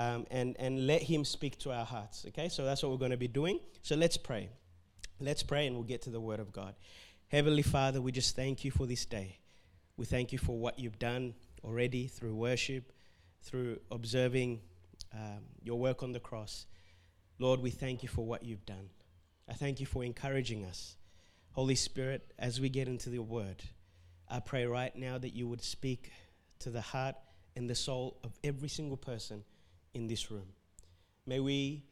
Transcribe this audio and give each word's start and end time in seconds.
um, 0.00 0.26
and, 0.30 0.56
and 0.58 0.86
let 0.86 1.02
Him 1.02 1.26
speak 1.26 1.58
to 1.58 1.72
our 1.72 1.84
hearts. 1.84 2.24
Okay, 2.28 2.48
so 2.48 2.64
that's 2.64 2.82
what 2.82 2.90
we're 2.90 2.98
going 2.98 3.10
to 3.10 3.18
be 3.18 3.28
doing. 3.28 3.60
So 3.82 3.96
let's 3.96 4.16
pray. 4.16 4.48
Let's 5.20 5.42
pray 5.42 5.66
and 5.66 5.76
we'll 5.76 5.84
get 5.84 6.00
to 6.02 6.10
the 6.10 6.20
Word 6.20 6.40
of 6.40 6.52
God. 6.52 6.74
Heavenly 7.28 7.62
Father, 7.62 8.00
we 8.00 8.10
just 8.10 8.34
thank 8.34 8.64
you 8.64 8.70
for 8.70 8.86
this 8.86 9.04
day. 9.04 9.38
We 9.98 10.06
thank 10.06 10.32
you 10.32 10.38
for 10.38 10.58
what 10.58 10.78
you've 10.78 10.98
done 10.98 11.34
already 11.62 12.06
through 12.06 12.34
worship, 12.34 12.92
through 13.42 13.78
observing 13.90 14.60
um, 15.12 15.42
your 15.62 15.78
work 15.78 16.02
on 16.02 16.12
the 16.12 16.20
cross. 16.20 16.64
Lord, 17.38 17.60
we 17.60 17.70
thank 17.70 18.02
you 18.02 18.08
for 18.08 18.24
what 18.24 18.42
you've 18.42 18.64
done. 18.64 18.88
I 19.50 19.52
thank 19.52 19.80
you 19.80 19.86
for 19.86 20.02
encouraging 20.02 20.64
us. 20.64 20.96
Holy 21.52 21.74
Spirit, 21.74 22.32
as 22.38 22.58
we 22.58 22.70
get 22.70 22.88
into 22.88 23.10
the 23.10 23.18
Word, 23.18 23.62
I 24.30 24.40
pray 24.40 24.64
right 24.64 24.96
now 24.96 25.18
that 25.18 25.34
you 25.34 25.46
would 25.46 25.62
speak 25.62 26.10
to 26.60 26.70
the 26.70 26.80
heart 26.80 27.16
and 27.54 27.68
the 27.68 27.74
soul 27.74 28.16
of 28.24 28.32
every 28.42 28.70
single 28.70 28.96
person 28.96 29.44
in 29.94 30.06
this 30.06 30.30
room. 30.30 30.48
May 31.26 31.40
we 31.40 31.84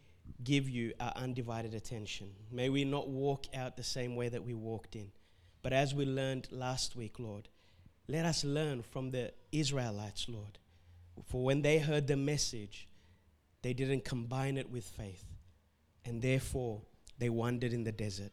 give 0.44 0.68
you 0.68 0.92
our 1.00 1.12
undivided 1.16 1.74
attention. 1.74 2.30
May 2.50 2.68
we 2.68 2.84
not 2.84 3.08
walk 3.08 3.46
out 3.54 3.76
the 3.76 3.82
same 3.82 4.16
way 4.16 4.28
that 4.28 4.44
we 4.44 4.54
walked 4.54 4.94
in. 4.96 5.10
But 5.62 5.72
as 5.72 5.94
we 5.94 6.04
learned 6.04 6.48
last 6.50 6.96
week, 6.96 7.18
Lord, 7.18 7.48
let 8.06 8.24
us 8.24 8.44
learn 8.44 8.82
from 8.82 9.10
the 9.10 9.32
Israelites, 9.52 10.26
Lord. 10.28 10.58
For 11.26 11.42
when 11.42 11.62
they 11.62 11.78
heard 11.78 12.06
the 12.06 12.16
message, 12.16 12.88
they 13.62 13.72
didn't 13.72 14.04
combine 14.04 14.56
it 14.56 14.70
with 14.70 14.84
faith. 14.84 15.24
And 16.04 16.22
therefore, 16.22 16.82
they 17.18 17.28
wandered 17.28 17.72
in 17.72 17.84
the 17.84 17.92
desert. 17.92 18.32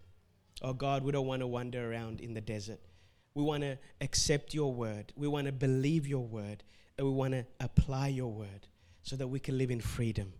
Oh 0.61 0.73
God, 0.73 1.03
we 1.03 1.11
don't 1.11 1.27
want 1.27 1.41
to 1.41 1.47
wander 1.47 1.91
around 1.91 2.21
in 2.21 2.33
the 2.33 2.41
desert. 2.41 2.79
We 3.33 3.43
want 3.43 3.63
to 3.63 3.77
accept 3.99 4.53
your 4.53 4.71
word. 4.73 5.11
We 5.15 5.27
want 5.27 5.47
to 5.47 5.51
believe 5.51 6.07
your 6.07 6.25
word. 6.25 6.63
And 6.97 7.05
we 7.05 7.13
want 7.13 7.33
to 7.33 7.45
apply 7.59 8.09
your 8.09 8.31
word 8.31 8.67
so 9.05 9.15
that 9.15 9.27
we 9.27 9.39
can 9.39 9.57
live 9.57 9.69
in 9.69 9.79
freedom. 9.79 10.33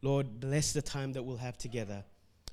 Lord, 0.00 0.38
bless 0.38 0.72
the 0.72 0.80
time 0.80 1.12
that 1.14 1.24
we'll 1.24 1.38
have 1.38 1.58
together. 1.58 2.04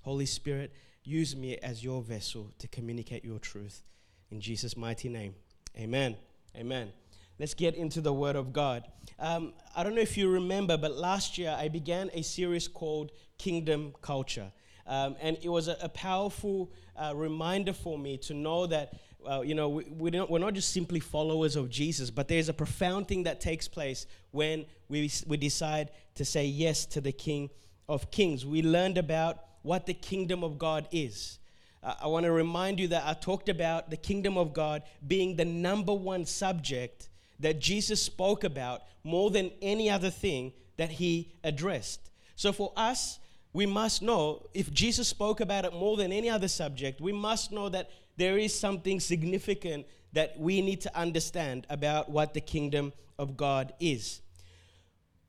Holy 0.02 0.26
Spirit, 0.26 0.74
use 1.04 1.36
me 1.36 1.58
as 1.58 1.84
your 1.84 2.02
vessel 2.02 2.52
to 2.58 2.68
communicate 2.68 3.24
your 3.24 3.38
truth. 3.38 3.84
In 4.32 4.42
Jesus' 4.42 4.76
mighty 4.76 5.10
name, 5.10 5.36
amen. 5.78 6.18
Amen. 6.58 6.92
Let's 7.38 7.54
get 7.54 7.76
into 7.76 8.02
the 8.02 8.12
Word 8.12 8.36
of 8.36 8.52
God. 8.52 8.88
Um, 9.20 9.54
I 9.76 9.84
don't 9.84 9.94
know 9.94 10.02
if 10.02 10.18
you 10.18 10.28
remember, 10.28 10.76
but 10.76 10.98
last 10.98 11.38
year 11.38 11.56
I 11.58 11.68
began 11.68 12.10
a 12.14 12.24
series 12.24 12.68
called 12.68 13.12
Kingdom 13.38 13.94
Culture. 14.02 14.52
Um, 14.88 15.16
and 15.22 15.38
it 15.44 15.50
was 15.50 15.68
a, 15.68 15.78
a 15.82 15.90
powerful 15.90 16.72
uh, 16.96 17.14
reminder 17.16 17.74
for 17.74 17.98
me 17.98 18.18
to 18.18 18.34
know 18.34 18.66
that 18.68 18.94
uh, 19.28 19.42
you 19.42 19.56
know, 19.56 19.70
we, 19.70 19.84
we 19.86 20.12
don't, 20.12 20.30
we're 20.30 20.40
not 20.40 20.54
just 20.54 20.72
simply 20.72 21.00
followers 21.00 21.56
of 21.56 21.70
Jesus, 21.70 22.10
but 22.10 22.28
there's 22.28 22.50
a 22.50 22.54
profound 22.54 23.08
thing 23.08 23.24
that 23.24 23.42
takes 23.42 23.68
place 23.68 24.06
when 24.32 24.66
we, 24.90 25.12
we 25.28 25.38
decide 25.38 25.92
to 26.16 26.26
say 26.26 26.46
yes 26.46 26.86
to 26.88 27.02
the 27.02 27.12
King 27.12 27.50
of 27.88 28.12
Kings. 28.12 28.46
We 28.46 28.62
learned 28.62 28.98
about 28.98 29.40
what 29.62 29.86
the 29.86 29.94
kingdom 29.94 30.44
of 30.44 30.58
God 30.58 30.88
is. 30.92 31.40
Uh, 31.82 31.96
I 32.02 32.08
want 32.08 32.26
to 32.26 32.32
remind 32.32 32.80
you 32.80 32.88
that 32.90 33.04
I 33.06 33.14
talked 33.14 33.50
about 33.50 33.90
the 33.90 33.98
kingdom 33.98 34.38
of 34.38 34.54
God 34.54 34.84
being 35.06 35.36
the 35.36 35.46
number 35.46 35.94
one 35.94 36.26
subject 36.26 37.10
that 37.40 37.60
Jesus 37.60 38.02
spoke 38.02 38.44
about 38.44 38.84
more 39.04 39.30
than 39.30 39.52
any 39.62 39.90
other 39.90 40.10
thing 40.10 40.54
that 40.78 40.92
he 40.92 41.34
addressed. 41.44 42.12
So 42.36 42.52
for 42.52 42.72
us, 42.76 43.20
we 43.54 43.66
must 43.66 44.02
know 44.02 44.48
if 44.54 44.74
Jesus 44.74 45.08
spoke 45.08 45.40
about 45.40 45.66
it 45.66 45.74
more 45.74 45.96
than 45.96 46.12
any 46.12 46.30
other 46.30 46.48
subject, 46.48 47.00
we 47.00 47.12
must 47.12 47.52
know 47.52 47.70
that 47.70 47.92
there 48.18 48.38
is 48.38 48.58
something 48.58 49.00
significant 49.00 49.86
that 50.14 50.40
we 50.40 50.62
need 50.62 50.82
to 50.82 50.98
understand 50.98 51.66
about 51.70 52.10
what 52.10 52.34
the 52.34 52.42
kingdom 52.42 52.94
of 53.18 53.36
God 53.36 53.74
is. 53.80 54.22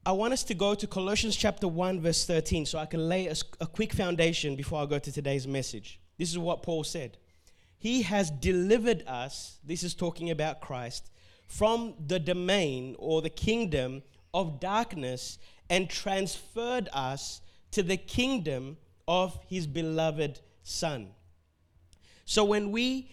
I 0.06 0.12
want 0.12 0.34
us 0.34 0.44
to 0.44 0.54
go 0.54 0.74
to 0.74 0.86
Colossians 0.86 1.34
chapter 1.34 1.66
1, 1.66 2.00
verse 2.00 2.26
13, 2.26 2.66
so 2.66 2.78
I 2.78 2.84
can 2.84 3.08
lay 3.08 3.26
a, 3.26 3.34
a, 3.60 3.66
quick 3.66 3.94
foundation 3.94 4.54
before 4.54 4.82
I 4.82 4.86
go 4.86 4.98
to 4.98 5.10
today's 5.10 5.46
message. 5.46 5.98
This 6.18 6.30
is 6.30 6.36
what 6.36 6.62
Paul 6.62 6.84
said 6.84 7.16
He 7.78 8.02
has 8.02 8.30
delivered 8.30 9.02
us, 9.06 9.58
this 9.64 9.82
is 9.82 9.94
talking 9.94 10.30
about 10.30 10.60
Christ, 10.60 11.10
from 11.46 11.94
the 12.06 12.18
domain 12.18 12.96
or 12.98 13.22
the 13.22 13.30
kingdom 13.30 14.02
of 14.34 14.60
darkness 14.60 15.38
and 15.70 15.88
transferred 15.88 16.88
us 16.92 17.40
to 17.70 17.82
the 17.82 17.96
kingdom 17.96 18.76
of 19.08 19.38
his 19.48 19.66
beloved 19.66 20.40
Son. 20.62 21.08
So 22.24 22.44
when 22.44 22.70
we 22.70 23.10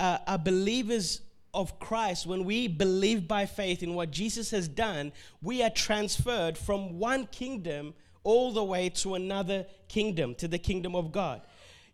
uh, 0.00 0.18
are 0.26 0.38
believers 0.38 1.20
of 1.52 1.78
Christ, 1.78 2.26
when 2.26 2.44
we 2.44 2.68
believe 2.68 3.28
by 3.28 3.46
faith 3.46 3.82
in 3.82 3.94
what 3.94 4.10
Jesus 4.10 4.50
has 4.50 4.68
done, 4.68 5.12
we 5.40 5.62
are 5.62 5.70
transferred 5.70 6.58
from 6.58 6.98
one 6.98 7.26
kingdom 7.28 7.94
all 8.24 8.52
the 8.52 8.64
way 8.64 8.88
to 8.88 9.14
another 9.14 9.66
kingdom, 9.88 10.34
to 10.36 10.48
the 10.48 10.58
kingdom 10.58 10.96
of 10.96 11.12
God. 11.12 11.42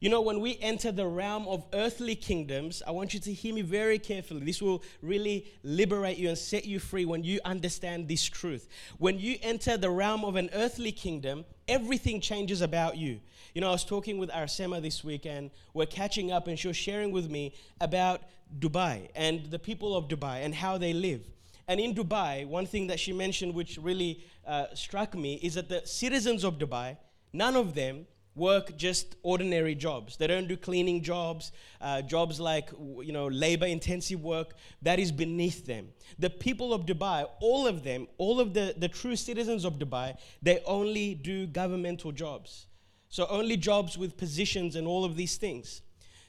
You 0.01 0.09
know, 0.09 0.23
when 0.23 0.41
we 0.41 0.57
enter 0.63 0.91
the 0.91 1.07
realm 1.07 1.47
of 1.47 1.67
earthly 1.75 2.15
kingdoms, 2.15 2.83
I 2.87 2.91
want 2.91 3.13
you 3.13 3.21
to 3.21 3.33
hear 3.35 3.53
me 3.53 3.61
very 3.61 3.99
carefully. 3.99 4.41
This 4.47 4.63
will 4.63 4.83
really 5.03 5.45
liberate 5.63 6.17
you 6.17 6.31
and 6.31 6.39
set 6.39 6.65
you 6.65 6.79
free 6.79 7.05
when 7.05 7.23
you 7.23 7.39
understand 7.45 8.09
this 8.09 8.25
truth. 8.25 8.67
When 8.97 9.19
you 9.19 9.37
enter 9.43 9.77
the 9.77 9.91
realm 9.91 10.25
of 10.25 10.37
an 10.37 10.49
earthly 10.55 10.91
kingdom, 10.91 11.45
everything 11.69 12.23
changes 12.23 12.63
about 12.63 12.97
you. 12.97 13.21
You 13.55 13.61
know, 13.61 13.69
I 13.69 13.73
was 13.73 13.85
talking 13.85 14.17
with 14.17 14.31
Arsema 14.31 14.81
this 14.81 15.05
week 15.05 15.27
and 15.27 15.51
we're 15.75 15.85
catching 15.85 16.33
up, 16.33 16.49
and 16.49 16.59
she 16.59 16.69
was 16.69 16.79
sharing 16.79 17.13
with 17.13 17.29
me 17.31 17.53
about 17.83 18.23
Dubai 18.59 19.11
and 19.15 19.51
the 19.51 19.59
people 19.59 19.95
of 19.95 20.09
Dubai 20.09 20.43
and 20.47 20.55
how 20.55 20.79
they 20.79 20.95
live. 20.95 21.29
And 21.69 21.79
in 21.79 21.95
Dubai, 21.95 22.47
one 22.47 22.65
thing 22.65 22.87
that 22.87 22.99
she 22.99 23.13
mentioned 23.13 23.55
which 23.55 23.77
really 23.77 24.25
uh, 24.47 24.67
struck 24.73 25.15
me 25.15 25.35
is 25.43 25.57
that 25.57 25.69
the 25.69 25.83
citizens 25.85 26.43
of 26.43 26.59
Dubai, 26.59 26.97
none 27.35 27.55
of 27.55 27.75
them 27.75 28.07
work 28.35 28.77
just 28.77 29.17
ordinary 29.23 29.75
jobs. 29.75 30.17
They 30.17 30.27
don't 30.27 30.49
do 30.49 30.57
cleaning 30.57 31.03
jobs, 31.03 31.53
uh, 31.81 32.03
jobs 32.03 32.39
like 32.41 32.71
you 32.79 33.13
know 33.13 33.27
labor 33.29 33.67
intensive 33.67 34.23
work. 34.23 34.55
That 34.83 34.99
is 34.99 35.13
beneath 35.13 35.67
them. 35.67 35.89
The 36.19 36.31
people 36.31 36.73
of 36.73 36.87
Dubai, 36.87 37.27
all 37.41 37.67
of 37.67 37.83
them, 37.83 38.09
all 38.19 38.41
of 38.41 38.55
the, 38.55 38.75
the 38.77 38.89
true 38.89 39.17
citizens 39.17 39.65
of 39.65 39.79
Dubai, 39.79 40.17
they 40.43 40.63
only 40.65 41.15
do 41.15 41.47
governmental 41.47 42.13
jobs. 42.13 42.67
So 43.09 43.27
only 43.29 43.57
jobs 43.57 43.99
with 43.99 44.17
positions 44.17 44.77
and 44.77 44.87
all 44.87 45.05
of 45.05 45.17
these 45.17 45.37
things. 45.37 45.83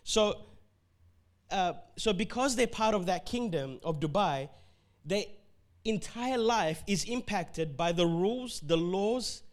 So, 0.03 0.37
uh, 1.51 1.73
so 1.95 2.11
because 2.11 2.55
they're 2.55 2.65
part 2.65 2.95
of 2.95 3.05
that 3.05 3.25
kingdom 3.25 3.79
of 3.83 3.99
Dubai, 3.99 4.49
their 5.05 5.25
entire 5.85 6.39
life 6.39 6.83
is 6.87 7.03
impacted 7.03 7.77
by 7.77 7.91
the 7.91 8.05
rules, 8.05 8.59
the 8.61 8.77
laws, 8.77 9.43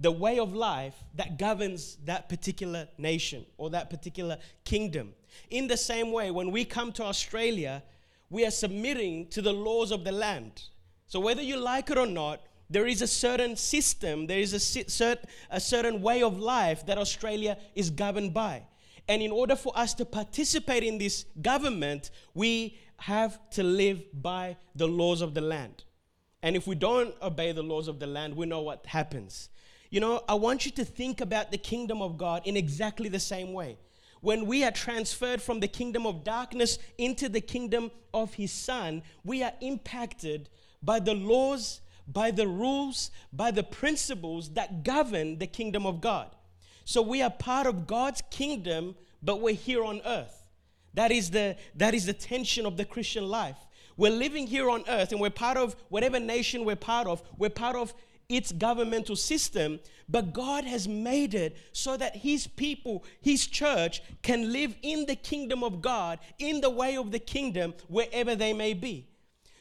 the 0.00 0.10
way 0.10 0.38
of 0.38 0.54
life 0.54 0.94
that 1.14 1.38
governs 1.38 1.98
that 2.06 2.28
particular 2.28 2.88
nation 2.96 3.44
or 3.58 3.70
that 3.70 3.90
particular 3.90 4.38
kingdom. 4.64 5.12
In 5.50 5.68
the 5.68 5.76
same 5.76 6.10
way, 6.10 6.30
when 6.30 6.50
we 6.50 6.64
come 6.64 6.90
to 6.92 7.04
Australia, 7.04 7.82
we 8.30 8.46
are 8.46 8.50
submitting 8.50 9.28
to 9.28 9.42
the 9.42 9.52
laws 9.52 9.92
of 9.92 10.04
the 10.04 10.12
land. 10.12 10.62
So 11.06 11.20
whether 11.20 11.42
you 11.42 11.58
like 11.58 11.90
it 11.90 11.98
or 11.98 12.06
not, 12.06 12.40
there 12.70 12.86
is 12.86 13.02
a 13.02 13.06
certain 13.06 13.56
system, 13.56 14.26
there 14.26 14.38
is 14.38 14.54
a, 14.54 14.58
cert, 14.58 15.18
a 15.50 15.60
certain 15.60 16.00
way 16.00 16.22
of 16.22 16.38
life 16.38 16.86
that 16.86 16.98
Australia 16.98 17.58
is 17.74 17.90
governed 17.90 18.32
by. 18.32 18.62
And 19.08 19.20
in 19.20 19.32
order 19.32 19.56
for 19.56 19.76
us 19.76 19.92
to 19.94 20.04
participate 20.04 20.84
in 20.84 20.96
this 20.96 21.26
government, 21.42 22.10
we 22.32 22.78
have 22.98 23.38
to 23.50 23.64
live 23.64 24.02
by 24.14 24.56
the 24.76 24.86
laws 24.86 25.20
of 25.20 25.34
the 25.34 25.40
land. 25.40 25.82
And 26.42 26.54
if 26.54 26.66
we 26.66 26.76
don't 26.76 27.14
obey 27.20 27.52
the 27.52 27.62
laws 27.62 27.88
of 27.88 27.98
the 27.98 28.06
land, 28.06 28.36
we 28.36 28.46
know 28.46 28.62
what 28.62 28.86
happens. 28.86 29.48
You 29.90 29.98
know, 29.98 30.22
I 30.28 30.34
want 30.34 30.64
you 30.64 30.70
to 30.72 30.84
think 30.84 31.20
about 31.20 31.50
the 31.50 31.58
kingdom 31.58 32.00
of 32.00 32.16
God 32.16 32.42
in 32.46 32.56
exactly 32.56 33.08
the 33.08 33.18
same 33.18 33.52
way. 33.52 33.76
When 34.20 34.46
we 34.46 34.62
are 34.64 34.70
transferred 34.70 35.42
from 35.42 35.60
the 35.60 35.68
kingdom 35.68 36.06
of 36.06 36.22
darkness 36.22 36.78
into 36.96 37.28
the 37.28 37.40
kingdom 37.40 37.90
of 38.14 38.34
His 38.34 38.52
Son, 38.52 39.02
we 39.24 39.42
are 39.42 39.52
impacted 39.60 40.48
by 40.82 41.00
the 41.00 41.14
laws, 41.14 41.80
by 42.06 42.30
the 42.30 42.46
rules, 42.46 43.10
by 43.32 43.50
the 43.50 43.64
principles 43.64 44.50
that 44.50 44.84
govern 44.84 45.38
the 45.38 45.46
kingdom 45.46 45.86
of 45.86 46.00
God. 46.00 46.30
So 46.84 47.02
we 47.02 47.22
are 47.22 47.30
part 47.30 47.66
of 47.66 47.86
God's 47.86 48.22
kingdom, 48.30 48.94
but 49.22 49.40
we're 49.40 49.54
here 49.54 49.84
on 49.84 50.00
earth. 50.04 50.36
That 50.94 51.10
is 51.10 51.30
the, 51.30 51.56
that 51.76 51.94
is 51.94 52.06
the 52.06 52.12
tension 52.12 52.66
of 52.66 52.76
the 52.76 52.84
Christian 52.84 53.28
life. 53.28 53.56
We're 53.96 54.10
living 54.10 54.46
here 54.46 54.70
on 54.70 54.84
earth 54.88 55.12
and 55.12 55.20
we're 55.20 55.30
part 55.30 55.56
of 55.56 55.76
whatever 55.88 56.18
nation 56.18 56.64
we're 56.64 56.76
part 56.76 57.06
of. 57.06 57.22
We're 57.36 57.50
part 57.50 57.76
of 57.76 57.94
its 58.30 58.52
governmental 58.52 59.16
system, 59.16 59.80
but 60.08 60.32
God 60.32 60.64
has 60.64 60.88
made 60.88 61.34
it 61.34 61.56
so 61.72 61.96
that 61.96 62.16
His 62.16 62.46
people, 62.46 63.04
His 63.20 63.46
church, 63.46 64.02
can 64.22 64.52
live 64.52 64.74
in 64.82 65.06
the 65.06 65.16
kingdom 65.16 65.62
of 65.62 65.82
God, 65.82 66.18
in 66.38 66.60
the 66.60 66.70
way 66.70 66.96
of 66.96 67.10
the 67.10 67.18
kingdom, 67.18 67.74
wherever 67.88 68.34
they 68.34 68.52
may 68.52 68.72
be. 68.72 69.08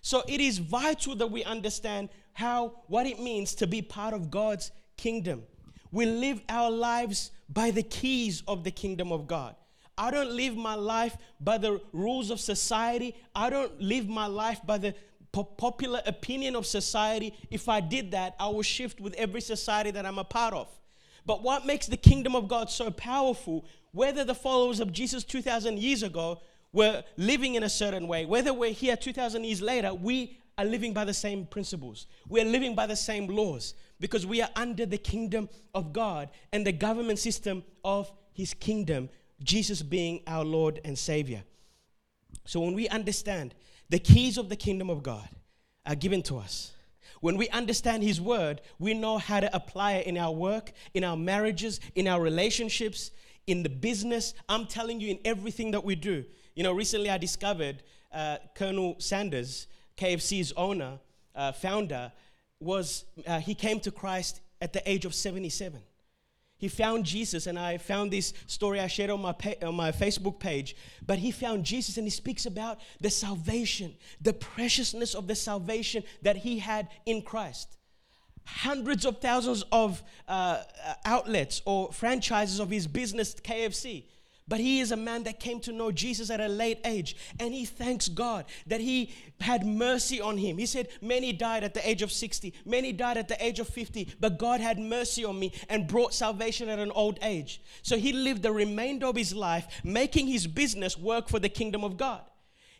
So 0.01 0.24
it 0.27 0.39
is 0.39 0.60
vital 0.60 1.16
that 1.16 1.31
we 1.31 1.44
understand 1.44 2.10
how, 2.33 2.83
what 2.88 3.06
it 3.06 3.19
means 3.19 3.54
to 3.56 3.68
be 3.68 3.81
part 3.81 4.13
of 4.13 4.31
God's 4.31 4.71
kingdom. 4.95 5.44
We 5.92 6.06
live 6.06 6.42
our 6.48 6.71
lives 6.71 7.31
by 7.50 7.71
the 7.71 7.83
keys 7.83 8.44
of 8.48 8.63
the 8.63 8.71
kingdom 8.71 9.12
of 9.12 9.27
God. 9.27 9.56
I 9.98 10.12
don't 10.12 10.31
live 10.31 10.56
my 10.56 10.75
life 10.75 11.18
by 11.42 11.57
the 11.57 11.81
rules 11.92 12.30
of 12.30 12.39
society. 12.39 13.16
I 13.36 13.50
don't 13.50 13.81
live 13.81 14.07
my 14.07 14.27
life 14.27 14.62
by 14.66 14.77
the 14.77 14.95
popular 15.31 16.02
opinion 16.06 16.56
of 16.56 16.66
society. 16.66 17.34
If 17.50 17.70
I 17.70 17.80
did 17.80 18.12
that, 18.12 18.36
I 18.40 18.48
will 18.48 18.62
shift 18.62 19.00
with 19.00 19.14
every 19.16 19.42
society 19.42 19.92
that 19.92 20.06
I'm 20.06 20.20
a 20.20 20.24
part 20.24 20.54
of. 20.54 20.68
But 21.26 21.44
what 21.44 21.66
makes 21.66 21.88
the 21.88 21.98
kingdom 21.98 22.36
of 22.36 22.48
God 22.48 22.70
so 22.70 22.90
powerful, 22.90 23.66
whether 23.92 24.24
the 24.24 24.36
followers 24.36 24.80
of 24.80 24.92
Jesus 24.92 25.24
2,000 25.24 25.78
years 25.78 26.04
ago 26.04 26.42
were 26.74 27.04
living 27.18 27.56
in 27.56 27.64
a 27.64 27.70
certain 27.70 28.08
way, 28.08 28.26
whether 28.26 28.54
we're 28.54 28.72
here 28.72 28.96
2,000 28.96 29.44
years 29.44 29.62
later, 29.62 29.94
we 29.94 30.38
are 30.58 30.66
living 30.66 30.94
by 30.94 31.06
the 31.06 31.14
same 31.14 31.46
principles. 31.46 32.08
We 32.28 32.42
are 32.42 32.46
living 32.46 32.76
by 32.76 32.88
the 32.88 32.96
same 32.96 33.28
laws 33.28 33.76
because 34.00 34.26
we 34.26 34.42
are 34.42 34.50
under 34.56 34.86
the 34.86 34.98
kingdom 34.98 35.50
of 35.74 35.94
God 35.94 36.30
and 36.52 36.66
the 36.66 36.72
government 36.72 37.20
system 37.20 37.64
of 37.84 38.12
his 38.34 38.54
kingdom, 38.54 39.10
Jesus 39.42 39.81
being 39.81 40.22
our 40.28 40.44
Lord 40.44 40.81
and 40.84 40.98
Savior. 40.98 41.44
So 42.46 42.60
when 42.60 42.74
we 42.74 42.88
understand 42.90 43.56
the 43.89 44.00
keys 44.00 44.38
of 44.38 44.50
the 44.50 44.56
kingdom 44.56 44.89
of 44.89 45.03
God 45.03 45.27
are 45.86 45.95
given 45.95 46.21
to 46.24 46.38
us, 46.38 46.74
when 47.21 47.38
we 47.38 47.50
understand 47.50 48.03
His 48.03 48.21
word, 48.21 48.62
we 48.77 48.94
know 48.94 49.18
how 49.18 49.39
to 49.39 49.53
apply 49.56 49.94
it 49.94 50.07
in 50.07 50.18
our 50.18 50.31
work, 50.31 50.71
in 50.94 51.03
our 51.03 51.18
marriages, 51.18 51.80
in 51.95 52.07
our 52.07 52.21
relationships, 52.21 53.12
in 53.47 53.63
the 53.63 53.69
business. 53.69 54.33
I'm 54.47 54.65
telling 54.65 55.01
you, 55.01 55.09
in 55.09 55.19
everything 55.25 55.71
that 55.71 55.83
we 55.83 55.95
do. 55.95 56.24
You 56.56 56.63
know, 56.63 56.71
recently 56.71 57.09
I 57.09 57.18
discovered 57.18 57.83
uh, 58.13 58.38
Colonel 58.56 58.95
Sanders, 59.00 59.68
KFC's 59.97 60.53
owner, 60.56 61.00
uh, 61.35 61.51
founder, 61.51 62.12
was 62.59 63.06
uh, 63.27 63.39
he 63.39 63.56
came 63.56 63.80
to 63.81 63.92
Christ 63.92 64.42
at 64.62 64.74
the 64.74 64.89
age 64.89 65.06
of 65.06 65.13
77. 65.13 65.81
He 66.59 66.67
found 66.67 67.06
Jesus, 67.06 67.47
and 67.47 67.57
I 67.57 67.77
found 67.77 68.11
this 68.11 68.33
story 68.45 68.81
I 68.81 68.88
shared 68.88 69.09
on 69.09 69.21
my, 69.21 69.31
pa- 69.31 69.65
on 69.65 69.75
my 69.75 69.94
Facebook 69.94 70.39
page. 70.39 70.75
But 71.07 71.17
he 71.17 71.31
found 71.31 71.63
Jesus, 71.63 71.95
and 71.95 72.06
he 72.06 72.11
speaks 72.11 72.45
about 72.45 72.79
the 73.00 73.09
salvation, 73.09 73.95
the 74.19 74.33
preciousness 74.33 75.15
of 75.15 75.25
the 75.25 75.35
salvation 75.35 76.03
that 76.21 76.35
he 76.35 76.59
had 76.59 76.89
in 77.06 77.21
Christ. 77.21 77.77
Hundreds 78.45 79.06
of 79.06 79.21
thousands 79.21 79.63
of 79.71 80.03
uh, 80.27 80.63
outlets 81.06 81.61
or 81.63 81.94
franchises 81.94 82.59
of 82.59 82.69
his 82.69 82.88
business, 82.88 83.33
KFC, 83.35 84.03
but 84.50 84.60
he 84.60 84.80
is 84.80 84.92
a 84.92 84.98
man 84.98 85.24
that 85.24 85.40
came 85.40 85.60
to 85.62 85.72
know 85.72 85.92
Jesus 85.92 86.30
at 86.30 86.42
a 86.42 86.48
late 86.48 86.80
age. 86.84 87.16
And 87.40 87.54
he 87.54 87.66
thanks 87.66 88.10
God 88.10 88.46
that 88.68 88.81
he 88.81 89.13
had 89.40 89.66
mercy 89.66 90.19
on 90.19 90.38
him. 90.38 90.57
He 90.57 90.66
said, 90.66 90.90
Many 91.01 91.31
died 91.31 91.63
at 91.63 91.74
the 91.74 91.88
age 91.88 92.01
of 92.01 92.12
60, 92.12 92.54
many 92.66 92.92
died 92.92 93.18
at 93.18 93.28
the 93.28 93.44
age 93.44 93.60
of 93.60 93.69
50, 93.69 94.16
but 94.19 94.38
God 94.38 94.60
had 94.60 94.80
mercy 94.80 95.24
on 95.24 95.40
me 95.40 95.54
and 95.69 95.88
brought 95.88 96.13
salvation 96.13 96.68
at 96.68 96.80
an 96.80 96.92
old 96.92 97.19
age. 97.22 97.62
So 97.84 97.98
he 97.98 98.12
lived 98.12 98.42
the 98.42 98.51
remainder 98.51 99.06
of 99.06 99.16
his 99.16 99.34
life 99.34 99.68
making 99.84 100.28
his 100.28 100.48
business 100.48 100.98
work 100.98 101.30
for 101.30 101.40
the 101.40 101.50
kingdom 101.50 101.84
of 101.84 101.95
God. 101.95 102.22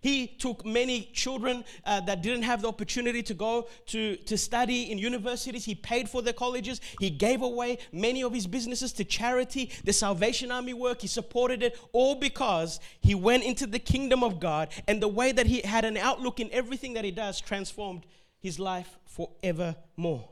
He 0.02 0.28
took 0.28 0.66
many 0.66 1.10
children 1.14 1.66
uh, 1.86 2.00
that 2.02 2.22
didn't 2.22 2.44
have 2.44 2.62
the 2.62 2.70
opportunity 2.70 3.22
to 3.24 3.34
go 3.34 3.68
to, 3.88 4.16
to 4.16 4.38
study 4.38 4.92
in 4.92 4.98
universities. 4.98 5.66
He 5.66 5.76
paid 5.76 6.10
for 6.10 6.22
their 6.22 6.34
colleges. 6.34 6.80
He 7.00 7.10
gave 7.10 7.42
away 7.42 7.80
many 7.92 8.24
of 8.24 8.34
his 8.34 8.48
businesses 8.48 8.94
to 8.94 9.04
charity, 9.04 9.72
the 9.84 9.92
Salvation 9.92 10.52
Army 10.52 10.74
work. 10.74 11.02
He 11.02 11.08
supported 11.08 11.64
it 11.64 11.78
all 11.92 12.16
because 12.16 12.80
he 13.02 13.14
went 13.14 13.44
into 13.44 13.68
the 13.68 13.80
kingdom 13.80 14.24
of 14.24 14.40
God 14.40 14.70
and 14.88 15.02
the 15.02 15.08
way 15.08 15.34
that 15.34 15.48
he 15.48 15.62
had 15.62 15.84
an 15.84 15.98
outlook 15.98 16.40
in 16.40 16.50
everything 16.54 16.94
that 16.94 17.04
he 17.04 17.12
does 17.12 17.42
transformed 17.42 18.06
his 18.40 18.58
life 18.58 18.98
forevermore. 19.06 20.30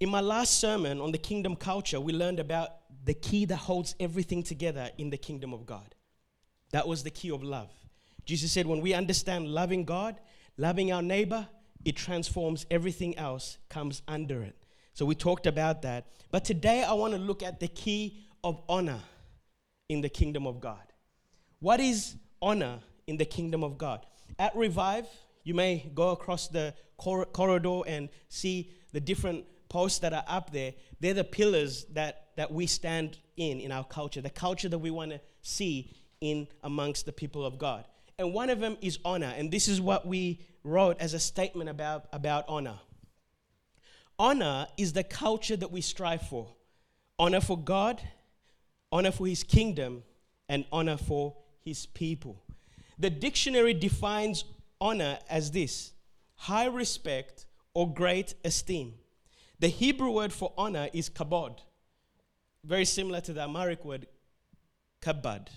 In 0.00 0.08
my 0.08 0.20
last 0.20 0.60
sermon 0.60 1.00
on 1.00 1.12
the 1.12 1.18
kingdom 1.18 1.56
culture, 1.56 2.00
we 2.00 2.12
learned 2.12 2.40
about 2.40 2.70
the 3.04 3.14
key 3.14 3.44
that 3.46 3.56
holds 3.56 3.94
everything 4.00 4.42
together 4.42 4.90
in 4.98 5.10
the 5.10 5.16
kingdom 5.16 5.52
of 5.52 5.66
God. 5.66 5.94
That 6.70 6.86
was 6.86 7.02
the 7.02 7.10
key 7.10 7.30
of 7.30 7.42
love. 7.42 7.70
Jesus 8.28 8.52
said, 8.52 8.66
when 8.66 8.82
we 8.82 8.92
understand 8.92 9.48
loving 9.48 9.84
God, 9.84 10.20
loving 10.58 10.92
our 10.92 11.00
neighbor, 11.00 11.48
it 11.82 11.96
transforms 11.96 12.66
everything 12.70 13.16
else, 13.16 13.56
comes 13.70 14.02
under 14.06 14.42
it. 14.42 14.54
So 14.92 15.06
we 15.06 15.14
talked 15.14 15.46
about 15.46 15.80
that. 15.82 16.08
But 16.30 16.44
today 16.44 16.84
I 16.84 16.92
want 16.92 17.14
to 17.14 17.18
look 17.18 17.42
at 17.42 17.58
the 17.58 17.68
key 17.68 18.26
of 18.44 18.60
honor 18.68 19.00
in 19.88 20.02
the 20.02 20.10
kingdom 20.10 20.46
of 20.46 20.60
God. 20.60 20.92
What 21.60 21.80
is 21.80 22.16
honor 22.42 22.80
in 23.06 23.16
the 23.16 23.24
kingdom 23.24 23.64
of 23.64 23.78
God? 23.78 24.04
At 24.38 24.54
Revive, 24.54 25.06
you 25.42 25.54
may 25.54 25.90
go 25.94 26.10
across 26.10 26.48
the 26.48 26.74
cor- 26.98 27.24
corridor 27.24 27.80
and 27.86 28.10
see 28.28 28.74
the 28.92 29.00
different 29.00 29.46
posts 29.70 30.00
that 30.00 30.12
are 30.12 30.24
up 30.28 30.52
there. 30.52 30.74
They're 31.00 31.14
the 31.14 31.24
pillars 31.24 31.86
that, 31.94 32.26
that 32.36 32.52
we 32.52 32.66
stand 32.66 33.16
in 33.38 33.58
in 33.58 33.72
our 33.72 33.84
culture, 33.84 34.20
the 34.20 34.28
culture 34.28 34.68
that 34.68 34.80
we 34.80 34.90
want 34.90 35.12
to 35.12 35.20
see 35.40 35.96
in 36.20 36.46
amongst 36.62 37.06
the 37.06 37.12
people 37.12 37.46
of 37.46 37.58
God 37.58 37.86
and 38.18 38.34
one 38.34 38.50
of 38.50 38.60
them 38.60 38.76
is 38.80 38.98
honor. 39.04 39.32
And 39.36 39.50
this 39.50 39.68
is 39.68 39.80
what 39.80 40.06
we 40.06 40.40
wrote 40.64 41.00
as 41.00 41.14
a 41.14 41.20
statement 41.20 41.70
about, 41.70 42.06
about 42.12 42.44
honor. 42.48 42.80
Honor 44.18 44.66
is 44.76 44.92
the 44.92 45.04
culture 45.04 45.56
that 45.56 45.70
we 45.70 45.80
strive 45.80 46.22
for 46.22 46.54
honor 47.20 47.40
for 47.40 47.58
God, 47.58 48.00
honor 48.92 49.10
for 49.10 49.26
His 49.26 49.42
kingdom, 49.42 50.02
and 50.48 50.64
honor 50.70 50.96
for 50.96 51.36
His 51.64 51.86
people. 51.86 52.42
The 52.98 53.10
dictionary 53.10 53.74
defines 53.74 54.44
honor 54.80 55.18
as 55.28 55.50
this 55.50 55.92
high 56.34 56.66
respect 56.66 57.46
or 57.74 57.92
great 57.92 58.34
esteem. 58.44 58.94
The 59.60 59.68
Hebrew 59.68 60.10
word 60.10 60.32
for 60.32 60.52
honor 60.56 60.88
is 60.92 61.10
kabod, 61.10 61.58
very 62.64 62.84
similar 62.84 63.20
to 63.22 63.32
the 63.32 63.42
Amharic 63.42 63.84
word 63.84 64.06
kabad. 65.02 65.48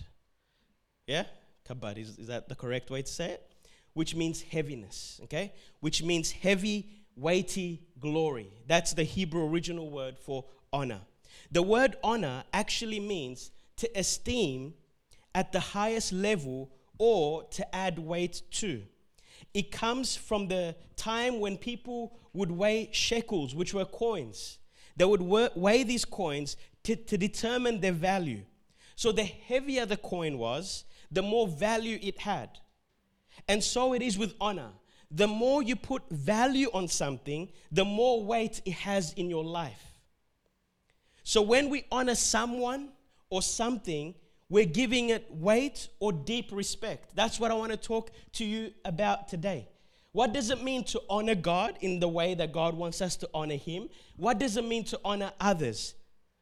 Yeah? 1.06 1.26
Kabad. 1.68 1.98
Is, 1.98 2.18
is 2.20 2.28
that 2.28 2.50
the 2.50 2.56
correct 2.56 2.90
way 2.90 3.02
to 3.02 3.12
say 3.12 3.32
it? 3.32 3.48
Which 3.94 4.16
means 4.16 4.42
heaviness, 4.42 5.20
okay? 5.24 5.54
Which 5.82 6.02
means 6.04 6.32
heavy, 6.32 6.90
weighty 7.16 7.82
glory. 8.00 8.52
That's 8.68 8.94
the 8.94 9.04
Hebrew 9.04 9.48
original 9.48 9.90
word 9.90 10.18
for 10.18 10.46
honor. 10.72 11.02
The 11.52 11.62
word 11.62 11.98
honor 12.04 12.44
actually 12.54 13.00
means 13.00 13.52
to 13.78 13.90
esteem 13.98 14.74
at 15.36 15.52
the 15.52 15.60
highest 15.60 16.14
level 16.14 16.72
or 16.98 17.44
to 17.46 17.76
add 17.76 18.00
weight 18.00 18.42
to. 18.52 18.84
It 19.54 19.72
comes 19.72 20.16
from 20.16 20.48
the 20.48 20.76
time 20.96 21.40
when 21.40 21.58
people 21.58 22.18
would 22.34 22.52
weigh 22.52 22.90
shekels, 22.92 23.54
which 23.54 23.74
were 23.74 23.86
coins. 23.86 24.60
They 24.96 25.06
would 25.06 25.22
weigh 25.22 25.84
these 25.84 26.06
coins 26.06 26.58
to, 26.84 26.96
to 26.96 27.18
determine 27.18 27.82
their 27.82 27.92
value. 27.92 28.44
So 28.96 29.12
the 29.12 29.24
heavier 29.24 29.86
the 29.86 29.98
coin 29.98 30.38
was, 30.38 30.86
the 31.12 31.22
more 31.22 31.48
value 31.48 32.00
it 32.02 32.20
had. 32.20 32.60
And 33.48 33.64
so 33.64 33.94
it 33.94 34.02
is 34.02 34.18
with 34.18 34.34
honor. 34.40 34.70
The 35.10 35.28
more 35.28 35.62
you 35.62 35.76
put 35.76 36.10
value 36.10 36.70
on 36.74 36.88
something, 36.88 37.50
the 37.72 37.84
more 37.84 38.24
weight 38.24 38.62
it 38.66 38.74
has 38.74 39.14
in 39.14 39.30
your 39.30 39.44
life. 39.44 40.00
So 41.24 41.42
when 41.42 41.70
we 41.70 41.86
honor 41.92 42.16
someone 42.16 42.90
or 43.30 43.42
something, 43.42 44.16
we're 44.50 44.66
giving 44.66 45.10
it 45.10 45.28
weight 45.30 45.90
or 46.00 46.12
deep 46.12 46.50
respect. 46.52 47.16
That's 47.16 47.40
what 47.40 47.52
I 47.52 47.54
want 47.54 47.72
to 47.72 47.78
talk 47.78 48.12
to 48.34 48.46
you 48.46 48.74
about 48.84 49.28
today. 49.28 49.68
What 50.14 50.34
does 50.34 50.50
it 50.50 50.62
mean 50.62 50.84
to 50.86 51.02
honor 51.10 51.36
God 51.36 51.78
in 51.80 52.00
the 52.00 52.08
way 52.08 52.34
that 52.34 52.52
God 52.52 52.76
wants 52.76 53.02
us 53.02 53.16
to 53.18 53.30
honor 53.34 53.56
Him? 53.56 53.88
What 54.18 54.40
does 54.40 54.58
it 54.58 54.66
mean 54.66 54.84
to 54.86 55.00
honor 55.06 55.32
others? 55.40 55.94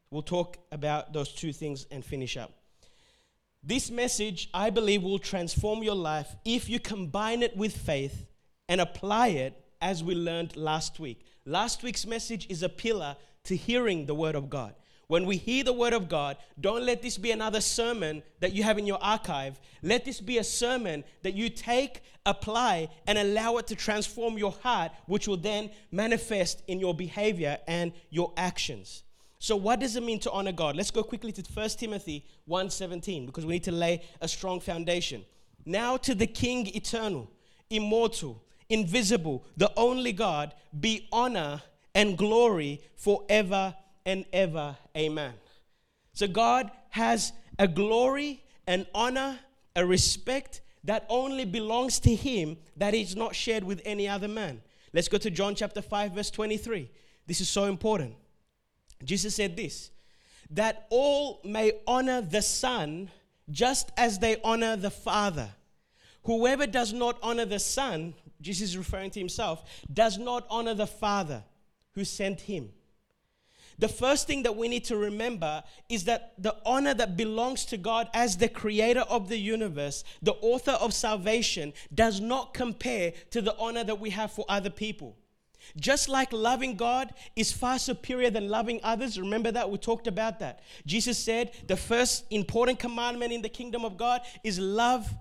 We'll 0.10 0.24
talk 0.24 0.58
about 0.72 1.14
those 1.14 1.32
two 1.32 1.54
things 1.54 1.86
and 1.92 2.04
finish 2.04 2.36
up. 2.36 2.52
This 3.62 3.92
message, 3.92 4.50
I 4.54 4.70
believe, 4.70 5.04
will 5.04 5.20
transform 5.20 5.84
your 5.84 5.96
life 5.96 6.34
if 6.46 6.70
you 6.70 6.80
combine 6.80 7.44
it 7.44 7.58
with 7.58 7.76
faith 7.76 8.26
and 8.70 8.80
apply 8.80 9.28
it 9.30 9.54
as 9.82 10.02
we 10.02 10.16
learned 10.16 10.56
last 10.56 11.00
week. 11.00 11.26
Last 11.46 11.84
week's 11.84 12.06
message 12.06 12.48
is 12.50 12.64
a 12.64 12.70
pillar 12.70 13.18
to 13.44 13.58
hearing 13.58 14.06
the 14.06 14.16
Word 14.16 14.36
of 14.36 14.50
God. 14.50 14.76
When 15.08 15.26
we 15.26 15.38
hear 15.38 15.64
the 15.64 15.74
Word 15.74 15.94
of 15.94 16.08
God, 16.08 16.38
don't 16.60 16.86
let 16.86 17.02
this 17.02 17.18
be 17.18 17.32
another 17.32 17.60
sermon 17.60 18.24
that 18.40 18.54
you 18.54 18.64
have 18.64 18.78
in 18.78 18.86
your 18.86 19.04
archive. 19.04 19.60
Let 19.82 20.06
this 20.06 20.22
be 20.22 20.38
a 20.38 20.44
sermon 20.44 21.04
that 21.24 21.34
you 21.34 21.50
take, 21.50 22.04
apply, 22.26 22.90
and 23.08 23.18
allow 23.18 23.58
it 23.58 23.68
to 23.68 23.76
transform 23.76 24.38
your 24.38 24.52
heart, 24.52 24.92
which 25.08 25.28
will 25.28 25.38
then 25.38 25.72
manifest 25.92 26.62
in 26.68 26.80
your 26.80 26.94
behavior 26.94 27.58
and 27.68 27.92
your 28.10 28.32
actions. 28.38 29.04
So 29.40 29.56
what 29.56 29.80
does 29.80 29.96
it 29.96 30.04
mean 30.04 30.20
to 30.20 30.32
honor 30.32 30.52
God? 30.52 30.76
Let's 30.76 30.92
go 30.92 31.02
quickly 31.02 31.32
to 31.32 31.42
1 31.42 31.70
Timothy 31.78 32.26
1:17 32.48 33.26
because 33.26 33.46
we 33.46 33.54
need 33.54 33.64
to 33.64 33.72
lay 33.72 34.02
a 34.20 34.28
strong 34.28 34.60
foundation. 34.60 35.26
Now 35.66 35.96
to 35.98 36.14
the 36.14 36.28
King 36.28 36.68
eternal, 36.76 37.32
immortal, 37.70 38.44
invisible, 38.68 39.46
the 39.56 39.72
only 39.78 40.12
God, 40.12 40.54
be 40.78 41.08
honor 41.12 41.62
and 41.96 42.18
glory 42.18 42.82
forever 42.96 43.76
and 44.06 44.26
ever. 44.34 44.78
Amen. 44.96 45.34
So 46.14 46.28
God 46.28 46.70
has 46.90 47.32
a 47.58 47.68
glory, 47.68 48.44
an 48.68 48.88
honor, 48.94 49.40
a 49.76 49.86
respect 49.86 50.62
that 50.84 51.06
only 51.10 51.46
belongs 51.46 52.00
to 52.00 52.14
him 52.14 52.58
that 52.76 52.94
is 52.94 53.16
not 53.16 53.36
shared 53.36 53.64
with 53.64 53.82
any 53.86 54.08
other 54.08 54.28
man. 54.28 54.62
Let's 54.94 55.08
go 55.08 55.18
to 55.18 55.32
John 55.32 55.56
chapter 55.56 55.82
5 55.82 56.12
verse 56.12 56.30
23. 56.30 56.90
This 57.26 57.40
is 57.40 57.48
so 57.48 57.66
important. 57.66 58.16
Jesus 59.04 59.36
said 59.36 59.56
this 59.56 59.92
that 60.52 60.88
all 60.90 61.42
may 61.44 61.74
honor 61.86 62.22
the 62.22 62.42
Son 62.42 63.10
just 63.52 63.92
as 63.98 64.20
they 64.20 64.38
honor 64.44 64.76
the 64.76 64.90
Father. 64.90 65.50
Whoever 66.24 66.68
does 66.68 66.92
not 66.92 67.18
honor 67.22 67.46
the 67.46 67.60
Son 67.60 68.14
Jesus 68.42 68.70
is 68.70 68.78
referring 68.78 69.12
to 69.12 69.20
himself, 69.20 69.64
does 69.92 70.18
not 70.18 70.46
honor 70.50 70.74
the 70.74 70.88
Father 70.88 71.44
who 71.94 72.04
sent 72.04 72.42
him. 72.42 72.72
The 73.78 73.88
first 73.88 74.28
thing 74.28 74.44
that 74.44 74.58
we 74.58 74.68
need 74.68 74.84
to 74.86 74.98
remember 74.98 75.64
is 75.88 76.04
that 76.04 76.34
the 76.38 76.56
honor 76.66 76.94
that 76.94 77.16
belongs 77.16 77.64
to 77.66 77.78
God 77.78 78.10
as 78.14 78.36
the 78.36 78.50
creator 78.50 79.02
of 79.02 79.30
the 79.30 79.38
universe, 79.38 80.04
the 80.22 80.34
author 80.34 80.72
of 80.72 80.94
salvation, 80.94 81.72
does 81.94 82.20
not 82.20 82.54
compare 82.54 83.14
to 83.32 83.42
the 83.42 83.56
honor 83.58 83.86
that 83.86 84.00
we 84.00 84.10
have 84.10 84.32
for 84.32 84.44
other 84.50 84.70
people. 84.70 85.16
Just 85.78 86.10
like 86.10 86.32
loving 86.34 86.76
God 86.76 87.14
is 87.36 87.52
far 87.52 87.80
superior 87.80 88.30
than 88.30 88.50
loving 88.50 88.80
others, 88.84 89.20
remember 89.20 89.52
that? 89.52 89.70
We 89.70 89.78
talked 89.78 90.08
about 90.08 90.40
that. 90.40 90.62
Jesus 90.86 91.18
said 91.18 91.52
the 91.68 91.78
first 91.78 92.26
important 92.30 92.80
commandment 92.80 93.34
in 93.34 93.42
the 93.42 93.50
kingdom 93.50 93.86
of 93.86 93.98
God 93.98 94.22
is 94.44 94.60
love, 94.60 95.14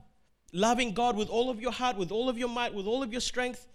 loving 0.53 0.93
God 0.93 1.17
with 1.17 1.29
all 1.29 1.51
of 1.51 1.61
your 1.61 1.73
heart, 1.73 1.97
with 1.97 2.11
all 2.11 2.29
of 2.29 2.39
your 2.39 2.49
might, 2.49 2.75
with 2.75 2.87
all 2.87 3.03
of 3.03 3.13
your 3.13 3.21
strength. 3.21 3.67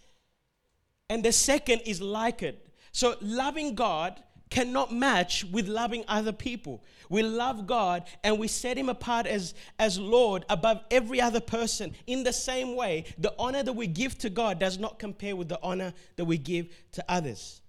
And 1.10 1.24
the 1.24 1.32
second 1.32 1.82
is 1.86 2.02
like 2.02 2.42
it. 2.42 2.68
So, 2.92 3.16
loving 3.22 3.76
God 3.76 4.22
cannot 4.54 4.94
match 4.94 5.44
with 5.46 5.68
loving 5.68 6.06
other 6.08 6.32
people. 6.32 6.84
We 7.10 7.24
love 7.24 7.66
God 7.66 8.04
and 8.24 8.38
we 8.38 8.48
set 8.48 8.78
Him 8.78 8.88
apart 8.88 9.26
as, 9.26 9.56
as 9.80 9.98
Lord 9.98 10.46
above 10.48 10.84
every 10.92 11.20
other 11.20 11.40
person. 11.40 11.96
In 12.06 12.24
the 12.24 12.32
same 12.32 12.76
way, 12.76 13.06
the 13.18 13.34
honor 13.40 13.64
that 13.64 13.74
we 13.74 13.88
give 13.88 14.16
to 14.20 14.30
God 14.30 14.60
does 14.60 14.78
not 14.78 15.00
compare 15.00 15.36
with 15.36 15.50
the 15.50 15.60
honor 15.64 15.92
that 16.18 16.26
we 16.26 16.38
give 16.38 16.68
to 16.92 17.04
others. 17.10 17.62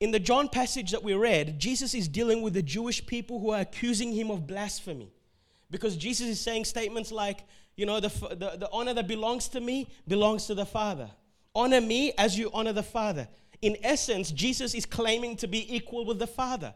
In 0.00 0.10
the 0.10 0.18
John 0.18 0.48
passage 0.48 0.90
that 0.90 1.04
we 1.04 1.14
read, 1.14 1.60
Jesus 1.60 1.94
is 1.94 2.08
dealing 2.08 2.42
with 2.42 2.54
the 2.54 2.62
Jewish 2.62 3.06
people 3.06 3.38
who 3.38 3.50
are 3.50 3.60
accusing 3.60 4.12
him 4.12 4.32
of 4.32 4.48
blasphemy. 4.48 5.12
Because 5.70 5.96
Jesus 5.96 6.26
is 6.26 6.40
saying 6.40 6.64
statements 6.64 7.12
like, 7.12 7.44
you 7.76 7.86
know, 7.86 8.00
the, 8.00 8.08
the, 8.08 8.56
the 8.58 8.68
honor 8.72 8.94
that 8.94 9.06
belongs 9.06 9.46
to 9.48 9.60
me 9.60 9.86
belongs 10.08 10.46
to 10.46 10.56
the 10.56 10.66
Father. 10.66 11.08
Honor 11.54 11.80
me 11.80 12.12
as 12.18 12.36
you 12.36 12.50
honor 12.52 12.72
the 12.72 12.82
Father 12.82 13.28
in 13.62 13.76
essence, 13.82 14.30
Jesus 14.30 14.74
is 14.74 14.86
claiming 14.86 15.36
to 15.36 15.46
be 15.46 15.74
equal 15.74 16.04
with 16.04 16.18
the 16.18 16.26
Father. 16.26 16.74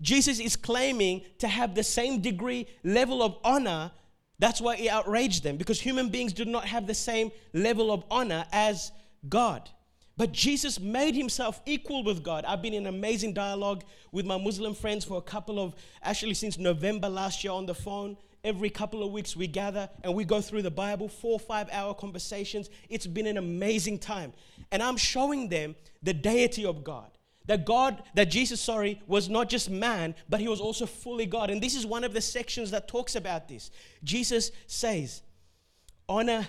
Jesus 0.00 0.40
is 0.40 0.56
claiming 0.56 1.22
to 1.38 1.48
have 1.48 1.74
the 1.74 1.84
same 1.84 2.20
degree, 2.20 2.66
level 2.84 3.22
of 3.22 3.36
honor. 3.44 3.92
That's 4.38 4.60
why 4.60 4.76
he 4.76 4.90
outraged 4.90 5.44
them, 5.44 5.56
because 5.56 5.80
human 5.80 6.08
beings 6.08 6.32
do 6.32 6.44
not 6.44 6.64
have 6.64 6.86
the 6.86 6.94
same 6.94 7.30
level 7.52 7.92
of 7.92 8.04
honor 8.10 8.44
as 8.52 8.90
God. 9.28 9.70
But 10.16 10.32
Jesus 10.32 10.78
made 10.78 11.14
himself 11.14 11.62
equal 11.64 12.04
with 12.04 12.22
God. 12.22 12.44
I've 12.44 12.60
been 12.60 12.74
in 12.74 12.86
amazing 12.86 13.32
dialogue 13.32 13.84
with 14.10 14.26
my 14.26 14.36
Muslim 14.36 14.74
friends 14.74 15.04
for 15.04 15.16
a 15.16 15.22
couple 15.22 15.58
of, 15.58 15.74
actually, 16.02 16.34
since 16.34 16.58
November 16.58 17.08
last 17.08 17.42
year 17.42 17.52
on 17.52 17.64
the 17.64 17.74
phone. 17.74 18.16
Every 18.44 18.70
couple 18.70 19.04
of 19.04 19.12
weeks, 19.12 19.36
we 19.36 19.46
gather 19.46 19.88
and 20.02 20.14
we 20.14 20.24
go 20.24 20.40
through 20.40 20.62
the 20.62 20.70
Bible, 20.70 21.08
four, 21.08 21.34
or 21.34 21.40
five 21.40 21.68
hour 21.70 21.94
conversations. 21.94 22.70
It's 22.88 23.06
been 23.06 23.26
an 23.26 23.36
amazing 23.36 24.00
time. 24.00 24.32
And 24.72 24.82
I'm 24.82 24.96
showing 24.96 25.48
them 25.48 25.76
the 26.02 26.12
deity 26.12 26.64
of 26.64 26.82
God. 26.82 27.10
That 27.46 27.64
God, 27.64 28.02
that 28.14 28.26
Jesus, 28.26 28.60
sorry, 28.60 29.00
was 29.06 29.28
not 29.28 29.48
just 29.48 29.68
man, 29.68 30.14
but 30.28 30.40
he 30.40 30.48
was 30.48 30.60
also 30.60 30.86
fully 30.86 31.26
God. 31.26 31.50
And 31.50 31.60
this 31.60 31.74
is 31.74 31.84
one 31.84 32.04
of 32.04 32.12
the 32.12 32.20
sections 32.20 32.70
that 32.70 32.88
talks 32.88 33.14
about 33.16 33.48
this. 33.48 33.70
Jesus 34.04 34.52
says, 34.66 35.22
Honor 36.08 36.46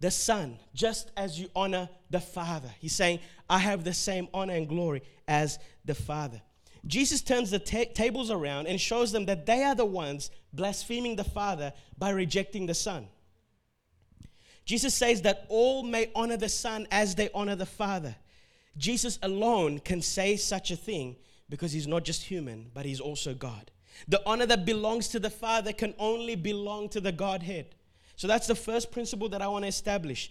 the 0.00 0.10
Son 0.10 0.58
just 0.74 1.10
as 1.16 1.38
you 1.38 1.48
honor 1.54 1.88
the 2.08 2.20
Father. 2.20 2.70
He's 2.78 2.94
saying, 2.94 3.20
I 3.48 3.58
have 3.58 3.84
the 3.84 3.92
same 3.92 4.28
honor 4.32 4.54
and 4.54 4.68
glory 4.68 5.02
as 5.28 5.58
the 5.84 5.94
Father. 5.94 6.40
Jesus 6.86 7.20
turns 7.20 7.50
the 7.50 7.58
ta- 7.58 7.84
tables 7.94 8.30
around 8.30 8.66
and 8.66 8.80
shows 8.80 9.12
them 9.12 9.26
that 9.26 9.46
they 9.46 9.62
are 9.64 9.74
the 9.74 9.84
ones 9.84 10.30
blaspheming 10.52 11.16
the 11.16 11.24
Father 11.24 11.72
by 11.98 12.10
rejecting 12.10 12.66
the 12.66 12.74
Son. 12.74 13.08
Jesus 14.64 14.94
says 14.94 15.22
that 15.22 15.46
all 15.48 15.82
may 15.82 16.10
honor 16.14 16.36
the 16.36 16.48
Son 16.48 16.86
as 16.90 17.14
they 17.14 17.28
honor 17.34 17.56
the 17.56 17.66
Father. 17.66 18.16
Jesus 18.76 19.18
alone 19.22 19.78
can 19.80 20.00
say 20.00 20.36
such 20.36 20.70
a 20.70 20.76
thing 20.76 21.16
because 21.48 21.72
he's 21.72 21.88
not 21.88 22.04
just 22.04 22.22
human, 22.22 22.70
but 22.72 22.86
he's 22.86 23.00
also 23.00 23.34
God. 23.34 23.70
The 24.08 24.22
honor 24.24 24.46
that 24.46 24.64
belongs 24.64 25.08
to 25.08 25.18
the 25.18 25.30
Father 25.30 25.72
can 25.72 25.94
only 25.98 26.36
belong 26.36 26.88
to 26.90 27.00
the 27.00 27.12
Godhead. 27.12 27.74
So 28.16 28.26
that's 28.26 28.46
the 28.46 28.54
first 28.54 28.92
principle 28.92 29.28
that 29.30 29.42
I 29.42 29.48
want 29.48 29.64
to 29.64 29.68
establish. 29.68 30.30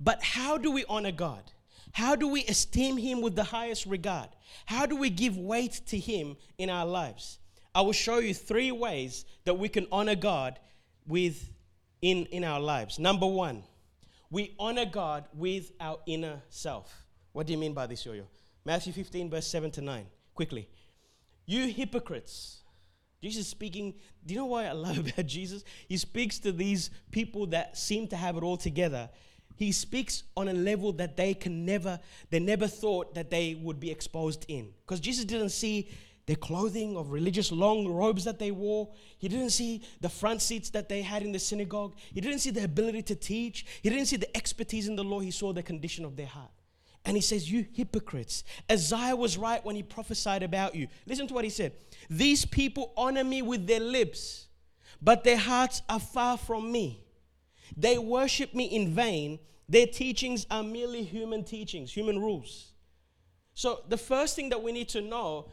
But 0.00 0.22
how 0.22 0.58
do 0.58 0.70
we 0.70 0.84
honor 0.88 1.12
God? 1.12 1.52
How 1.92 2.16
do 2.16 2.28
we 2.28 2.44
esteem 2.44 2.96
Him 2.96 3.22
with 3.22 3.36
the 3.36 3.44
highest 3.44 3.86
regard? 3.86 4.28
How 4.66 4.86
do 4.86 4.96
we 4.96 5.10
give 5.10 5.36
weight 5.36 5.80
to 5.86 5.98
Him 5.98 6.36
in 6.58 6.70
our 6.70 6.86
lives? 6.86 7.38
I 7.74 7.82
will 7.82 7.92
show 7.92 8.18
you 8.18 8.34
three 8.34 8.72
ways 8.72 9.24
that 9.44 9.54
we 9.54 9.68
can 9.68 9.86
honor 9.92 10.14
God 10.14 10.58
with 11.06 11.50
in, 12.02 12.26
in 12.26 12.44
our 12.44 12.60
lives. 12.60 12.98
Number 12.98 13.26
one, 13.26 13.62
we 14.30 14.54
honor 14.58 14.86
God 14.86 15.26
with 15.34 15.72
our 15.80 15.98
inner 16.06 16.42
self. 16.48 16.92
What 17.32 17.46
do 17.46 17.52
you 17.52 17.58
mean 17.58 17.74
by 17.74 17.86
this, 17.86 18.04
Yo-Yo? 18.04 18.24
Matthew 18.64 18.92
15, 18.92 19.30
verse 19.30 19.46
7 19.46 19.70
to 19.72 19.80
9. 19.80 20.06
Quickly. 20.34 20.68
You 21.46 21.68
hypocrites. 21.68 22.62
Jesus 23.22 23.46
speaking. 23.46 23.94
Do 24.24 24.34
you 24.34 24.40
know 24.40 24.46
why 24.46 24.66
I 24.66 24.72
love 24.72 24.98
about 25.12 25.26
Jesus? 25.26 25.64
He 25.88 25.96
speaks 25.96 26.38
to 26.40 26.52
these 26.52 26.90
people 27.10 27.46
that 27.48 27.76
seem 27.76 28.08
to 28.08 28.16
have 28.16 28.36
it 28.36 28.42
all 28.42 28.56
together. 28.56 29.08
He 29.56 29.72
speaks 29.72 30.22
on 30.36 30.48
a 30.48 30.52
level 30.52 30.92
that 30.92 31.16
they 31.16 31.34
can 31.34 31.64
never, 31.64 31.98
they 32.30 32.38
never 32.38 32.66
thought 32.66 33.14
that 33.14 33.30
they 33.30 33.54
would 33.54 33.80
be 33.80 33.90
exposed 33.90 34.44
in. 34.48 34.68
Because 34.84 35.00
Jesus 35.00 35.24
didn't 35.24 35.48
see 35.48 35.88
their 36.26 36.36
clothing 36.36 36.96
of 36.96 37.12
religious 37.12 37.52
long 37.52 37.88
robes 37.88 38.24
that 38.24 38.38
they 38.38 38.50
wore. 38.50 38.88
He 39.18 39.28
didn't 39.28 39.50
see 39.50 39.82
the 40.00 40.08
front 40.08 40.42
seats 40.42 40.70
that 40.70 40.88
they 40.88 41.02
had 41.02 41.22
in 41.22 41.32
the 41.32 41.38
synagogue. 41.38 41.94
He 42.12 42.20
didn't 42.20 42.40
see 42.40 42.50
the 42.50 42.64
ability 42.64 43.02
to 43.02 43.14
teach. 43.14 43.64
He 43.82 43.90
didn't 43.90 44.06
see 44.06 44.16
the 44.16 44.36
expertise 44.36 44.88
in 44.88 44.96
the 44.96 45.04
law. 45.04 45.20
He 45.20 45.30
saw 45.30 45.52
the 45.52 45.62
condition 45.62 46.04
of 46.04 46.16
their 46.16 46.26
heart. 46.26 46.50
And 47.04 47.16
he 47.16 47.20
says, 47.20 47.50
You 47.50 47.64
hypocrites. 47.72 48.42
Isaiah 48.70 49.14
was 49.14 49.38
right 49.38 49.64
when 49.64 49.76
he 49.76 49.84
prophesied 49.84 50.42
about 50.42 50.74
you. 50.74 50.88
Listen 51.06 51.28
to 51.28 51.34
what 51.34 51.44
he 51.44 51.50
said 51.50 51.72
These 52.10 52.44
people 52.44 52.92
honor 52.96 53.24
me 53.24 53.40
with 53.42 53.68
their 53.68 53.80
lips, 53.80 54.48
but 55.00 55.22
their 55.22 55.38
hearts 55.38 55.82
are 55.88 56.00
far 56.00 56.36
from 56.36 56.70
me. 56.70 57.05
They 57.76 57.98
worship 57.98 58.54
me 58.54 58.64
in 58.64 58.94
vain. 58.94 59.38
Their 59.68 59.86
teachings 59.86 60.46
are 60.50 60.62
merely 60.62 61.02
human 61.02 61.44
teachings, 61.44 61.92
human 61.92 62.18
rules. 62.18 62.72
So, 63.54 63.80
the 63.88 63.96
first 63.96 64.36
thing 64.36 64.50
that 64.50 64.62
we 64.62 64.72
need 64.72 64.88
to 64.90 65.00
know 65.00 65.46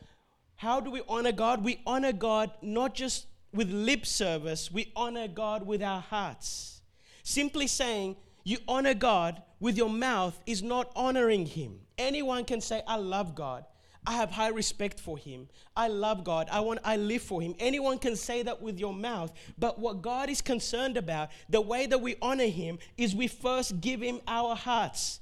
how 0.55 0.79
do 0.79 0.91
we 0.91 1.01
honor 1.07 1.31
God? 1.31 1.63
We 1.63 1.81
honor 1.85 2.11
God 2.11 2.51
not 2.61 2.95
just 2.95 3.27
with 3.53 3.69
lip 3.69 4.05
service, 4.05 4.71
we 4.71 4.91
honor 4.95 5.27
God 5.27 5.65
with 5.65 5.81
our 5.81 6.01
hearts. 6.01 6.81
Simply 7.23 7.67
saying, 7.67 8.17
you 8.43 8.57
honor 8.67 8.93
God 8.93 9.41
with 9.59 9.77
your 9.77 9.89
mouth 9.89 10.37
is 10.45 10.61
not 10.61 10.91
honoring 10.95 11.45
Him. 11.45 11.79
Anyone 11.97 12.43
can 12.43 12.59
say, 12.59 12.81
I 12.87 12.97
love 12.97 13.35
God. 13.35 13.65
I 14.05 14.13
have 14.13 14.31
high 14.31 14.49
respect 14.49 14.99
for 14.99 15.17
him. 15.17 15.47
I 15.75 15.87
love 15.87 16.23
God. 16.23 16.49
I 16.51 16.59
want 16.59 16.79
I 16.83 16.97
live 16.97 17.21
for 17.21 17.41
him. 17.41 17.55
Anyone 17.59 17.99
can 17.99 18.15
say 18.15 18.43
that 18.43 18.61
with 18.61 18.79
your 18.79 18.93
mouth, 18.93 19.31
but 19.57 19.79
what 19.79 20.01
God 20.01 20.29
is 20.29 20.41
concerned 20.41 20.97
about, 20.97 21.29
the 21.49 21.61
way 21.61 21.85
that 21.85 22.01
we 22.01 22.15
honor 22.21 22.47
him 22.47 22.79
is 22.97 23.15
we 23.15 23.27
first 23.27 23.79
give 23.79 24.01
him 24.01 24.19
our 24.27 24.55
hearts. 24.55 25.21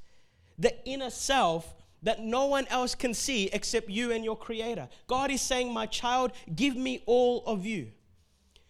The 0.58 0.74
inner 0.86 1.10
self 1.10 1.76
that 2.04 2.22
no 2.22 2.48
one 2.48 2.66
else 2.68 2.96
can 2.96 3.14
see 3.14 3.50
except 3.54 3.90
you 3.90 4.12
and 4.12 4.26
your 4.26 4.36
creator. 4.38 4.90
God 5.06 5.30
is 5.30 5.42
saying, 5.42 5.72
"My 5.72 5.86
child, 5.86 6.32
give 6.56 6.76
me 6.76 7.04
all 7.06 7.44
of 7.46 7.66
you." 7.66 7.92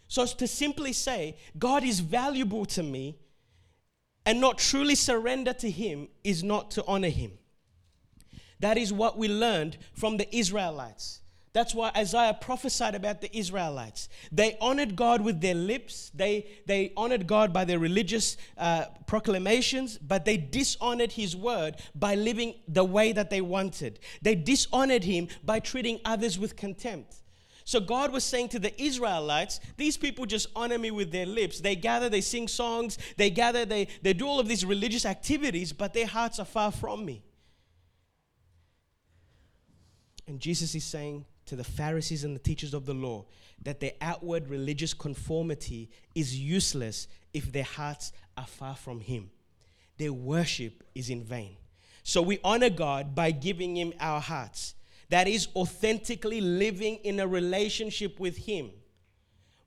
So 0.10 0.26
to 0.26 0.46
simply 0.46 0.92
say, 0.92 1.38
God 1.58 1.86
is 1.86 2.02
valuable 2.02 2.66
to 2.66 2.84
me, 2.84 3.18
and 4.26 4.42
not 4.42 4.58
truly 4.58 4.96
surrender 4.96 5.54
to 5.54 5.72
Him 5.72 6.10
is 6.24 6.44
not 6.44 6.70
to 6.72 6.86
honor 6.86 7.10
Him. 7.10 7.40
That 8.62 8.78
is 8.78 8.94
what 8.94 9.18
we 9.18 9.28
learned 9.28 9.78
from 9.94 10.18
the 10.18 10.36
Israelites. 10.36 11.22
That's 11.54 11.76
why 11.76 11.92
Isaiah 11.98 12.38
prophesied 12.40 12.96
about 12.96 13.20
the 13.20 13.36
Israelites. 13.38 14.08
They 14.32 14.58
honored 14.62 14.96
God 14.96 15.22
with 15.22 15.42
their 15.42 15.56
lips, 15.56 16.10
they, 16.14 16.48
they 16.66 16.94
honored 16.96 17.28
God 17.28 17.52
by 17.52 17.66
their 17.66 17.80
religious 17.80 18.38
uh, 18.58 18.86
proclamations, 19.06 19.98
but 19.98 20.24
they 20.24 20.38
dishonored 20.38 21.12
His 21.12 21.36
word 21.36 21.76
by 21.94 22.16
living 22.16 22.56
the 22.70 22.86
way 22.86 23.12
that 23.12 23.30
they 23.30 23.42
wanted. 23.42 24.00
They 24.22 24.36
dishonored 24.36 25.04
Him 25.04 25.28
by 25.44 25.60
treating 25.60 26.00
others 26.06 26.40
with 26.40 26.56
contempt. 26.56 27.16
So 27.66 27.80
God 27.82 28.14
was 28.14 28.24
saying 28.24 28.50
to 28.50 28.60
the 28.60 28.82
Israelites, 28.82 29.60
these 29.76 29.98
people 29.98 30.26
just 30.26 30.48
honor 30.56 30.78
me 30.78 30.92
with 30.92 31.12
their 31.12 31.26
lips. 31.26 31.60
They 31.60 31.76
gather, 31.76 32.08
they 32.08 32.22
sing 32.22 32.48
songs, 32.48 32.98
they 33.18 33.30
gather, 33.30 33.66
they, 33.66 33.88
they 34.02 34.14
do 34.14 34.26
all 34.26 34.40
of 34.40 34.48
these 34.48 34.66
religious 34.66 35.06
activities, 35.06 35.74
but 35.74 35.94
their 35.94 36.08
hearts 36.08 36.40
are 36.40 36.46
far 36.46 36.72
from 36.72 37.06
me. 37.06 37.24
And 40.32 40.40
Jesus 40.40 40.76
is 40.76 40.86
saying 40.86 41.26
to 41.48 41.58
the 41.58 41.64
Pharisees 41.66 42.24
and 42.24 42.34
the 42.34 42.40
teachers 42.40 42.74
of 42.74 42.86
the 42.86 42.94
law 42.94 43.26
that 43.64 43.82
their 43.82 43.92
outward 44.00 44.48
religious 44.48 44.94
conformity 44.94 45.90
is 46.16 46.40
useless 46.40 47.10
if 47.34 47.52
their 47.52 47.66
hearts 47.66 48.14
are 48.38 48.48
far 48.48 48.78
from 48.78 49.02
Him. 49.02 49.30
Their 49.98 50.14
worship 50.14 50.86
is 50.96 51.10
in 51.10 51.22
vain. 51.22 51.58
So 52.04 52.22
we 52.22 52.40
honor 52.46 52.70
God 52.70 53.14
by 53.14 53.32
giving 53.32 53.76
Him 53.76 53.92
our 54.00 54.22
hearts 54.22 54.76
that 55.10 55.28
is 55.28 55.50
authentically 55.54 56.40
living 56.40 56.96
in 57.04 57.20
a 57.20 57.28
relationship 57.28 58.18
with 58.18 58.38
Him. 58.38 58.72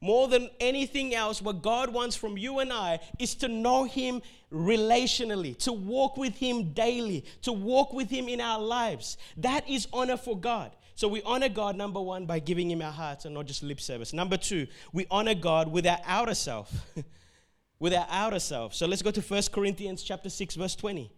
More 0.04 0.28
than 0.28 0.50
anything 0.60 1.14
else, 1.14 1.40
what 1.40 1.62
God 1.62 1.90
wants 1.90 2.14
from 2.14 2.36
you 2.36 2.58
and 2.58 2.70
I 2.70 3.00
is 3.18 3.34
to 3.36 3.48
know 3.48 3.84
Him 3.84 4.20
relationally, 4.52 5.56
to 5.60 5.72
walk 5.72 6.18
with 6.18 6.36
Him 6.36 6.74
daily, 6.74 7.24
to 7.40 7.52
walk 7.52 7.94
with 7.94 8.10
Him 8.10 8.28
in 8.28 8.38
our 8.38 8.60
lives. 8.60 9.16
That 9.38 9.66
is 9.66 9.88
honor 9.94 10.18
for 10.18 10.38
God. 10.38 10.72
So 10.94 11.08
we 11.08 11.22
honor 11.22 11.48
God, 11.48 11.74
number 11.76 12.02
one, 12.02 12.26
by 12.26 12.38
giving 12.38 12.70
Him 12.70 12.82
our 12.82 12.92
hearts 12.92 13.24
and 13.24 13.34
not 13.34 13.46
just 13.46 13.62
lip 13.62 13.80
service. 13.80 14.12
Number 14.12 14.36
two, 14.36 14.66
we 14.92 15.06
honor 15.10 15.34
God 15.34 15.72
with 15.72 15.86
our 15.86 15.98
outer 16.04 16.34
self. 16.34 16.70
with 17.78 17.94
our 17.94 18.06
outer 18.10 18.40
self. 18.40 18.74
So 18.74 18.86
let's 18.86 19.00
go 19.00 19.10
to 19.10 19.22
1 19.22 19.42
Corinthians 19.52 20.02
chapter 20.02 20.28
6, 20.28 20.54
verse 20.54 20.76
20. 20.76 21.10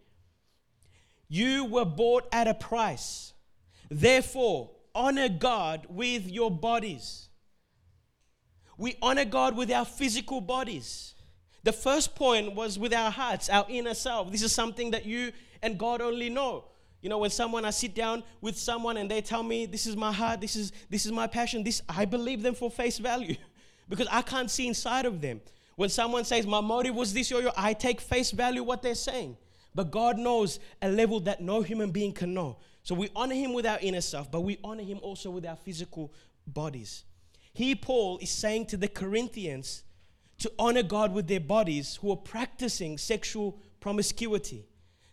You 1.27 1.65
were 1.65 1.85
bought 1.85 2.25
at 2.31 2.47
a 2.47 2.53
price. 2.53 3.33
Therefore, 3.91 4.71
honor 4.95 5.27
God 5.27 5.87
with 5.89 6.25
your 6.25 6.49
bodies. 6.49 7.26
We 8.77 8.95
honor 9.01 9.25
God 9.25 9.55
with 9.55 9.71
our 9.71 9.85
physical 9.85 10.39
bodies. 10.39 11.15
The 11.63 11.73
first 11.73 12.15
point 12.15 12.55
was 12.55 12.79
with 12.79 12.93
our 12.93 13.11
hearts, 13.11 13.49
our 13.49 13.65
inner 13.67 13.93
self. 13.93 14.31
This 14.31 14.43
is 14.43 14.53
something 14.53 14.91
that 14.91 15.05
you 15.05 15.31
and 15.61 15.77
God 15.77 16.01
only 16.01 16.29
know. 16.29 16.65
You 17.01 17.09
know, 17.09 17.17
when 17.17 17.29
someone 17.29 17.65
I 17.65 17.71
sit 17.71 17.93
down 17.93 18.23
with 18.41 18.57
someone 18.57 18.97
and 18.97 19.09
they 19.09 19.21
tell 19.21 19.43
me 19.43 19.65
this 19.65 19.85
is 19.85 19.95
my 19.95 20.11
heart, 20.11 20.41
this 20.41 20.55
is 20.55 20.71
this 20.89 21.05
is 21.05 21.11
my 21.11 21.27
passion, 21.27 21.63
this 21.63 21.81
I 21.87 22.05
believe 22.05 22.41
them 22.41 22.55
for 22.55 22.71
face 22.71 22.97
value 22.97 23.35
because 23.89 24.07
I 24.11 24.21
can't 24.21 24.49
see 24.49 24.67
inside 24.67 25.05
of 25.05 25.21
them. 25.21 25.41
When 25.75 25.89
someone 25.89 26.25
says 26.25 26.47
my 26.47 26.61
motive 26.61 26.95
was 26.95 27.13
this 27.13 27.31
or 27.31 27.41
your, 27.41 27.51
I 27.55 27.73
take 27.73 28.01
face 28.01 28.31
value 28.31 28.63
what 28.63 28.81
they're 28.81 28.95
saying. 28.95 29.37
But 29.75 29.91
God 29.91 30.17
knows 30.17 30.59
a 30.81 30.89
level 30.89 31.19
that 31.21 31.39
no 31.39 31.61
human 31.61 31.91
being 31.91 32.11
can 32.11 32.33
know. 32.33 32.57
So 32.81 32.95
we 32.95 33.09
honor 33.15 33.35
him 33.35 33.53
with 33.53 33.65
our 33.65 33.77
inner 33.79 34.01
self, 34.01 34.31
but 34.31 34.41
we 34.41 34.57
honor 34.63 34.81
him 34.81 34.99
also 35.03 35.29
with 35.29 35.45
our 35.45 35.55
physical 35.55 36.11
bodies. 36.47 37.03
He, 37.57 37.73
Paul, 37.73 38.19
is 38.19 38.29
saying 38.29 38.67
to 38.67 38.77
the 38.77 38.87
Corinthians 38.87 39.81
to 40.37 40.51
honor 40.59 40.83
God 40.83 41.11
with 41.11 41.27
their 41.27 41.39
bodies 41.39 41.95
who 41.95 42.09
were 42.09 42.15
practicing 42.15 42.99
sexual 42.99 43.57
promiscuity. 43.79 44.67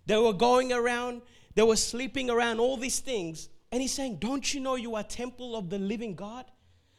They 0.05 0.19
were 0.19 0.35
going 0.35 0.71
around, 0.71 1.23
they 1.55 1.63
were 1.63 1.77
sleeping 1.77 2.29
around 2.29 2.61
all 2.61 2.77
these 2.77 3.01
things. 3.01 3.49
And 3.73 3.81
he's 3.81 3.95
saying, 3.95 4.17
Don't 4.17 4.53
you 4.53 4.61
know 4.61 4.75
you 4.75 4.95
are 4.95 5.03
temple 5.03 5.57
of 5.57 5.71
the 5.71 5.79
living 5.79 6.15
God? 6.17 6.45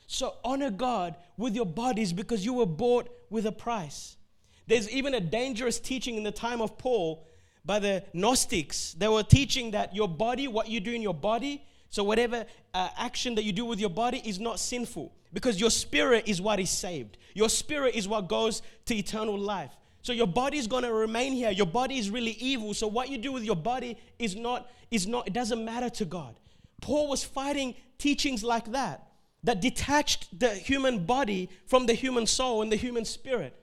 So 0.08 0.34
honor 0.44 0.72
God 0.72 1.16
with 1.38 1.54
your 1.54 1.68
bodies 1.68 2.12
because 2.12 2.44
you 2.44 2.54
were 2.56 2.66
bought 2.66 3.08
with 3.30 3.46
a 3.46 3.52
price. 3.52 4.18
There's 4.66 4.90
even 4.90 5.14
a 5.14 5.20
dangerous 5.20 5.80
teaching 5.80 6.18
in 6.18 6.24
the 6.24 6.32
time 6.32 6.60
of 6.60 6.75
Paul 6.80 7.28
by 7.64 7.78
the 7.78 8.04
Gnostics. 8.14 8.94
They 8.94 9.08
were 9.08 9.22
teaching 9.22 9.70
that 9.72 9.96
your 9.96 10.08
body, 10.08 10.48
what 10.48 10.70
you 10.70 10.80
do 10.80 10.92
in 10.92 11.04
your 11.04 11.14
body, 11.14 11.64
so 11.92 12.04
whatever 12.04 12.48
uh, 12.74 12.90
action 12.98 13.36
that 13.36 13.44
you 13.44 13.52
do 13.54 13.64
with 13.64 13.80
your 13.80 13.92
body 13.92 14.24
is 14.25 14.40
not 14.40 14.60
sinful 14.60 15.14
because 15.36 15.60
your 15.60 15.70
spirit 15.70 16.24
is 16.27 16.42
what 16.42 16.62
is 16.62 16.70
saved. 16.70 17.18
Your 17.34 17.50
spirit 17.50 17.94
is 17.94 18.08
what 18.08 18.30
goes 18.30 18.62
to 18.86 18.96
eternal 18.96 19.38
life. 19.38 19.72
So 20.01 20.13
your 20.13 20.27
body 20.27 20.58
is 20.58 20.65
going 20.65 20.84
to 20.84 20.94
remain 20.94 21.34
here. 21.34 21.51
Your 21.51 21.65
body 21.65 21.98
is 21.98 22.10
really 22.10 22.38
evil. 22.39 22.74
So 22.74 22.88
what 22.88 23.10
you 23.10 23.18
do 23.18 23.34
with 23.34 23.44
your 23.44 23.58
body 23.58 23.98
is 24.18 24.34
not 24.36 24.72
is 24.89 25.06
not 25.06 25.27
it 25.27 25.34
doesn't 25.34 25.63
matter 25.63 25.89
to 25.89 26.06
God. 26.06 26.39
Paul 26.82 27.10
was 27.10 27.22
fighting 27.24 27.75
teachings 27.98 28.46
like 28.46 28.72
that 28.72 29.10
that 29.44 29.60
detached 29.60 30.39
the 30.39 30.50
human 30.50 31.06
body 31.06 31.50
from 31.68 31.86
the 31.86 31.94
human 31.94 32.27
soul 32.27 32.62
and 32.62 32.72
the 32.72 32.77
human 32.77 33.04
spirit. 33.04 33.60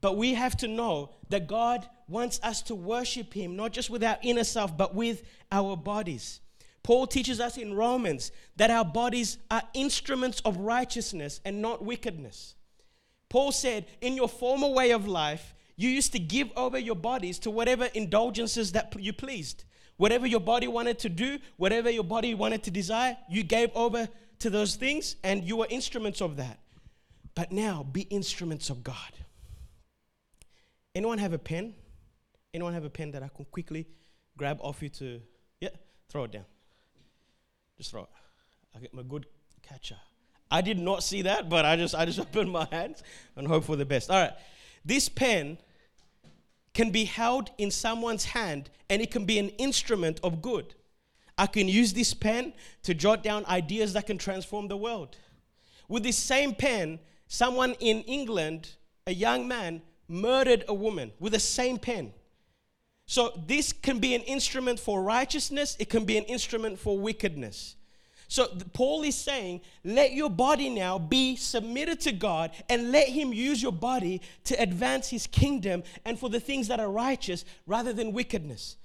But 0.00 0.16
we 0.16 0.34
have 0.34 0.56
to 0.56 0.66
know 0.66 1.10
that 1.28 1.46
God 1.46 1.88
wants 2.08 2.40
us 2.42 2.62
to 2.62 2.74
worship 2.74 3.32
Him, 3.32 3.54
not 3.54 3.72
just 3.72 3.90
with 3.90 4.02
our 4.02 4.18
inner 4.22 4.44
self, 4.44 4.76
but 4.76 4.94
with 4.94 5.22
our 5.52 5.76
bodies. 5.76 6.40
Paul 6.90 7.06
teaches 7.06 7.38
us 7.38 7.56
in 7.56 7.74
Romans 7.74 8.32
that 8.56 8.68
our 8.68 8.84
bodies 8.84 9.38
are 9.48 9.62
instruments 9.74 10.40
of 10.44 10.56
righteousness 10.56 11.40
and 11.44 11.62
not 11.62 11.84
wickedness. 11.84 12.56
Paul 13.28 13.52
said, 13.52 13.86
In 14.00 14.14
your 14.14 14.28
former 14.28 14.66
way 14.66 14.90
of 14.90 15.06
life, 15.06 15.54
you 15.76 15.88
used 15.88 16.10
to 16.14 16.18
give 16.18 16.50
over 16.56 16.80
your 16.80 16.96
bodies 16.96 17.38
to 17.40 17.50
whatever 17.52 17.84
indulgences 17.94 18.72
that 18.72 18.92
you 18.98 19.12
pleased. 19.12 19.62
Whatever 19.98 20.26
your 20.26 20.40
body 20.40 20.66
wanted 20.66 20.98
to 20.98 21.08
do, 21.08 21.38
whatever 21.58 21.88
your 21.90 22.02
body 22.02 22.34
wanted 22.34 22.64
to 22.64 22.72
desire, 22.72 23.16
you 23.30 23.44
gave 23.44 23.70
over 23.76 24.08
to 24.40 24.50
those 24.50 24.74
things 24.74 25.14
and 25.22 25.44
you 25.44 25.58
were 25.58 25.68
instruments 25.70 26.20
of 26.20 26.38
that. 26.38 26.58
But 27.36 27.52
now 27.52 27.84
be 27.84 28.00
instruments 28.00 28.68
of 28.68 28.82
God. 28.82 29.12
Anyone 30.96 31.18
have 31.18 31.34
a 31.34 31.38
pen? 31.38 31.72
Anyone 32.52 32.74
have 32.74 32.84
a 32.84 32.90
pen 32.90 33.12
that 33.12 33.22
I 33.22 33.28
can 33.28 33.44
quickly 33.44 33.86
grab 34.36 34.58
off 34.60 34.82
you 34.82 34.88
to, 34.88 35.20
yeah, 35.60 35.68
throw 36.08 36.24
it 36.24 36.32
down. 36.32 36.46
Just 37.80 37.92
throw 37.92 38.02
it. 38.02 38.08
I 38.76 38.78
get 38.78 38.92
my 38.92 39.00
good 39.00 39.24
catcher. 39.62 39.96
I 40.50 40.60
did 40.60 40.78
not 40.78 41.02
see 41.02 41.22
that, 41.22 41.48
but 41.48 41.64
I 41.64 41.76
just 41.76 41.94
I 41.94 42.04
just 42.04 42.20
opened 42.20 42.52
my 42.52 42.68
hands 42.70 43.02
and 43.36 43.48
hope 43.48 43.64
for 43.64 43.74
the 43.74 43.86
best. 43.86 44.10
All 44.10 44.20
right. 44.20 44.34
This 44.84 45.08
pen 45.08 45.56
can 46.74 46.90
be 46.90 47.06
held 47.06 47.50
in 47.56 47.70
someone's 47.70 48.26
hand 48.26 48.68
and 48.90 49.00
it 49.00 49.10
can 49.10 49.24
be 49.24 49.38
an 49.38 49.48
instrument 49.56 50.20
of 50.22 50.42
good. 50.42 50.74
I 51.38 51.46
can 51.46 51.68
use 51.68 51.94
this 51.94 52.12
pen 52.12 52.52
to 52.82 52.92
jot 52.92 53.22
down 53.22 53.46
ideas 53.46 53.94
that 53.94 54.06
can 54.06 54.18
transform 54.18 54.68
the 54.68 54.76
world. 54.76 55.16
With 55.88 56.02
this 56.02 56.18
same 56.18 56.54
pen, 56.54 56.98
someone 57.28 57.76
in 57.80 58.02
England, 58.02 58.72
a 59.06 59.14
young 59.14 59.48
man, 59.48 59.80
murdered 60.06 60.64
a 60.68 60.74
woman 60.74 61.12
with 61.18 61.32
the 61.32 61.40
same 61.40 61.78
pen. 61.78 62.12
So 63.10 63.32
this 63.44 63.72
can 63.72 63.98
be 63.98 64.14
an 64.14 64.20
instrument 64.20 64.78
for 64.78 65.02
righteousness, 65.02 65.76
it 65.80 65.90
can 65.90 66.04
be 66.04 66.16
an 66.16 66.22
instrument 66.26 66.78
for 66.78 66.96
wickedness. 66.96 67.74
So 68.28 68.46
Paul 68.72 69.02
is 69.02 69.16
saying, 69.16 69.62
let 69.82 70.12
your 70.12 70.30
body 70.30 70.70
now 70.70 70.96
be 70.96 71.34
submitted 71.34 71.98
to 72.02 72.12
God 72.12 72.52
and 72.68 72.92
let 72.92 73.08
him 73.08 73.32
use 73.32 73.60
your 73.60 73.72
body 73.72 74.20
to 74.44 74.54
advance 74.62 75.08
his 75.08 75.26
kingdom 75.26 75.82
and 76.04 76.20
for 76.20 76.30
the 76.30 76.38
things 76.38 76.68
that 76.68 76.78
are 76.78 76.88
righteous 76.88 77.44
rather 77.66 77.92
than 77.92 78.12
wickedness. 78.12 78.76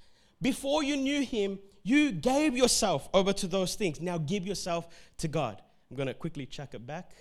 Before 0.42 0.82
you 0.82 0.96
knew 0.96 1.22
him, 1.22 1.60
you 1.84 2.10
gave 2.10 2.56
yourself 2.56 3.08
over 3.14 3.32
to 3.32 3.46
those 3.46 3.76
things. 3.76 4.00
Now 4.00 4.18
give 4.18 4.44
yourself 4.44 4.88
to 5.18 5.28
God. 5.28 5.62
I'm 5.88 5.96
going 5.96 6.08
to 6.08 6.14
quickly 6.14 6.46
check 6.46 6.74
it 6.74 6.84
back. 6.84 7.12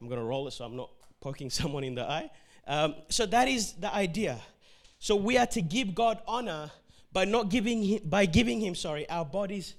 I'm 0.00 0.06
going 0.06 0.20
to 0.20 0.24
roll 0.24 0.46
it 0.46 0.52
so 0.52 0.64
I'm 0.64 0.76
not 0.76 0.90
poking 1.20 1.50
someone 1.60 1.82
in 1.82 1.96
the 1.96 2.08
eye. 2.08 2.30
Um, 2.68 2.94
so 3.08 3.26
that 3.26 3.48
is 3.48 3.72
the 3.72 3.92
idea. 3.92 4.38
So 5.04 5.16
we 5.16 5.36
are 5.36 5.46
to 5.48 5.60
give 5.60 5.94
God 5.94 6.22
honor 6.26 6.70
by 7.12 7.26
not 7.26 7.50
giving 7.50 7.82
him, 7.82 8.00
by 8.06 8.24
giving 8.24 8.58
him, 8.58 8.74
sorry, 8.74 9.06
our 9.10 9.26
bodies. 9.26 9.74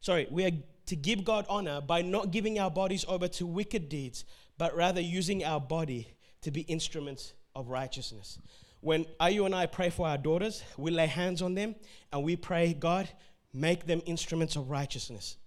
Sorry, 0.00 0.26
we 0.30 0.44
are 0.44 0.50
to 0.84 0.94
give 0.94 1.24
God 1.24 1.46
honor 1.48 1.80
by 1.80 2.02
not 2.02 2.30
giving 2.30 2.58
our 2.58 2.70
bodies 2.70 3.02
over 3.08 3.26
to 3.26 3.46
wicked 3.46 3.88
deeds, 3.88 4.26
but 4.58 4.76
rather 4.76 5.00
using 5.00 5.42
our 5.46 5.62
body 5.62 6.08
to 6.42 6.50
be 6.50 6.60
instruments 6.60 7.32
of 7.54 7.70
righteousness. 7.70 8.38
When 8.82 9.06
Ayu 9.18 9.46
and 9.46 9.54
I 9.54 9.64
pray 9.64 9.88
for 9.88 10.06
our 10.06 10.18
daughters, 10.18 10.62
we 10.76 10.90
lay 10.90 11.06
hands 11.06 11.40
on 11.40 11.54
them 11.54 11.74
and 12.12 12.22
we 12.22 12.36
pray, 12.36 12.74
God, 12.74 13.08
make 13.54 13.86
them 13.86 14.02
instruments 14.04 14.56
of 14.56 14.68
righteousness. 14.68 15.38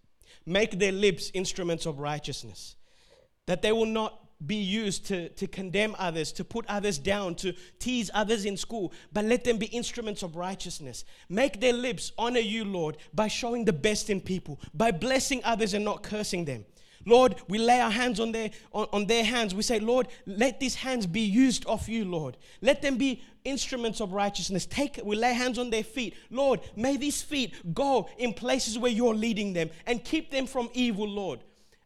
Make 0.47 0.79
their 0.79 0.91
lips 0.91 1.29
instruments 1.35 1.85
of 1.85 1.99
righteousness. 1.99 2.77
That 3.45 3.61
they 3.61 3.73
will 3.73 3.85
not 3.85 4.19
be 4.45 4.55
used 4.55 5.05
to, 5.07 5.29
to 5.29 5.47
condemn 5.47 5.95
others, 5.99 6.31
to 6.33 6.43
put 6.43 6.65
others 6.67 6.97
down, 6.97 7.35
to 7.35 7.53
tease 7.77 8.09
others 8.13 8.45
in 8.45 8.55
school, 8.55 8.93
but 9.11 9.25
let 9.25 9.43
them 9.43 9.57
be 9.57 9.65
instruments 9.67 10.23
of 10.23 10.35
righteousness. 10.35 11.03
Make 11.27 11.59
their 11.59 11.73
lips 11.73 12.11
honor 12.17 12.39
you, 12.39 12.63
Lord, 12.63 12.97
by 13.13 13.27
showing 13.27 13.65
the 13.65 13.73
best 13.73 14.09
in 14.09 14.21
people, 14.21 14.59
by 14.73 14.91
blessing 14.91 15.41
others 15.43 15.73
and 15.73 15.83
not 15.83 16.03
cursing 16.03 16.45
them. 16.45 16.65
Lord, 17.05 17.35
we 17.47 17.57
lay 17.57 17.79
our 17.79 17.91
hands 17.91 18.19
on 18.19 18.31
their, 18.31 18.51
on, 18.73 18.87
on 18.91 19.05
their 19.07 19.23
hands. 19.23 19.55
We 19.55 19.63
say, 19.63 19.79
Lord, 19.79 20.07
let 20.25 20.59
these 20.59 20.75
hands 20.75 21.07
be 21.07 21.21
used 21.21 21.65
of 21.65 21.87
you, 21.87 22.05
Lord. 22.05 22.37
Let 22.61 22.81
them 22.81 22.97
be 22.97 23.23
instruments 23.45 24.01
of 24.01 24.13
righteousness. 24.13 24.65
Take, 24.65 24.99
we 25.03 25.15
lay 25.15 25.33
hands 25.33 25.57
on 25.57 25.69
their 25.69 25.83
feet. 25.83 26.15
Lord, 26.29 26.59
may 26.75 26.97
these 26.97 27.21
feet 27.21 27.73
go 27.73 28.09
in 28.17 28.33
places 28.33 28.77
where 28.77 28.91
you're 28.91 29.15
leading 29.15 29.53
them 29.53 29.69
and 29.85 30.03
keep 30.03 30.29
them 30.29 30.45
from 30.45 30.69
evil, 30.73 31.07
Lord. 31.07 31.39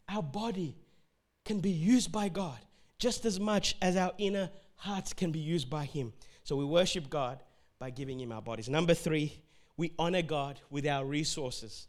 Our 0.08 0.22
body 0.22 0.76
can 1.44 1.60
be 1.60 1.70
used 1.70 2.10
by 2.10 2.28
God 2.28 2.58
just 2.98 3.24
as 3.24 3.38
much 3.38 3.76
as 3.82 3.96
our 3.96 4.12
inner 4.18 4.50
hearts 4.76 5.12
can 5.12 5.30
be 5.30 5.38
used 5.38 5.68
by 5.68 5.84
Him. 5.84 6.12
So 6.42 6.56
we 6.56 6.64
worship 6.64 7.10
God 7.10 7.42
by 7.78 7.90
giving 7.90 8.20
Him 8.20 8.32
our 8.32 8.42
bodies. 8.42 8.68
Number 8.68 8.94
three, 8.94 9.42
we 9.76 9.92
honor 9.98 10.22
God 10.22 10.60
with 10.70 10.86
our 10.86 11.04
resources. 11.04 11.88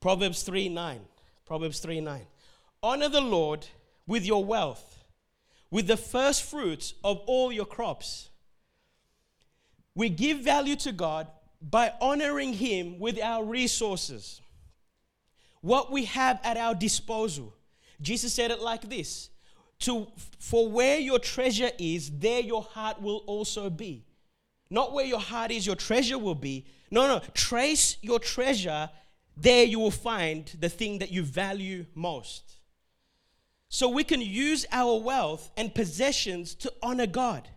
Proverbs 0.00 0.42
3 0.42 0.68
9. 0.68 1.00
Proverbs 1.44 1.80
3 1.80 2.00
9. 2.00 2.26
Honor 2.82 3.08
the 3.08 3.20
Lord 3.20 3.66
with 4.06 4.24
your 4.24 4.44
wealth, 4.44 5.04
with 5.70 5.86
the 5.86 5.96
first 5.96 6.42
fruits 6.42 6.94
of 7.04 7.18
all 7.26 7.52
your 7.52 7.66
crops. 7.66 8.30
We 9.94 10.08
give 10.08 10.38
value 10.38 10.76
to 10.76 10.92
God 10.92 11.28
by 11.60 11.92
honoring 12.00 12.54
Him 12.54 12.98
with 12.98 13.20
our 13.20 13.44
resources, 13.44 14.40
what 15.60 15.92
we 15.92 16.06
have 16.06 16.40
at 16.42 16.56
our 16.56 16.74
disposal. 16.74 17.54
Jesus 18.00 18.32
said 18.32 18.50
it 18.50 18.60
like 18.60 18.88
this 18.88 19.30
to, 19.80 20.06
For 20.38 20.68
where 20.68 20.98
your 20.98 21.18
treasure 21.18 21.70
is, 21.78 22.10
there 22.10 22.40
your 22.40 22.62
heart 22.62 23.00
will 23.00 23.22
also 23.26 23.70
be. 23.70 24.04
Not 24.70 24.92
where 24.92 25.04
your 25.04 25.20
heart 25.20 25.50
is, 25.50 25.66
your 25.66 25.76
treasure 25.76 26.18
will 26.18 26.34
be. 26.34 26.66
No, 26.90 27.06
no, 27.06 27.20
trace 27.34 27.96
your 28.02 28.18
treasure, 28.18 28.90
there 29.36 29.64
you 29.64 29.78
will 29.78 29.90
find 29.90 30.50
the 30.58 30.68
thing 30.68 30.98
that 30.98 31.10
you 31.10 31.22
value 31.22 31.86
most. 31.94 32.56
So 33.68 33.88
we 33.88 34.04
can 34.04 34.20
use 34.20 34.66
our 34.72 35.00
wealth 35.00 35.50
and 35.56 35.74
possessions 35.74 36.54
to 36.56 36.72
honor 36.82 37.06
God 37.06 37.48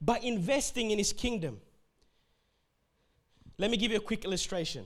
by 0.00 0.18
investing 0.18 0.90
in 0.90 0.98
His 0.98 1.12
kingdom. 1.12 1.60
Let 3.58 3.70
me 3.70 3.76
give 3.76 3.90
you 3.90 3.96
a 3.96 4.00
quick 4.00 4.24
illustration. 4.24 4.84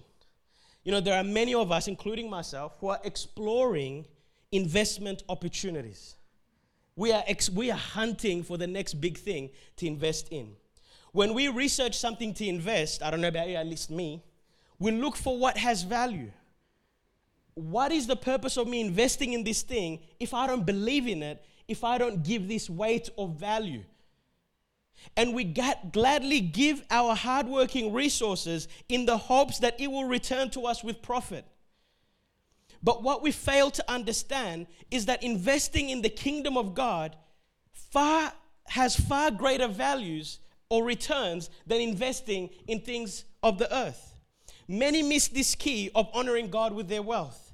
You 0.85 0.93
know, 0.93 1.01
there 1.01 1.19
are 1.19 1.25
many 1.25 1.55
of 1.55 1.71
us, 1.71 1.89
including 1.89 2.29
myself, 2.29 2.77
who 2.81 2.89
are 2.89 3.01
exploring 3.05 4.07
investment 4.53 5.25
opportunities. 5.29 6.17
We 6.95 7.11
are, 7.13 7.25
ex- 7.27 7.51
we 7.51 7.71
are 7.71 7.79
hunting 7.79 8.43
for 8.43 8.59
the 8.59 8.67
next 8.67 8.95
big 8.95 9.19
thing 9.19 9.51
to 9.77 9.87
invest 9.87 10.29
in. 10.31 10.53
When 11.13 11.35
we 11.35 11.49
research 11.49 11.99
something 11.99 12.35
to 12.35 12.47
invest, 12.47 13.03
I 13.03 13.11
don't 13.11 13.21
know 13.21 13.29
about 13.29 13.49
you, 13.49 13.57
at 13.57 13.67
least 13.67 13.91
me, 13.91 14.23
we 14.79 14.93
look 14.93 15.17
for 15.17 15.39
what 15.39 15.57
has 15.57 15.83
value. 15.83 16.31
What 17.55 17.93
is 17.93 18.07
the 18.07 18.17
purpose 18.17 18.57
of 18.57 18.67
me 18.67 18.81
investing 18.81 19.33
in 19.33 19.45
this 19.45 19.63
thing 19.63 20.01
if 20.21 20.33
I 20.33 20.47
don't 20.47 20.65
believe 20.65 21.07
in 21.07 21.23
it, 21.23 21.45
if 21.69 21.85
I 21.85 21.99
don't 21.99 22.23
give 22.23 22.49
this 22.49 22.69
weight 22.69 23.11
of 23.19 23.37
value? 23.37 23.85
And 25.17 25.35
we 25.35 25.45
gladly 25.45 26.41
give 26.41 26.83
our 26.91 27.15
hardworking 27.15 27.93
resources 27.93 28.69
in 28.89 29.05
the 29.07 29.17
hopes 29.17 29.59
that 29.59 29.81
it 29.81 29.91
will 29.91 30.05
return 30.05 30.51
to 30.51 30.63
us 30.63 30.85
with 30.85 31.03
profit. 31.03 31.45
But 32.83 33.03
what 33.03 33.23
we 33.23 33.31
fail 33.31 33.71
to 33.71 33.91
understand 33.91 34.67
is 34.91 35.07
that 35.07 35.23
investing 35.23 35.91
in 35.91 36.03
the 36.03 36.09
kingdom 36.09 36.57
of 36.57 36.75
God 36.75 37.17
far 37.73 38.33
has 38.67 38.97
far 38.97 39.31
greater 39.31 39.69
values 39.69 40.39
or 40.69 40.85
returns 40.85 41.51
than 41.67 41.81
investing 41.81 42.51
in 42.67 42.81
things 42.81 43.25
of 43.43 43.59
the 43.59 43.73
earth. 43.75 44.21
Many 44.67 45.03
miss 45.03 45.29
this 45.29 45.55
key 45.55 45.91
of 45.95 46.09
honoring 46.15 46.49
God 46.49 46.73
with 46.73 46.89
their 46.89 47.03
wealth. 47.03 47.53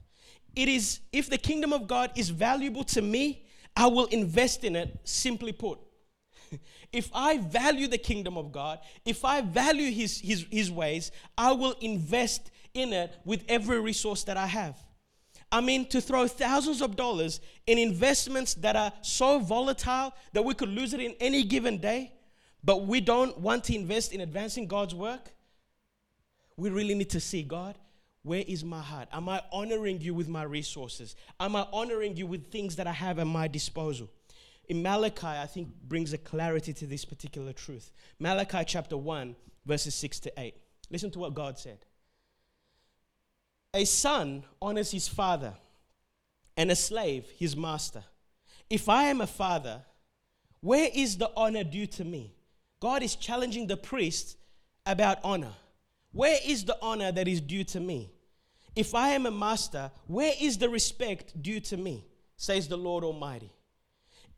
It 0.55 0.69
is 0.69 1.01
if 1.13 1.29
the 1.29 1.39
kingdom 1.39 1.73
of 1.73 1.89
God 1.89 2.13
is 2.17 2.31
valuable 2.31 2.85
to 2.85 3.03
me, 3.03 3.47
I 3.77 3.87
will 3.87 4.07
invest 4.07 4.65
in 4.65 4.77
it, 4.77 4.99
simply 5.05 5.53
put. 5.53 5.79
if 6.93 7.11
I 7.15 7.39
value 7.39 7.87
the 7.87 7.99
kingdom 7.99 8.37
of 8.37 8.53
God, 8.53 8.79
if 9.05 9.25
I 9.25 9.41
value 9.41 9.91
his, 9.91 10.21
his, 10.21 10.47
his 10.51 10.71
ways, 10.71 11.11
I 11.37 11.53
will 11.53 11.75
invest 11.81 12.51
in 12.75 12.93
it 12.93 13.15
with 13.25 13.45
every 13.49 13.81
resource 13.81 14.25
that 14.25 14.37
I 14.37 14.47
have. 14.47 14.79
I 15.51 15.61
mean, 15.61 15.87
to 15.89 16.01
throw 16.01 16.27
thousands 16.27 16.83
of 16.83 16.95
dollars 16.95 17.41
in 17.67 17.79
investments 17.79 18.55
that 18.55 18.77
are 18.77 18.93
so 19.01 19.39
volatile 19.39 20.13
that 20.33 20.45
we 20.45 20.55
could 20.55 20.69
lose 20.69 20.93
it 20.93 21.01
in 21.01 21.15
any 21.21 21.43
given 21.43 21.79
day, 21.79 22.13
but 22.63 22.87
we 22.87 23.01
don't 23.01 23.39
want 23.39 23.65
to 23.65 23.75
invest 23.75 24.13
in 24.13 24.21
advancing 24.21 24.67
God's 24.67 24.95
work, 24.95 25.33
we 26.57 26.71
really 26.71 26.95
need 26.95 27.11
to 27.11 27.21
see 27.21 27.43
God, 27.43 27.79
where 28.25 28.45
is 28.47 28.65
my 28.65 28.81
heart? 28.81 29.09
Am 29.13 29.29
I 29.29 29.43
honoring 29.53 30.01
you 30.01 30.13
with 30.13 30.29
my 30.29 30.43
resources? 30.43 31.15
Am 31.41 31.57
I 31.57 31.67
honoring 31.73 32.17
you 32.17 32.27
with 32.27 32.51
things 32.51 32.77
that 32.77 32.87
I 32.87 32.93
have 32.93 33.19
at 33.19 33.27
my 33.27 33.49
disposal? 33.49 34.11
In 34.69 34.83
Malachi, 34.83 35.27
I 35.27 35.47
think 35.47 35.69
brings 35.89 36.13
a 36.13 36.19
clarity 36.19 36.75
to 36.75 36.87
this 36.87 37.05
particular 37.07 37.55
truth. 37.55 37.91
Malachi 38.19 38.65
chapter 38.67 38.99
1, 38.99 39.35
verses 39.65 39.95
6 39.95 40.21
to 40.21 40.33
8. 40.37 40.55
Listen 40.91 41.11
to 41.13 41.19
what 41.19 41.35
God 41.35 41.59
said. 41.59 41.79
A 43.79 43.85
son 43.85 44.43
honors 44.61 44.91
his 44.91 45.07
father, 45.07 45.55
and 46.57 46.69
a 46.69 46.75
slave 46.75 47.27
his 47.39 47.57
master. 47.57 48.03
If 48.69 48.89
I 48.89 49.05
am 49.05 49.21
a 49.21 49.27
father, 49.29 49.83
where 50.61 50.91
is 50.93 51.17
the 51.17 51.31
honor 51.37 51.63
due 51.63 51.87
to 51.87 52.05
me? 52.05 52.35
God 52.81 53.05
is 53.05 53.15
challenging 53.15 53.69
the 53.69 53.77
priest 53.77 54.37
about 54.85 55.19
honor. 55.23 55.53
Where 56.11 56.41
is 56.45 56.65
the 56.65 56.77
honor 56.83 57.13
that 57.13 57.29
is 57.29 57.41
due 57.41 57.63
to 57.67 57.79
me? 57.79 58.11
If 58.75 58.97
I 58.97 59.11
am 59.11 59.27
a 59.27 59.31
master, 59.31 59.93
where 60.09 60.33
is 60.41 60.59
the 60.59 60.69
respect 60.69 61.41
due 61.41 61.61
to 61.61 61.77
me? 61.77 62.05
Says 62.37 62.67
the 62.67 62.77
Lord 62.77 63.05
Almighty. 63.05 63.53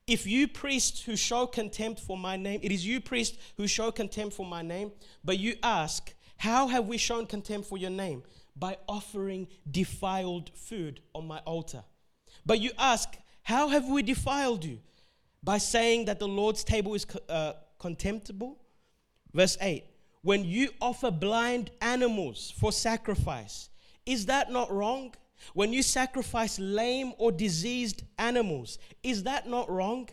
If 0.07 0.27
you 0.27 0.49
priests 0.49 1.03
who 1.03 1.17
show 1.17 1.47
contempt 1.47 2.01
for 2.01 2.19
my 2.19 2.37
name, 2.37 2.61
it 2.63 2.73
is 2.73 2.87
you 2.87 3.01
priests 3.01 3.39
who 3.57 3.67
show 3.67 3.91
contempt 3.91 4.37
for 4.37 4.45
my 4.45 4.61
name, 4.61 4.93
but 5.25 5.39
you 5.39 5.55
ask, 5.63 6.13
How 6.37 6.69
have 6.69 6.89
we 6.89 6.99
shown 6.99 7.25
contempt 7.25 7.67
for 7.67 7.79
your 7.79 7.89
name? 7.89 8.23
By 8.57 8.77
offering 8.89 9.49
defiled 9.71 10.51
food 10.55 11.01
on 11.15 11.27
my 11.27 11.39
altar. 11.41 11.85
But 12.45 12.61
you 12.61 12.71
ask, 12.79 13.17
How 13.43 13.69
have 13.69 13.89
we 13.89 14.03
defiled 14.03 14.65
you? 14.65 14.79
By 15.43 15.59
saying 15.59 16.05
that 16.07 16.19
the 16.19 16.29
Lord's 16.29 16.65
table 16.65 16.95
is 16.95 17.07
uh, 17.29 17.55
contemptible? 17.79 18.59
Verse 19.33 19.57
8 19.61 19.85
When 20.23 20.45
you 20.45 20.71
offer 20.81 21.11
blind 21.11 21.71
animals 21.81 22.53
for 22.59 22.73
sacrifice, 22.73 23.71
is 24.07 24.27
that 24.27 24.51
not 24.51 24.71
wrong? 24.73 25.15
When 25.55 25.73
you 25.73 25.83
sacrifice 25.83 26.59
lame 26.59 27.15
or 27.19 27.33
diseased 27.33 28.03
animals, 28.19 28.79
is 29.03 29.23
that 29.23 29.49
not 29.49 29.71
wrong? 29.71 30.09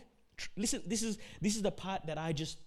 Listen, 0.56 0.82
this 0.86 1.02
is 1.02 1.18
this 1.40 1.56
is 1.56 1.62
the 1.62 1.70
part 1.70 2.06
that 2.06 2.18
I 2.18 2.32
just 2.32 2.58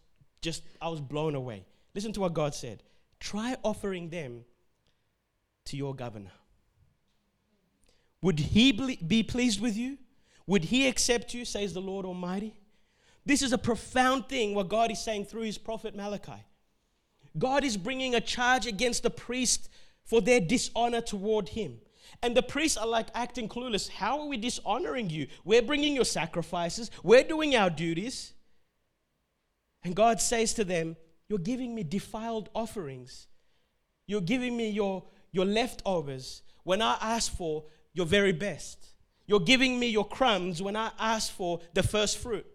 just 0.42 0.64
I 0.82 0.90
was 0.90 1.02
blown 1.02 1.36
away. 1.36 1.66
Listen 1.96 2.14
to 2.14 2.22
what 2.22 2.34
God 2.34 2.54
said. 2.54 2.84
Try 3.20 3.56
offering 3.64 4.10
them 4.10 4.46
to 5.66 5.78
your 5.78 5.96
governor? 5.96 6.32
Would 8.22 8.40
he 8.40 8.72
be 8.72 9.24
pleased 9.24 9.60
with 9.60 9.76
you? 9.76 9.98
Would 10.48 10.66
he 10.66 10.88
accept 10.88 11.34
you, 11.34 11.46
says 11.46 11.74
the 11.74 11.82
Lord 11.82 12.06
Almighty? 12.06 12.56
This 13.26 13.42
is 13.42 13.54
a 13.54 13.58
profound 13.58 14.28
thing 14.28 14.56
what 14.56 14.70
God 14.70 14.92
is 14.92 15.04
saying 15.04 15.26
through 15.26 15.44
his 15.44 15.58
prophet 15.58 15.96
Malachi. 15.96 16.44
God 17.38 17.64
is 17.64 17.78
bringing 17.78 18.16
a 18.16 18.22
charge 18.22 18.68
against 18.68 19.04
the 19.04 19.10
priest 19.10 19.70
for 20.04 20.22
their 20.22 20.40
dishonor 20.40 21.02
toward 21.02 21.50
him. 21.50 21.80
And 22.22 22.36
the 22.36 22.44
priests 22.44 22.78
are 22.78 22.88
like 22.88 23.08
acting 23.14 23.48
clueless. 23.48 23.90
How 23.90 24.20
are 24.20 24.28
we 24.28 24.38
dishonoring 24.38 25.10
you? 25.10 25.28
We're 25.46 25.62
bringing 25.62 25.96
your 25.96 26.06
sacrifices, 26.06 26.92
we're 27.04 27.24
doing 27.24 27.56
our 27.56 27.70
duties. 27.70 28.34
And 29.84 29.96
God 29.96 30.22
says 30.22 30.54
to 30.56 30.64
them, 30.64 30.96
You're 31.28 31.40
giving 31.40 31.74
me 31.74 31.84
defiled 31.84 32.50
offerings. 32.54 33.28
You're 34.06 34.22
giving 34.22 34.58
me 34.58 34.70
your, 34.70 35.04
your 35.32 35.46
leftovers 35.46 36.44
when 36.64 36.82
I 36.82 36.98
ask 37.02 37.36
for 37.36 37.66
your 37.94 38.06
very 38.06 38.32
best. 38.32 38.88
You're 39.28 39.40
giving 39.40 39.80
me 39.80 39.88
your 39.88 40.08
crumbs 40.08 40.62
when 40.62 40.76
I 40.76 40.92
ask 41.00 41.32
for 41.32 41.62
the 41.74 41.84
first 41.84 42.18
fruit. 42.18 42.46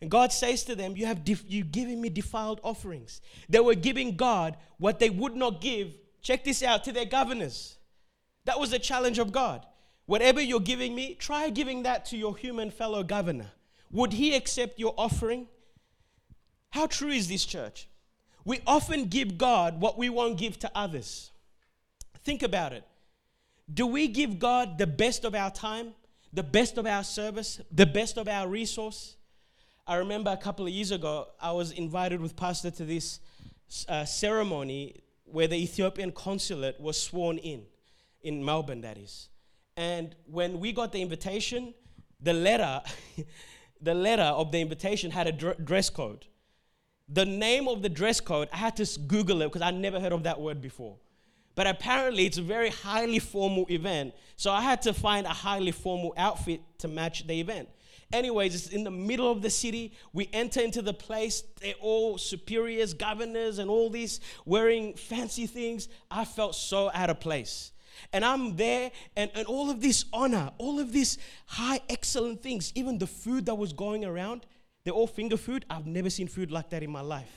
And 0.00 0.10
God 0.10 0.32
says 0.32 0.64
to 0.64 0.74
them, 0.74 0.96
You 0.96 1.06
have 1.06 1.24
def- 1.24 1.44
you 1.48 1.64
giving 1.64 2.00
me 2.00 2.08
defiled 2.08 2.60
offerings. 2.62 3.20
They 3.48 3.60
were 3.60 3.74
giving 3.74 4.16
God 4.16 4.56
what 4.78 4.98
they 4.98 5.10
would 5.10 5.36
not 5.36 5.60
give. 5.60 5.92
Check 6.22 6.44
this 6.44 6.62
out 6.62 6.84
to 6.84 6.92
their 6.92 7.04
governors. 7.04 7.76
That 8.44 8.58
was 8.58 8.70
the 8.70 8.78
challenge 8.78 9.18
of 9.18 9.32
God. 9.32 9.66
Whatever 10.06 10.40
you're 10.40 10.60
giving 10.60 10.94
me, 10.94 11.14
try 11.14 11.50
giving 11.50 11.82
that 11.82 12.04
to 12.06 12.16
your 12.16 12.36
human 12.36 12.70
fellow 12.70 13.02
governor. 13.02 13.52
Would 13.92 14.12
he 14.14 14.34
accept 14.34 14.78
your 14.78 14.94
offering? 14.96 15.48
How 16.70 16.86
true 16.86 17.10
is 17.10 17.28
this, 17.28 17.44
church? 17.44 17.88
We 18.44 18.60
often 18.66 19.06
give 19.06 19.36
God 19.36 19.80
what 19.80 19.98
we 19.98 20.08
won't 20.08 20.38
give 20.38 20.58
to 20.60 20.70
others. 20.74 21.30
Think 22.22 22.42
about 22.42 22.72
it. 22.72 22.84
Do 23.72 23.86
we 23.86 24.08
give 24.08 24.38
God 24.38 24.78
the 24.78 24.86
best 24.86 25.24
of 25.24 25.34
our 25.34 25.50
time, 25.50 25.94
the 26.32 26.42
best 26.42 26.76
of 26.76 26.86
our 26.86 27.04
service, 27.04 27.60
the 27.70 27.86
best 27.86 28.18
of 28.18 28.28
our 28.28 28.48
resource? 28.48 29.16
I 29.86 29.96
remember 29.96 30.30
a 30.30 30.36
couple 30.36 30.66
of 30.66 30.72
years 30.72 30.90
ago, 30.90 31.28
I 31.40 31.52
was 31.52 31.72
invited 31.72 32.20
with 32.20 32.36
Pastor 32.36 32.70
to 32.72 32.84
this 32.84 33.20
uh, 33.88 34.04
ceremony 34.04 35.02
where 35.24 35.46
the 35.46 35.56
Ethiopian 35.56 36.12
consulate 36.12 36.80
was 36.80 37.00
sworn 37.00 37.38
in, 37.38 37.62
in 38.22 38.44
Melbourne, 38.44 38.80
that 38.82 38.98
is. 38.98 39.28
And 39.76 40.14
when 40.26 40.60
we 40.60 40.72
got 40.72 40.92
the 40.92 41.00
invitation, 41.00 41.74
the 42.20 42.32
letter, 42.32 42.82
the 43.80 43.94
letter 43.94 44.22
of 44.22 44.52
the 44.52 44.60
invitation 44.60 45.10
had 45.10 45.26
a 45.26 45.32
dr- 45.32 45.64
dress 45.64 45.88
code. 45.88 46.26
The 47.08 47.24
name 47.24 47.66
of 47.66 47.82
the 47.82 47.88
dress 47.88 48.20
code, 48.20 48.48
I 48.52 48.56
had 48.58 48.76
to 48.76 48.98
Google 49.06 49.42
it 49.42 49.46
because 49.46 49.62
I 49.62 49.70
never 49.70 49.98
heard 49.98 50.12
of 50.12 50.24
that 50.24 50.40
word 50.40 50.60
before. 50.60 50.96
But 51.54 51.66
apparently, 51.66 52.26
it's 52.26 52.38
a 52.38 52.42
very 52.42 52.70
highly 52.70 53.18
formal 53.18 53.66
event. 53.68 54.14
So 54.36 54.50
I 54.50 54.60
had 54.60 54.82
to 54.82 54.94
find 54.94 55.26
a 55.26 55.30
highly 55.30 55.72
formal 55.72 56.14
outfit 56.16 56.60
to 56.78 56.88
match 56.88 57.26
the 57.26 57.40
event. 57.40 57.68
Anyways, 58.12 58.54
it's 58.54 58.68
in 58.68 58.82
the 58.82 58.90
middle 58.90 59.30
of 59.30 59.40
the 59.40 59.50
city. 59.50 59.92
We 60.12 60.28
enter 60.32 60.60
into 60.60 60.82
the 60.82 60.94
place. 60.94 61.44
They're 61.60 61.74
all 61.80 62.18
superiors, 62.18 62.92
governors, 62.92 63.58
and 63.58 63.70
all 63.70 63.88
these 63.88 64.20
wearing 64.44 64.94
fancy 64.94 65.46
things. 65.46 65.88
I 66.10 66.24
felt 66.24 66.54
so 66.54 66.90
out 66.92 67.10
of 67.10 67.20
place. 67.20 67.72
And 68.12 68.24
I'm 68.24 68.56
there, 68.56 68.90
and, 69.14 69.30
and 69.34 69.46
all 69.46 69.70
of 69.70 69.80
this 69.80 70.06
honor, 70.12 70.50
all 70.58 70.80
of 70.80 70.92
these 70.92 71.18
high, 71.46 71.80
excellent 71.88 72.42
things, 72.42 72.72
even 72.74 72.98
the 72.98 73.06
food 73.06 73.46
that 73.46 73.54
was 73.54 73.72
going 73.72 74.04
around, 74.04 74.46
they're 74.84 74.94
all 74.94 75.06
finger 75.06 75.36
food. 75.36 75.64
I've 75.68 75.86
never 75.86 76.08
seen 76.08 76.26
food 76.26 76.50
like 76.50 76.70
that 76.70 76.82
in 76.82 76.90
my 76.90 77.02
life. 77.02 77.30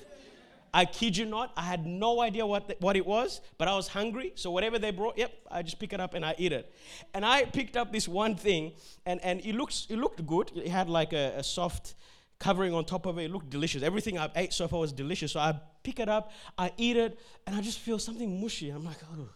I 0.74 0.86
kid 0.86 1.16
you 1.16 1.26
not, 1.26 1.52
I 1.56 1.62
had 1.62 1.86
no 1.86 2.20
idea 2.22 2.46
what, 2.46 2.68
the, 2.68 2.76
what 2.80 2.96
it 2.96 3.06
was, 3.06 3.42
but 3.60 3.68
I 3.68 3.76
was 3.76 3.88
hungry. 3.88 4.32
So 4.36 4.50
whatever 4.50 4.80
they 4.80 4.90
brought, 4.90 5.18
yep, 5.18 5.32
I 5.52 5.62
just 5.62 5.80
pick 5.80 5.94
it 5.94 6.00
up 6.00 6.16
and 6.16 6.26
I 6.26 6.34
eat 6.40 6.52
it. 6.52 6.74
And 7.14 7.24
I 7.24 7.46
picked 7.46 7.78
up 7.78 7.92
this 7.92 8.08
one 8.08 8.36
thing, 8.36 8.74
and, 9.06 9.24
and 9.24 9.40
it, 9.42 9.54
looks, 9.54 9.86
it 9.90 9.98
looked 9.98 10.26
good. 10.26 10.52
It 10.56 10.70
had 10.70 10.90
like 10.90 11.14
a, 11.14 11.34
a 11.38 11.44
soft 11.44 11.94
covering 12.40 12.74
on 12.74 12.86
top 12.86 13.06
of 13.06 13.20
it. 13.20 13.26
It 13.26 13.32
looked 13.32 13.52
delicious. 13.52 13.84
Everything 13.84 14.18
I've 14.18 14.32
ate 14.36 14.52
so 14.52 14.68
far 14.68 14.80
was 14.80 14.92
delicious. 14.92 15.34
So 15.34 15.40
I 15.40 15.60
pick 15.84 16.00
it 16.00 16.10
up, 16.10 16.32
I 16.58 16.72
eat 16.78 16.98
it, 16.98 17.20
and 17.46 17.56
I 17.56 17.62
just 17.62 17.78
feel 17.78 18.00
something 18.00 18.42
mushy. 18.42 18.70
I'm 18.72 18.84
like, 18.84 18.98
oh, 19.16 19.30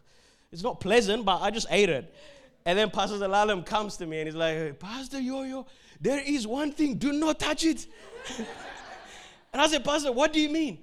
it's 0.51 0.63
not 0.63 0.79
pleasant, 0.79 1.23
but 1.23 1.41
I 1.41 1.51
just 1.51 1.67
ate 1.69 1.89
it. 1.89 2.13
And 2.65 2.77
then 2.77 2.89
Pastor 2.89 3.15
Zelalem 3.17 3.65
comes 3.65 3.95
to 3.97 4.05
me 4.05 4.19
and 4.19 4.27
he's 4.27 4.35
like, 4.35 4.79
Pastor 4.79 5.19
Yo-Yo, 5.19 5.67
there 6.01 6.19
is 6.19 6.45
one 6.47 6.71
thing, 6.71 6.95
do 6.95 7.13
not 7.13 7.39
touch 7.39 7.63
it. 7.63 7.85
and 9.53 9.61
I 9.61 9.67
said, 9.67 9.85
Pastor, 9.85 10.11
what 10.11 10.33
do 10.33 10.41
you 10.41 10.49
mean? 10.49 10.79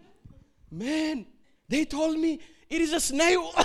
Man, 0.74 1.26
they 1.68 1.84
told 1.84 2.18
me 2.18 2.40
it 2.68 2.80
is 2.80 2.92
a 2.92 2.98
snail. 2.98 3.52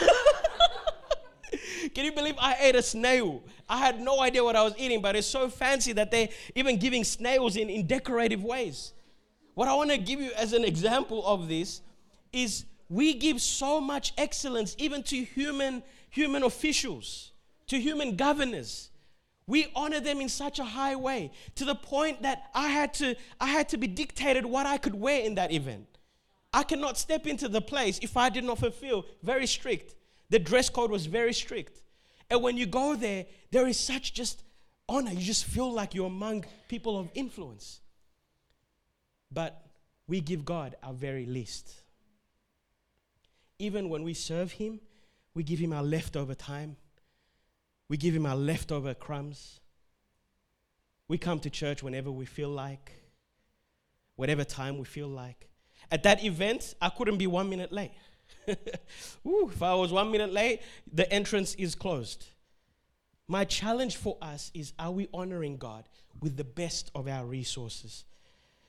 Can 1.96 2.06
you 2.06 2.12
believe 2.12 2.36
I 2.38 2.56
ate 2.60 2.76
a 2.76 2.84
snail? 2.84 3.42
I 3.68 3.78
had 3.78 4.00
no 4.00 4.22
idea 4.22 4.44
what 4.44 4.56
I 4.56 4.62
was 4.62 4.76
eating, 4.78 5.02
but 5.02 5.16
it's 5.16 5.26
so 5.26 5.50
fancy 5.50 5.92
that 5.94 6.12
they're 6.12 6.30
even 6.54 6.78
giving 6.78 7.04
snails 7.04 7.56
in, 7.56 7.68
in 7.70 7.88
decorative 7.88 8.44
ways. 8.44 8.94
What 9.56 9.68
I 9.68 9.74
want 9.74 9.90
to 9.90 9.98
give 9.98 10.22
you 10.22 10.32
as 10.38 10.54
an 10.54 10.64
example 10.64 11.26
of 11.26 11.48
this 11.48 11.82
is 12.32 12.66
we 12.90 13.16
give 13.16 13.42
so 13.42 13.82
much 13.82 14.14
excellence 14.18 14.76
even 14.78 15.02
to 15.04 15.24
human 15.24 15.82
human 16.12 16.44
officials 16.44 17.32
to 17.68 17.80
human 17.80 18.16
governors. 18.16 18.90
We 19.48 19.72
honor 19.76 20.00
them 20.00 20.22
in 20.22 20.30
such 20.30 20.60
a 20.60 20.64
high 20.64 20.96
way 20.96 21.32
to 21.56 21.66
the 21.66 21.76
point 21.76 22.22
that 22.22 22.50
I 22.54 22.68
had 22.68 22.94
to 22.96 23.16
I 23.42 23.48
had 23.48 23.70
to 23.70 23.78
be 23.78 23.88
dictated 23.88 24.46
what 24.46 24.68
I 24.68 24.78
could 24.78 24.94
wear 24.94 25.22
in 25.22 25.36
that 25.36 25.52
event. 25.52 25.89
I 26.52 26.64
cannot 26.64 26.98
step 26.98 27.28
into 27.28 27.48
the 27.48 27.62
place 27.62 28.00
if 28.02 28.18
I 28.18 28.30
did 28.30 28.44
not 28.44 28.60
fulfill 28.60 29.06
very 29.24 29.48
strict. 29.48 29.96
The 30.30 30.40
dress 30.40 30.70
code 30.70 30.92
was 30.92 31.06
very 31.06 31.34
strict. 31.34 31.82
And 32.30 32.42
when 32.42 32.58
you 32.58 32.66
go 32.66 32.96
there, 32.96 33.26
there 33.52 33.68
is 33.68 33.80
such 33.80 34.14
just 34.14 34.44
honor. 34.88 35.12
You 35.12 35.22
just 35.22 35.46
feel 35.46 35.72
like 35.72 35.94
you're 35.94 36.08
among 36.08 36.46
people 36.68 36.98
of 36.98 37.10
influence. 37.14 37.82
But 39.32 39.64
we 40.08 40.22
give 40.22 40.46
God 40.46 40.76
our 40.82 40.94
very 40.94 41.26
least. 41.26 41.72
Even 43.60 43.90
when 43.90 44.04
we 44.04 44.14
serve 44.14 44.54
Him, 44.54 44.80
we 45.34 45.44
give 45.44 45.60
Him 45.60 45.74
our 45.74 45.84
leftover 45.84 46.34
time 46.34 46.78
we 47.90 47.98
give 47.98 48.16
him 48.16 48.26
our 48.26 48.36
leftover 48.36 48.94
crumbs. 48.94 49.60
We 51.08 51.18
come 51.18 51.40
to 51.40 51.50
church 51.50 51.82
whenever 51.82 52.12
we 52.12 52.26
feel 52.26 52.50
like, 52.50 52.92
whatever 54.16 54.44
time 54.44 54.78
we 54.78 54.86
feel 54.86 55.08
like. 55.08 55.49
At 55.92 56.04
that 56.04 56.24
event, 56.24 56.76
I 56.82 56.90
couldn't 56.90 57.18
be 57.18 57.28
one 57.28 57.50
minute 57.50 57.72
late. 57.72 57.92
Ooh, 59.28 59.50
if 59.52 59.62
I 59.62 59.74
was 59.76 59.92
one 59.92 60.12
minute 60.12 60.32
late, 60.32 60.62
the 60.92 61.12
entrance 61.12 61.56
is 61.56 61.76
closed. 61.76 62.28
My 63.28 63.46
challenge 63.46 63.96
for 63.98 64.18
us 64.22 64.52
is 64.54 64.74
are 64.80 64.92
we 64.92 65.08
honoring 65.14 65.58
God 65.58 65.86
with 66.20 66.36
the 66.36 66.44
best 66.44 66.92
of 66.96 67.08
our 67.08 67.26
resources? 67.26 68.06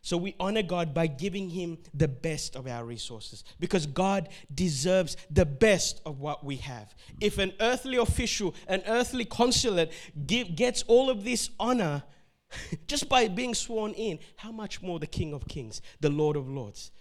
So 0.03 0.17
we 0.17 0.35
honor 0.41 0.63
God 0.63 0.95
by 0.95 1.07
giving 1.07 1.51
Him 1.51 1.79
the 1.93 2.09
best 2.09 2.57
of 2.57 2.67
our 2.67 2.85
resources 2.85 3.45
because 3.59 3.85
God 3.87 4.31
deserves 4.55 5.17
the 5.31 5.45
best 5.45 6.01
of 6.07 6.21
what 6.21 6.43
we 6.43 6.57
have. 6.57 6.95
If 7.21 7.39
an 7.39 7.53
earthly 7.61 7.97
official, 7.97 8.55
an 8.67 8.83
earthly 8.87 9.27
consulate 9.27 9.93
give, 10.27 10.57
gets 10.57 10.83
all 10.85 11.11
of 11.11 11.25
this 11.25 11.51
honor 11.61 12.03
just 12.87 13.09
by 13.09 13.29
being 13.29 13.55
sworn 13.55 13.93
in, 13.93 14.19
how 14.37 14.53
much 14.53 14.83
more 14.83 14.99
the 14.99 15.07
King 15.07 15.35
of 15.35 15.47
Kings, 15.49 15.83
the 16.01 16.11
Lord 16.11 16.37
of 16.37 16.49
Lords? 16.49 16.93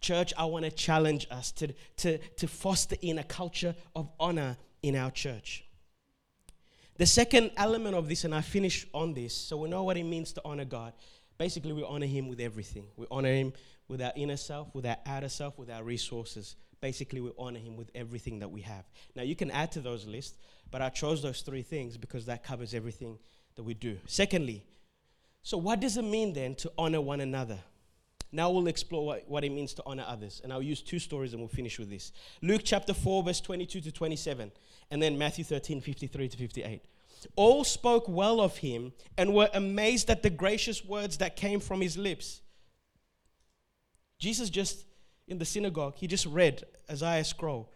Church, 0.00 0.32
I 0.36 0.44
want 0.44 0.64
to 0.64 0.70
challenge 0.70 1.26
us 1.30 1.52
to, 1.52 1.68
to, 1.98 2.18
to 2.18 2.46
foster 2.46 2.96
in 3.00 3.18
a 3.18 3.24
culture 3.24 3.74
of 3.94 4.08
honor 4.20 4.56
in 4.82 4.96
our 4.96 5.10
church. 5.10 5.64
The 6.96 7.06
second 7.06 7.50
element 7.56 7.94
of 7.94 8.08
this, 8.08 8.24
and 8.24 8.34
I 8.34 8.40
finish 8.40 8.86
on 8.94 9.14
this, 9.14 9.34
so 9.34 9.58
we 9.58 9.68
know 9.68 9.82
what 9.82 9.96
it 9.96 10.04
means 10.04 10.32
to 10.34 10.42
honor 10.44 10.64
God 10.64 10.92
Basically, 11.38 11.72
we 11.72 11.84
honor 11.84 12.06
Him 12.06 12.28
with 12.28 12.40
everything. 12.40 12.86
We 12.96 13.06
honor 13.10 13.32
Him 13.32 13.52
with 13.88 14.00
our 14.00 14.12
inner 14.16 14.36
self, 14.36 14.74
with 14.74 14.86
our 14.86 14.96
outer 15.06 15.28
self, 15.28 15.58
with 15.58 15.70
our 15.70 15.82
resources. 15.82 16.56
Basically, 16.80 17.20
we 17.20 17.30
honor 17.38 17.58
Him 17.58 17.76
with 17.76 17.90
everything 17.94 18.38
that 18.38 18.50
we 18.50 18.62
have. 18.62 18.84
Now, 19.14 19.22
you 19.22 19.36
can 19.36 19.50
add 19.50 19.72
to 19.72 19.80
those 19.80 20.06
lists, 20.06 20.38
but 20.70 20.80
I 20.82 20.88
chose 20.88 21.22
those 21.22 21.42
three 21.42 21.62
things 21.62 21.96
because 21.96 22.26
that 22.26 22.42
covers 22.42 22.74
everything 22.74 23.18
that 23.56 23.64
we 23.64 23.74
do. 23.74 23.98
Secondly, 24.06 24.64
so 25.42 25.58
what 25.58 25.80
does 25.80 25.96
it 25.96 26.02
mean 26.02 26.32
then 26.32 26.54
to 26.56 26.72
honor 26.76 27.00
one 27.00 27.20
another? 27.20 27.58
Now 28.36 28.50
we'll 28.50 28.66
explore 28.66 29.06
what, 29.06 29.24
what, 29.26 29.44
it 29.44 29.50
means 29.50 29.72
to 29.74 29.82
honor 29.86 30.04
others. 30.06 30.42
And 30.44 30.52
I'll 30.52 30.62
use 30.62 30.82
two 30.82 30.98
stories 30.98 31.32
and 31.32 31.40
we'll 31.40 31.48
finish 31.48 31.78
with 31.78 31.88
this. 31.88 32.12
Luke 32.42 32.60
chapter 32.62 32.92
4, 32.92 33.22
verse 33.22 33.40
22 33.40 33.80
to 33.80 33.90
27, 33.90 34.52
and 34.90 35.02
then 35.02 35.16
Matthew 35.16 35.42
13, 35.42 35.80
53 35.80 36.28
to 36.28 36.36
58. 36.36 36.82
All 37.34 37.64
spoke 37.64 38.04
well 38.06 38.42
of 38.42 38.58
him 38.58 38.92
and 39.16 39.32
were 39.32 39.48
amazed 39.54 40.10
at 40.10 40.22
the 40.22 40.28
gracious 40.28 40.84
words 40.84 41.16
that 41.16 41.34
came 41.34 41.60
from 41.60 41.80
his 41.80 41.96
lips. 41.96 42.42
Jesus 44.18 44.50
just 44.50 44.84
in 45.26 45.38
the 45.38 45.46
synagogue, 45.46 45.94
he 45.96 46.06
just 46.06 46.26
read 46.26 46.62
Isaiah 46.90 47.24
scroll. 47.24 47.72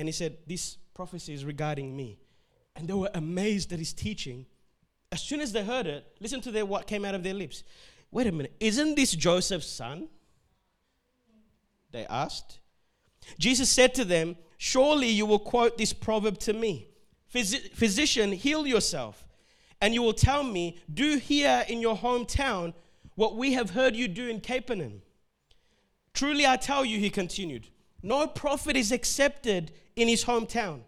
And 0.00 0.08
he 0.08 0.12
said, 0.12 0.36
This 0.48 0.78
prophecy 0.94 1.32
is 1.32 1.44
regarding 1.44 1.96
me. 1.96 2.18
And 2.74 2.88
they 2.88 2.92
were 2.92 3.10
amazed 3.14 3.72
at 3.72 3.78
his 3.78 3.92
teaching. 3.92 4.46
As 5.12 5.22
soon 5.22 5.40
as 5.40 5.52
they 5.52 5.64
heard 5.64 5.86
it, 5.86 6.04
listen 6.18 6.40
to 6.40 6.50
their, 6.50 6.66
what 6.66 6.88
came 6.88 7.04
out 7.04 7.14
of 7.14 7.22
their 7.22 7.34
lips. 7.34 7.62
Wait 8.14 8.28
a 8.28 8.32
minute, 8.32 8.54
isn't 8.60 8.94
this 8.94 9.10
Joseph's 9.10 9.66
son? 9.66 10.06
They 11.90 12.06
asked. 12.06 12.60
Jesus 13.40 13.68
said 13.68 13.92
to 13.96 14.04
them, 14.04 14.36
Surely 14.56 15.08
you 15.08 15.26
will 15.26 15.40
quote 15.40 15.76
this 15.76 15.92
proverb 15.92 16.38
to 16.38 16.52
me 16.52 16.86
Physician, 17.26 18.30
heal 18.30 18.68
yourself. 18.68 19.26
And 19.80 19.92
you 19.92 20.00
will 20.00 20.12
tell 20.12 20.44
me, 20.44 20.78
Do 20.92 21.16
here 21.18 21.64
in 21.68 21.80
your 21.80 21.96
hometown 21.96 22.74
what 23.16 23.36
we 23.36 23.54
have 23.54 23.70
heard 23.70 23.96
you 23.96 24.06
do 24.06 24.28
in 24.28 24.40
Capernaum. 24.40 25.02
Truly 26.12 26.46
I 26.46 26.56
tell 26.56 26.84
you, 26.84 27.00
he 27.00 27.10
continued, 27.10 27.66
no 28.00 28.28
prophet 28.28 28.76
is 28.76 28.92
accepted 28.92 29.72
in 29.96 30.06
his 30.06 30.24
hometown. 30.24 30.82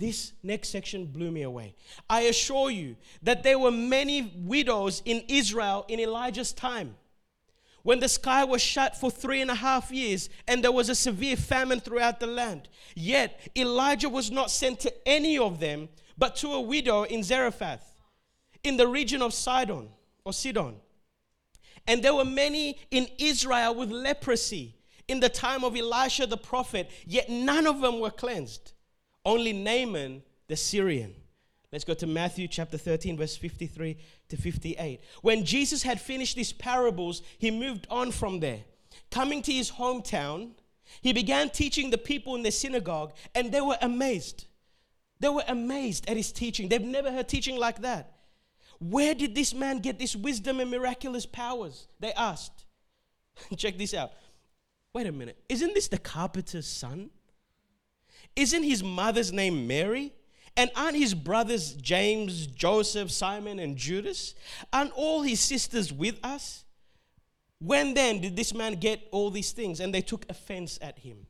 This 0.00 0.32
next 0.42 0.70
section 0.70 1.04
blew 1.04 1.30
me 1.30 1.42
away. 1.42 1.74
I 2.08 2.22
assure 2.22 2.70
you 2.70 2.96
that 3.22 3.42
there 3.42 3.58
were 3.58 3.70
many 3.70 4.32
widows 4.34 5.02
in 5.04 5.22
Israel 5.28 5.84
in 5.88 6.00
Elijah's 6.00 6.54
time 6.54 6.96
when 7.82 8.00
the 8.00 8.08
sky 8.08 8.44
was 8.44 8.62
shut 8.62 8.96
for 8.96 9.10
three 9.10 9.42
and 9.42 9.50
a 9.50 9.54
half 9.54 9.90
years 9.90 10.30
and 10.48 10.64
there 10.64 10.72
was 10.72 10.88
a 10.88 10.94
severe 10.94 11.36
famine 11.36 11.80
throughout 11.80 12.18
the 12.18 12.26
land. 12.26 12.70
Yet 12.96 13.50
Elijah 13.54 14.08
was 14.08 14.30
not 14.30 14.50
sent 14.50 14.80
to 14.80 14.94
any 15.06 15.36
of 15.36 15.60
them, 15.60 15.90
but 16.16 16.34
to 16.36 16.48
a 16.54 16.60
widow 16.62 17.02
in 17.02 17.22
Zarephath, 17.22 18.00
in 18.64 18.78
the 18.78 18.88
region 18.88 19.20
of 19.20 19.34
Sidon 19.34 19.90
or 20.24 20.32
Sidon. 20.32 20.76
And 21.86 22.02
there 22.02 22.14
were 22.14 22.24
many 22.24 22.78
in 22.90 23.06
Israel 23.18 23.74
with 23.74 23.90
leprosy 23.90 24.76
in 25.08 25.20
the 25.20 25.28
time 25.28 25.62
of 25.62 25.76
Elisha 25.76 26.26
the 26.26 26.38
prophet, 26.38 26.90
yet 27.04 27.28
none 27.28 27.66
of 27.66 27.82
them 27.82 28.00
were 28.00 28.10
cleansed. 28.10 28.72
Only 29.24 29.52
Naaman 29.52 30.22
the 30.48 30.56
Syrian. 30.56 31.14
Let's 31.72 31.84
go 31.84 31.94
to 31.94 32.06
Matthew 32.06 32.48
chapter 32.48 32.76
13, 32.76 33.16
verse 33.16 33.36
53 33.36 33.96
to 34.30 34.36
58. 34.36 35.00
When 35.22 35.44
Jesus 35.44 35.82
had 35.82 36.00
finished 36.00 36.34
these 36.34 36.52
parables, 36.52 37.22
he 37.38 37.50
moved 37.50 37.86
on 37.90 38.10
from 38.10 38.40
there. 38.40 38.60
Coming 39.10 39.42
to 39.42 39.52
his 39.52 39.70
hometown, 39.70 40.50
he 41.00 41.12
began 41.12 41.50
teaching 41.50 41.90
the 41.90 41.98
people 41.98 42.34
in 42.34 42.42
the 42.42 42.50
synagogue, 42.50 43.12
and 43.34 43.52
they 43.52 43.60
were 43.60 43.78
amazed. 43.80 44.46
They 45.20 45.28
were 45.28 45.44
amazed 45.46 46.08
at 46.08 46.16
his 46.16 46.32
teaching. 46.32 46.68
They've 46.68 46.80
never 46.80 47.12
heard 47.12 47.28
teaching 47.28 47.56
like 47.56 47.82
that. 47.82 48.16
Where 48.80 49.14
did 49.14 49.34
this 49.34 49.54
man 49.54 49.78
get 49.78 49.98
this 49.98 50.16
wisdom 50.16 50.58
and 50.58 50.70
miraculous 50.70 51.26
powers? 51.26 51.86
They 52.00 52.12
asked. 52.14 52.64
Check 53.56 53.78
this 53.78 53.94
out. 53.94 54.12
Wait 54.92 55.06
a 55.06 55.12
minute. 55.12 55.38
Isn't 55.48 55.74
this 55.74 55.86
the 55.86 55.98
carpenter's 55.98 56.66
son? 56.66 57.10
Isn't 58.36 58.62
his 58.62 58.82
mother's 58.82 59.32
name 59.32 59.66
Mary? 59.66 60.12
And 60.56 60.70
aren't 60.74 60.96
his 60.96 61.14
brothers 61.14 61.74
James, 61.74 62.46
Joseph, 62.46 63.10
Simon, 63.10 63.58
and 63.58 63.76
Judas? 63.76 64.34
Aren't 64.72 64.92
all 64.92 65.22
his 65.22 65.40
sisters 65.40 65.92
with 65.92 66.18
us? 66.24 66.64
When 67.60 67.94
then 67.94 68.20
did 68.20 68.36
this 68.36 68.54
man 68.54 68.74
get 68.74 69.06
all 69.10 69.30
these 69.30 69.52
things? 69.52 69.80
And 69.80 69.94
they 69.94 70.00
took 70.00 70.24
offense 70.28 70.78
at 70.82 70.98
him. 71.00 71.26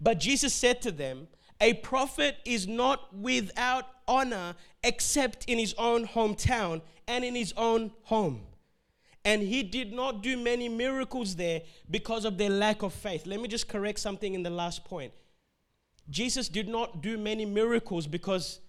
But 0.00 0.18
Jesus 0.18 0.54
said 0.54 0.80
to 0.82 0.90
them, 0.90 1.28
A 1.60 1.74
prophet 1.74 2.38
is 2.44 2.66
not 2.66 3.14
without 3.14 3.86
honor 4.08 4.54
except 4.82 5.44
in 5.44 5.58
his 5.58 5.74
own 5.78 6.06
hometown 6.06 6.80
and 7.06 7.24
in 7.24 7.34
his 7.34 7.52
own 7.56 7.92
home. 8.04 8.42
And 9.24 9.42
he 9.42 9.62
did 9.62 9.92
not 9.92 10.22
do 10.22 10.38
many 10.38 10.68
miracles 10.68 11.36
there 11.36 11.60
because 11.90 12.24
of 12.24 12.38
their 12.38 12.48
lack 12.48 12.82
of 12.82 12.94
faith. 12.94 13.26
Let 13.26 13.40
me 13.40 13.48
just 13.48 13.68
correct 13.68 13.98
something 13.98 14.32
in 14.32 14.42
the 14.42 14.50
last 14.50 14.84
point. 14.84 15.12
Jesus 16.10 16.48
did 16.48 16.68
not 16.68 17.02
do 17.02 17.16
many 17.16 17.46
miracles 17.46 18.06
because 18.06 18.60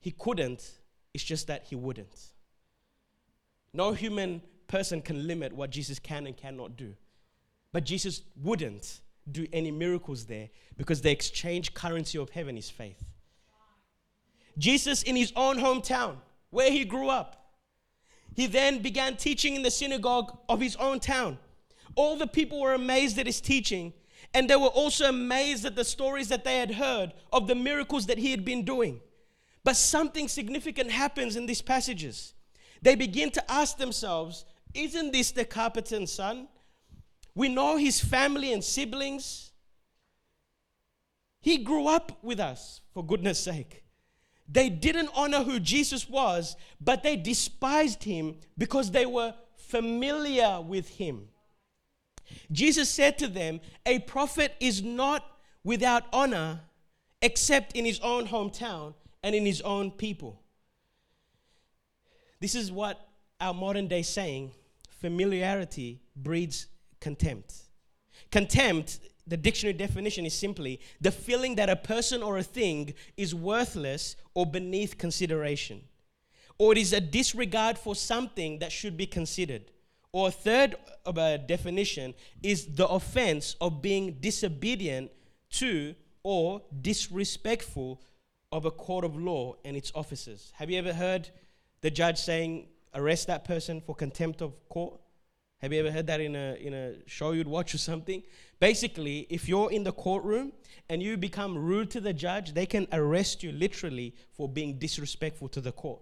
he 0.00 0.10
couldn't, 0.10 0.78
it's 1.12 1.24
just 1.24 1.46
that 1.46 1.64
he 1.64 1.76
wouldn't. 1.76 2.32
No 3.72 3.92
human 3.92 4.42
person 4.66 5.02
can 5.02 5.26
limit 5.26 5.52
what 5.52 5.70
Jesus 5.70 5.98
can 5.98 6.26
and 6.26 6.36
cannot 6.36 6.76
do. 6.76 6.94
But 7.72 7.84
Jesus 7.84 8.22
wouldn't 8.42 9.00
do 9.30 9.46
any 9.52 9.70
miracles 9.70 10.24
there 10.24 10.48
because 10.76 11.02
the 11.02 11.10
exchange 11.10 11.74
currency 11.74 12.18
of 12.18 12.30
heaven 12.30 12.56
is 12.56 12.70
faith. 12.70 13.04
Jesus, 14.56 15.02
in 15.02 15.14
his 15.14 15.32
own 15.36 15.58
hometown, 15.58 16.16
where 16.50 16.70
he 16.70 16.84
grew 16.84 17.08
up, 17.08 17.52
he 18.34 18.46
then 18.46 18.80
began 18.80 19.16
teaching 19.16 19.54
in 19.54 19.62
the 19.62 19.70
synagogue 19.70 20.36
of 20.48 20.60
his 20.60 20.76
own 20.76 21.00
town. 21.00 21.38
All 21.94 22.16
the 22.16 22.26
people 22.26 22.60
were 22.60 22.74
amazed 22.74 23.18
at 23.18 23.26
his 23.26 23.40
teaching 23.40 23.92
and 24.34 24.48
they 24.48 24.56
were 24.56 24.66
also 24.66 25.08
amazed 25.08 25.64
at 25.64 25.76
the 25.76 25.84
stories 25.84 26.28
that 26.28 26.44
they 26.44 26.58
had 26.58 26.72
heard 26.72 27.14
of 27.32 27.46
the 27.46 27.54
miracles 27.54 28.06
that 28.06 28.18
he 28.18 28.30
had 28.30 28.44
been 28.44 28.64
doing. 28.64 29.00
But 29.64 29.76
something 29.76 30.28
significant 30.28 30.90
happens 30.90 31.36
in 31.36 31.46
these 31.46 31.62
passages. 31.62 32.34
They 32.82 32.94
begin 32.94 33.30
to 33.32 33.50
ask 33.50 33.78
themselves, 33.78 34.44
Isn't 34.74 35.12
this 35.12 35.30
the 35.30 35.44
carpenter's 35.44 36.12
son? 36.12 36.48
We 37.34 37.48
know 37.48 37.76
his 37.76 38.00
family 38.00 38.52
and 38.52 38.62
siblings. 38.62 39.52
He 41.40 41.58
grew 41.58 41.86
up 41.86 42.18
with 42.22 42.40
us, 42.40 42.80
for 42.92 43.04
goodness 43.04 43.38
sake. 43.38 43.84
They 44.48 44.68
didn't 44.68 45.10
honor 45.14 45.42
who 45.42 45.60
Jesus 45.60 46.08
was, 46.08 46.56
but 46.80 47.02
they 47.02 47.16
despised 47.16 48.02
him 48.02 48.36
because 48.56 48.90
they 48.90 49.06
were 49.06 49.34
familiar 49.56 50.60
with 50.60 50.88
him. 50.88 51.28
Jesus 52.50 52.88
said 52.88 53.18
to 53.18 53.28
them, 53.28 53.60
A 53.86 53.98
prophet 54.00 54.54
is 54.60 54.82
not 54.82 55.24
without 55.64 56.04
honor 56.12 56.60
except 57.20 57.72
in 57.72 57.84
his 57.84 58.00
own 58.00 58.26
hometown 58.26 58.94
and 59.22 59.34
in 59.34 59.44
his 59.44 59.60
own 59.62 59.90
people. 59.90 60.40
This 62.40 62.54
is 62.54 62.70
what 62.70 63.08
our 63.40 63.54
modern 63.54 63.88
day 63.88 64.02
saying 64.02 64.52
familiarity 64.88 66.00
breeds 66.16 66.66
contempt. 67.00 67.54
Contempt, 68.30 69.00
the 69.26 69.36
dictionary 69.36 69.76
definition 69.76 70.26
is 70.26 70.34
simply 70.34 70.80
the 71.00 71.10
feeling 71.10 71.54
that 71.56 71.70
a 71.70 71.76
person 71.76 72.22
or 72.22 72.38
a 72.38 72.42
thing 72.42 72.94
is 73.16 73.34
worthless 73.34 74.16
or 74.34 74.46
beneath 74.46 74.98
consideration, 74.98 75.82
or 76.58 76.72
it 76.72 76.78
is 76.78 76.92
a 76.92 77.00
disregard 77.00 77.78
for 77.78 77.94
something 77.94 78.58
that 78.58 78.72
should 78.72 78.96
be 78.96 79.06
considered. 79.06 79.70
Or 80.18 80.32
third 80.32 80.74
a 81.06 81.38
definition 81.38 82.12
is 82.42 82.66
the 82.74 82.88
offense 82.88 83.54
of 83.60 83.80
being 83.80 84.16
disobedient 84.20 85.12
to 85.50 85.94
or 86.24 86.60
disrespectful 86.82 88.02
of 88.50 88.64
a 88.64 88.70
court 88.72 89.04
of 89.04 89.16
law 89.16 89.54
and 89.64 89.76
its 89.76 89.92
officers. 89.94 90.52
Have 90.56 90.70
you 90.70 90.78
ever 90.80 90.92
heard 90.92 91.30
the 91.82 91.90
judge 91.92 92.18
saying, 92.18 92.66
arrest 92.94 93.28
that 93.28 93.44
person 93.44 93.80
for 93.80 93.94
contempt 93.94 94.42
of 94.42 94.68
court? 94.68 95.00
Have 95.58 95.72
you 95.72 95.78
ever 95.78 95.92
heard 95.92 96.08
that 96.08 96.20
in 96.20 96.34
a, 96.34 96.56
in 96.60 96.74
a 96.74 96.94
show 97.06 97.30
you'd 97.30 97.46
watch 97.46 97.72
or 97.72 97.78
something? 97.78 98.24
Basically, 98.58 99.24
if 99.30 99.48
you're 99.48 99.70
in 99.70 99.84
the 99.84 99.92
courtroom 99.92 100.52
and 100.88 101.00
you 101.00 101.16
become 101.16 101.56
rude 101.56 101.92
to 101.92 102.00
the 102.00 102.12
judge, 102.12 102.54
they 102.54 102.66
can 102.66 102.88
arrest 102.90 103.44
you 103.44 103.52
literally 103.52 104.16
for 104.32 104.48
being 104.48 104.80
disrespectful 104.80 105.48
to 105.50 105.60
the 105.60 105.70
court. 105.70 106.00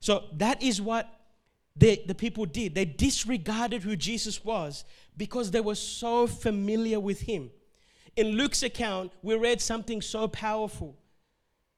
So 0.00 0.24
that 0.32 0.62
is 0.62 0.80
what 0.80 1.15
they, 1.76 2.02
the 2.06 2.14
people 2.14 2.46
did. 2.46 2.74
They 2.74 2.84
disregarded 2.84 3.82
who 3.82 3.96
Jesus 3.96 4.44
was 4.44 4.84
because 5.16 5.50
they 5.50 5.60
were 5.60 5.74
so 5.74 6.26
familiar 6.26 6.98
with 6.98 7.20
him. 7.20 7.50
In 8.16 8.28
Luke's 8.28 8.62
account, 8.62 9.12
we 9.22 9.34
read 9.36 9.60
something 9.60 10.00
so 10.00 10.26
powerful. 10.26 10.96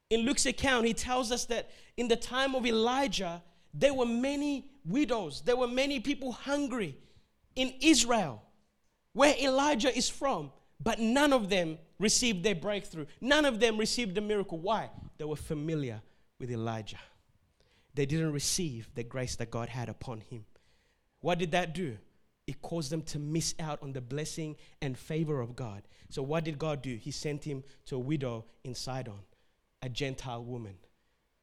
In 0.09 0.21
Luke's 0.21 0.45
account, 0.45 0.85
he 0.85 0.93
tells 0.93 1.31
us 1.31 1.45
that 1.45 1.69
in 1.97 2.07
the 2.07 2.15
time 2.15 2.55
of 2.55 2.65
Elijah, 2.65 3.43
there 3.73 3.93
were 3.93 4.05
many 4.05 4.71
widows, 4.85 5.41
there 5.41 5.57
were 5.57 5.67
many 5.67 5.99
people 5.99 6.31
hungry 6.31 6.97
in 7.55 7.73
Israel, 7.81 8.41
where 9.13 9.35
Elijah 9.37 9.95
is 9.95 10.09
from, 10.09 10.51
but 10.81 10.99
none 10.99 11.33
of 11.33 11.49
them 11.49 11.77
received 11.99 12.43
their 12.43 12.55
breakthrough. 12.55 13.05
None 13.19 13.43
of 13.43 13.59
them 13.59 13.77
received 13.77 14.15
the 14.15 14.21
miracle. 14.21 14.57
Why? 14.57 14.89
They 15.17 15.25
were 15.25 15.35
familiar 15.35 16.01
with 16.39 16.49
Elijah. 16.49 16.97
They 17.99 18.05
didn't 18.05 18.31
receive 18.31 18.87
the 18.95 19.03
grace 19.03 19.35
that 19.35 19.51
God 19.51 19.67
had 19.67 19.89
upon 19.89 20.21
him. 20.21 20.45
What 21.19 21.37
did 21.37 21.51
that 21.51 21.73
do? 21.73 21.97
It 22.47 22.61
caused 22.61 22.93
them 22.93 23.01
to 23.01 23.19
miss 23.19 23.55
out 23.59 23.83
on 23.83 23.91
the 23.91 23.99
blessing 23.99 24.55
and 24.81 24.97
favor 24.97 25.41
of 25.41 25.53
God. 25.53 25.81
So, 26.09 26.23
what 26.23 26.45
did 26.45 26.57
God 26.57 26.81
do? 26.81 26.95
He 26.95 27.11
sent 27.11 27.43
him 27.43 27.61
to 27.87 27.97
a 27.97 27.99
widow 27.99 28.45
in 28.63 28.73
Sidon, 28.73 29.19
a 29.81 29.89
Gentile 29.89 30.41
woman, 30.41 30.75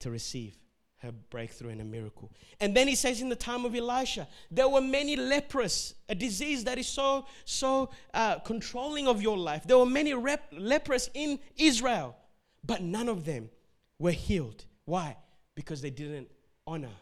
to 0.00 0.10
receive 0.10 0.56
her 1.02 1.12
breakthrough 1.28 1.72
and 1.72 1.82
a 1.82 1.84
miracle. 1.84 2.32
And 2.58 2.74
then 2.74 2.88
he 2.88 2.94
says 2.94 3.20
in 3.20 3.28
the 3.28 3.36
time 3.36 3.66
of 3.66 3.74
Elisha, 3.74 4.26
there 4.50 4.70
were 4.70 4.80
many 4.80 5.14
lepers, 5.14 5.94
a 6.08 6.14
disease 6.14 6.64
that 6.64 6.78
is 6.78 6.88
so, 6.88 7.26
so 7.44 7.90
uh, 8.14 8.38
controlling 8.38 9.08
of 9.08 9.20
your 9.20 9.36
life. 9.36 9.64
There 9.66 9.76
were 9.76 9.84
many 9.84 10.14
rep- 10.14 10.54
lepers 10.56 11.10
in 11.12 11.38
Israel, 11.58 12.16
but 12.64 12.80
none 12.80 13.10
of 13.10 13.26
them 13.26 13.50
were 13.98 14.12
healed. 14.12 14.64
Why? 14.86 15.18
Because 15.54 15.82
they 15.82 15.90
didn't 15.90 16.30
honor 16.66 16.94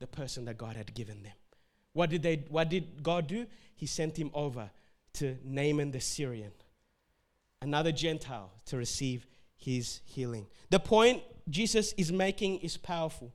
the 0.00 0.06
person 0.06 0.44
that 0.44 0.58
God 0.58 0.76
had 0.76 0.94
given 0.94 1.22
them. 1.22 1.32
What 1.92 2.10
did, 2.10 2.22
they, 2.22 2.44
what 2.48 2.68
did 2.68 3.02
God 3.02 3.26
do? 3.26 3.46
He 3.76 3.86
sent 3.86 4.16
him 4.16 4.30
over 4.34 4.70
to 5.14 5.36
Naaman 5.44 5.92
the 5.92 6.00
Syrian, 6.00 6.52
another 7.62 7.92
Gentile, 7.92 8.50
to 8.66 8.76
receive 8.76 9.26
his 9.56 10.00
healing. 10.04 10.46
The 10.70 10.80
point 10.80 11.22
Jesus 11.48 11.92
is 11.92 12.10
making 12.12 12.58
is 12.58 12.76
powerful. 12.76 13.32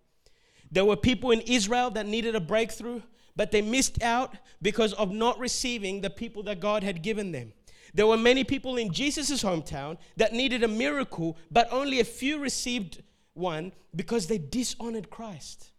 There 0.71 0.85
were 0.85 0.97
people 0.97 1.31
in 1.31 1.41
Israel 1.41 1.89
that 1.91 2.05
needed 2.05 2.35
a 2.35 2.39
breakthrough, 2.39 3.01
but 3.35 3.51
they 3.51 3.61
missed 3.61 4.03
out 4.03 4.35
because 4.61 4.93
of 4.93 5.11
not 5.11 5.39
receiving 5.39 6.01
the 6.01 6.09
people 6.09 6.43
that 6.43 6.59
God 6.59 6.83
had 6.83 7.01
given 7.01 7.31
them. 7.31 7.53
There 7.93 8.05
were 8.05 8.17
many 8.17 8.43
people 8.43 8.77
in 8.77 8.93
Jesus' 8.93 9.41
hometown 9.41 9.97
that 10.17 10.33
needed 10.33 10.63
a 10.63 10.67
miracle, 10.67 11.37
but 11.49 11.71
only 11.71 11.99
a 11.99 12.03
few 12.03 12.37
received 12.37 13.01
one 13.39 13.71
because 13.95 14.27
they 14.27 14.37
dishonored 14.37 15.09
Christ. 15.09 15.71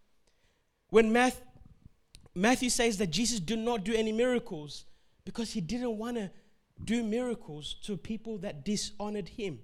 When 0.89 1.13
Matthew, 1.13 1.43
Matthew 2.35 2.69
says 2.69 2.97
that 2.97 3.11
Jesus 3.11 3.39
did 3.39 3.59
not 3.59 3.83
do 3.83 3.93
any 3.93 4.11
miracles 4.11 4.85
because 5.25 5.51
he 5.51 5.61
didn't 5.61 5.97
want 5.97 6.17
to 6.17 6.31
do 6.83 7.03
miracles 7.03 7.75
to 7.83 7.95
people 7.95 8.37
that 8.39 8.65
dishonored 8.65 9.29
him. 9.29 9.59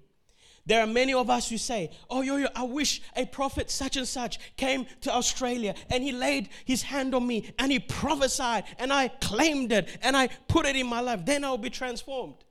There 0.66 0.82
are 0.82 0.86
many 0.86 1.14
of 1.14 1.30
us 1.30 1.48
who 1.48 1.56
say, 1.56 1.90
Oh, 2.10 2.20
yo, 2.20 2.36
yo, 2.36 2.48
I 2.54 2.62
wish 2.62 3.00
a 3.16 3.24
prophet 3.24 3.70
such 3.70 3.96
and 3.96 4.06
such 4.06 4.38
came 4.56 4.86
to 5.00 5.12
Australia 5.12 5.74
and 5.88 6.04
he 6.04 6.12
laid 6.12 6.50
his 6.66 6.82
hand 6.82 7.14
on 7.14 7.26
me 7.26 7.54
and 7.58 7.72
he 7.72 7.78
prophesied 7.78 8.64
and 8.78 8.92
I 8.92 9.08
claimed 9.08 9.72
it 9.72 9.88
and 10.02 10.14
I 10.14 10.28
put 10.46 10.66
it 10.66 10.76
in 10.76 10.86
my 10.86 11.00
life. 11.00 11.24
Then 11.24 11.42
I'll 11.42 11.56
be 11.56 11.70
transformed. 11.70 12.44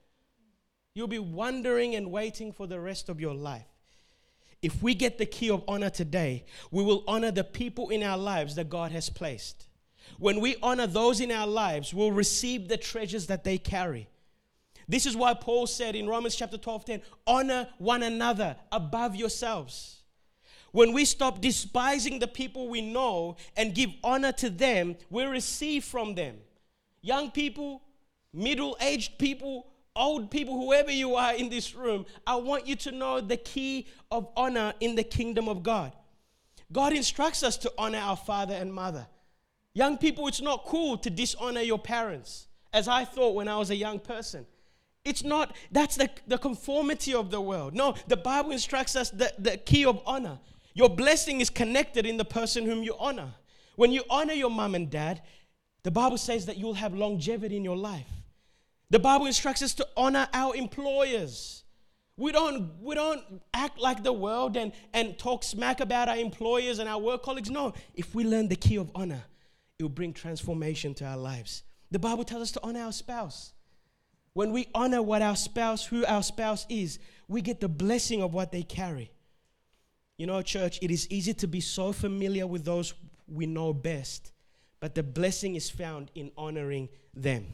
You'll 0.96 1.08
be 1.08 1.20
wondering 1.20 1.94
and 1.94 2.12
waiting 2.12 2.52
for 2.52 2.66
the 2.66 2.80
rest 2.80 3.08
of 3.08 3.22
your 3.22 3.36
life. 3.36 3.68
If 4.68 4.84
we 4.84 4.96
get 4.96 5.18
the 5.18 5.26
key 5.26 5.50
of 5.50 5.64
honor 5.66 5.90
today, 5.90 6.44
we 6.72 6.84
will 6.84 7.06
honor 7.08 7.32
the 7.32 7.46
people 7.46 7.88
in 7.90 8.04
our 8.04 8.18
lives 8.18 8.56
that 8.56 8.68
God 8.70 8.92
has 8.92 9.10
placed. 9.10 9.66
When 10.20 10.42
we 10.42 10.58
honor 10.62 10.88
those 10.88 11.22
in 11.22 11.32
our 11.32 11.48
lives, 11.48 11.94
we'll 11.94 12.12
receive 12.12 12.68
the 12.68 12.76
treasures 12.76 13.28
that 13.28 13.46
they 13.46 13.58
carry. 13.60 14.10
This 14.86 15.06
is 15.06 15.16
why 15.16 15.36
Paul 15.36 15.68
said 15.68 15.96
in 15.96 16.06
Romans 16.06 16.36
chapter 16.36 16.58
12 16.58 16.84
10, 16.84 17.02
honor 17.26 17.70
one 17.78 18.04
another 18.04 18.58
above 18.70 19.16
yourselves. 19.16 20.04
When 20.74 20.92
we 20.92 21.06
stop 21.06 21.40
despising 21.40 22.20
the 22.20 22.28
people 22.28 22.68
we 22.68 22.82
know 22.82 23.38
and 23.56 23.74
give 23.74 23.92
honor 24.04 24.34
to 24.34 24.50
them, 24.50 24.98
we 25.10 25.24
receive 25.24 25.86
from 25.86 26.14
them. 26.14 26.40
Young 27.02 27.32
people, 27.32 27.84
middle 28.34 28.76
aged 28.82 29.18
people, 29.18 29.72
old 29.98 30.32
people, 30.32 30.56
whoever 30.56 30.92
you 30.92 31.16
are 31.16 31.34
in 31.34 31.50
this 31.50 31.76
room, 31.76 32.06
I 32.26 32.36
want 32.36 32.68
you 32.68 32.76
to 32.78 32.92
know 32.92 33.20
the 33.20 33.38
key 33.38 33.88
of 34.12 34.28
honor 34.38 34.74
in 34.80 34.96
the 34.96 35.04
kingdom 35.04 35.50
of 35.50 35.64
God. 35.64 35.94
God 36.72 36.94
instructs 36.94 37.44
us 37.44 37.58
to 37.58 37.72
honor 37.78 38.00
our 38.00 38.18
father 38.18 38.54
and 38.54 38.74
mother. 38.74 39.08
Young 39.74 39.98
people, 39.98 40.28
it's 40.28 40.42
not 40.42 40.66
cool 40.66 40.98
to 40.98 41.10
dishonor 41.10 41.62
your 41.62 41.80
parents, 41.80 42.48
as 42.74 42.88
I 42.88 43.06
thought 43.06 43.36
when 43.36 43.48
I 43.48 43.58
was 43.58 43.70
a 43.70 43.76
young 43.76 44.00
person. 44.00 44.46
It's 45.06 45.24
not, 45.24 45.56
that's 45.72 45.96
the, 45.96 46.10
the 46.28 46.38
conformity 46.38 47.14
of 47.14 47.32
the 47.32 47.40
world. 47.40 47.74
No, 47.74 47.96
the 48.08 48.18
Bible 48.18 48.52
instructs 48.52 48.96
us 48.96 49.10
the, 49.10 49.32
the 49.40 49.58
key 49.58 49.86
of 49.86 50.02
honor. 50.06 50.40
Your 50.74 50.90
blessing 50.90 51.42
is 51.42 51.50
connected 51.50 52.06
in 52.06 52.18
the 52.18 52.26
person 52.26 52.66
whom 52.66 52.84
you 52.84 52.96
honor. 53.00 53.34
When 53.78 53.92
you 53.92 54.04
honor 54.10 54.34
your 54.34 54.50
mom 54.50 54.76
and 54.76 54.90
dad, 54.90 55.22
the 55.84 55.92
Bible 55.92 56.18
says 56.18 56.48
that 56.48 56.58
you'll 56.58 56.74
have 56.74 56.94
longevity 56.94 57.56
in 57.56 57.64
your 57.64 57.78
life. 57.78 58.10
The 58.90 59.00
Bible 59.00 59.26
instructs 59.26 59.62
us 59.62 59.74
to 59.76 59.88
honor 59.98 60.28
our 60.34 60.56
employers. 60.56 61.64
We 62.16 62.32
don't, 62.32 62.72
we 62.82 62.96
don't 62.96 63.22
act 63.54 63.80
like 63.80 64.02
the 64.02 64.14
world 64.14 64.58
and, 64.58 64.72
and 64.94 65.20
talk 65.20 65.44
smack 65.44 65.82
about 65.82 66.10
our 66.10 66.18
employers 66.18 66.80
and 66.80 66.90
our 66.90 67.00
work 67.00 67.22
colleagues. 67.22 67.50
No, 67.50 67.74
if 67.94 68.16
we 68.16 68.24
learn 68.24 68.48
the 68.48 68.56
key 68.56 68.78
of 68.78 68.90
honor, 68.96 69.24
it 69.78 69.84
will 69.84 69.90
bring 69.90 70.14
transformation 70.14 70.94
to 70.96 71.06
our 71.06 71.18
lives. 71.18 71.64
The 71.92 72.00
Bible 72.00 72.24
tells 72.24 72.44
us 72.44 72.52
to 72.54 72.64
honor 72.64 72.82
our 72.82 72.92
spouse. 72.92 73.54
When 74.34 74.52
we 74.52 74.68
honor 74.74 75.02
what 75.02 75.22
our 75.22 75.36
spouse, 75.36 75.86
who 75.86 76.06
our 76.06 76.24
spouse 76.24 76.66
is, 76.70 77.00
we 77.28 77.42
get 77.42 77.60
the 77.60 77.70
blessing 77.70 78.22
of 78.22 78.34
what 78.34 78.52
they 78.52 78.64
carry. 78.64 79.12
You 80.18 80.28
know, 80.28 80.42
church, 80.42 80.80
it 80.82 80.90
is 80.90 81.10
easy 81.12 81.34
to 81.36 81.48
be 81.48 81.60
so 81.60 81.92
familiar 81.92 82.48
with 82.48 82.66
those 82.66 82.94
we 83.28 83.46
know 83.46 83.74
best, 83.74 84.32
but 84.80 84.96
the 84.96 85.04
blessing 85.04 85.56
is 85.56 85.70
found 85.70 86.10
in 86.16 86.32
honoring 86.38 86.90
them. 87.14 87.48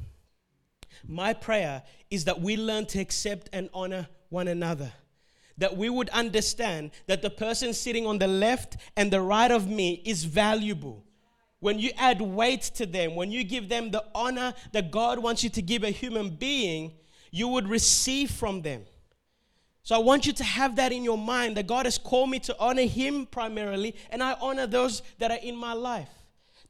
My 1.08 1.34
prayer 1.34 1.84
is 2.10 2.26
that 2.26 2.42
we 2.42 2.58
learn 2.58 2.86
to 2.88 3.00
accept 3.00 3.50
and 3.54 3.70
honor 3.74 4.08
one 4.30 4.48
another. 4.48 4.92
That 5.58 5.78
we 5.78 5.90
would 5.90 6.10
understand 6.10 6.92
that 7.08 7.22
the 7.22 7.30
person 7.30 7.74
sitting 7.74 8.08
on 8.08 8.18
the 8.18 8.28
left 8.28 8.78
and 8.98 9.12
the 9.12 9.22
right 9.22 9.52
of 9.52 9.68
me 9.68 10.02
is 10.06 10.24
valuable 10.24 11.04
when 11.64 11.80
you 11.80 11.92
add 11.98 12.20
weight 12.20 12.62
to 12.62 12.86
them, 12.86 13.16
when 13.16 13.32
you 13.32 13.42
give 13.46 13.70
them 13.70 13.90
the 13.90 14.04
honor 14.14 14.54
that 14.74 14.92
God 14.92 15.20
wants 15.20 15.46
you 15.46 15.50
to 15.52 15.62
give 15.62 15.86
a 15.86 15.92
human 15.92 16.30
being, 16.30 16.92
you 17.32 17.48
would 17.48 17.70
receive 17.70 18.30
from 18.32 18.64
them. 18.64 18.84
So 19.82 19.96
I 19.96 20.00
want 20.00 20.26
you 20.26 20.34
to 20.34 20.44
have 20.44 20.76
that 20.76 20.92
in 20.92 21.06
your 21.06 21.18
mind 21.18 21.56
that 21.56 21.68
God 21.68 21.86
has 21.86 21.98
called 21.98 22.30
me 22.30 22.40
to 22.40 22.56
honor 22.60 22.82
Him 22.82 23.26
primarily, 23.26 23.96
and 24.10 24.22
I 24.22 24.34
honor 24.42 24.68
those 24.68 25.04
that 25.20 25.32
are 25.32 25.38
in 25.38 25.56
my 25.56 25.72
life. 25.72 26.10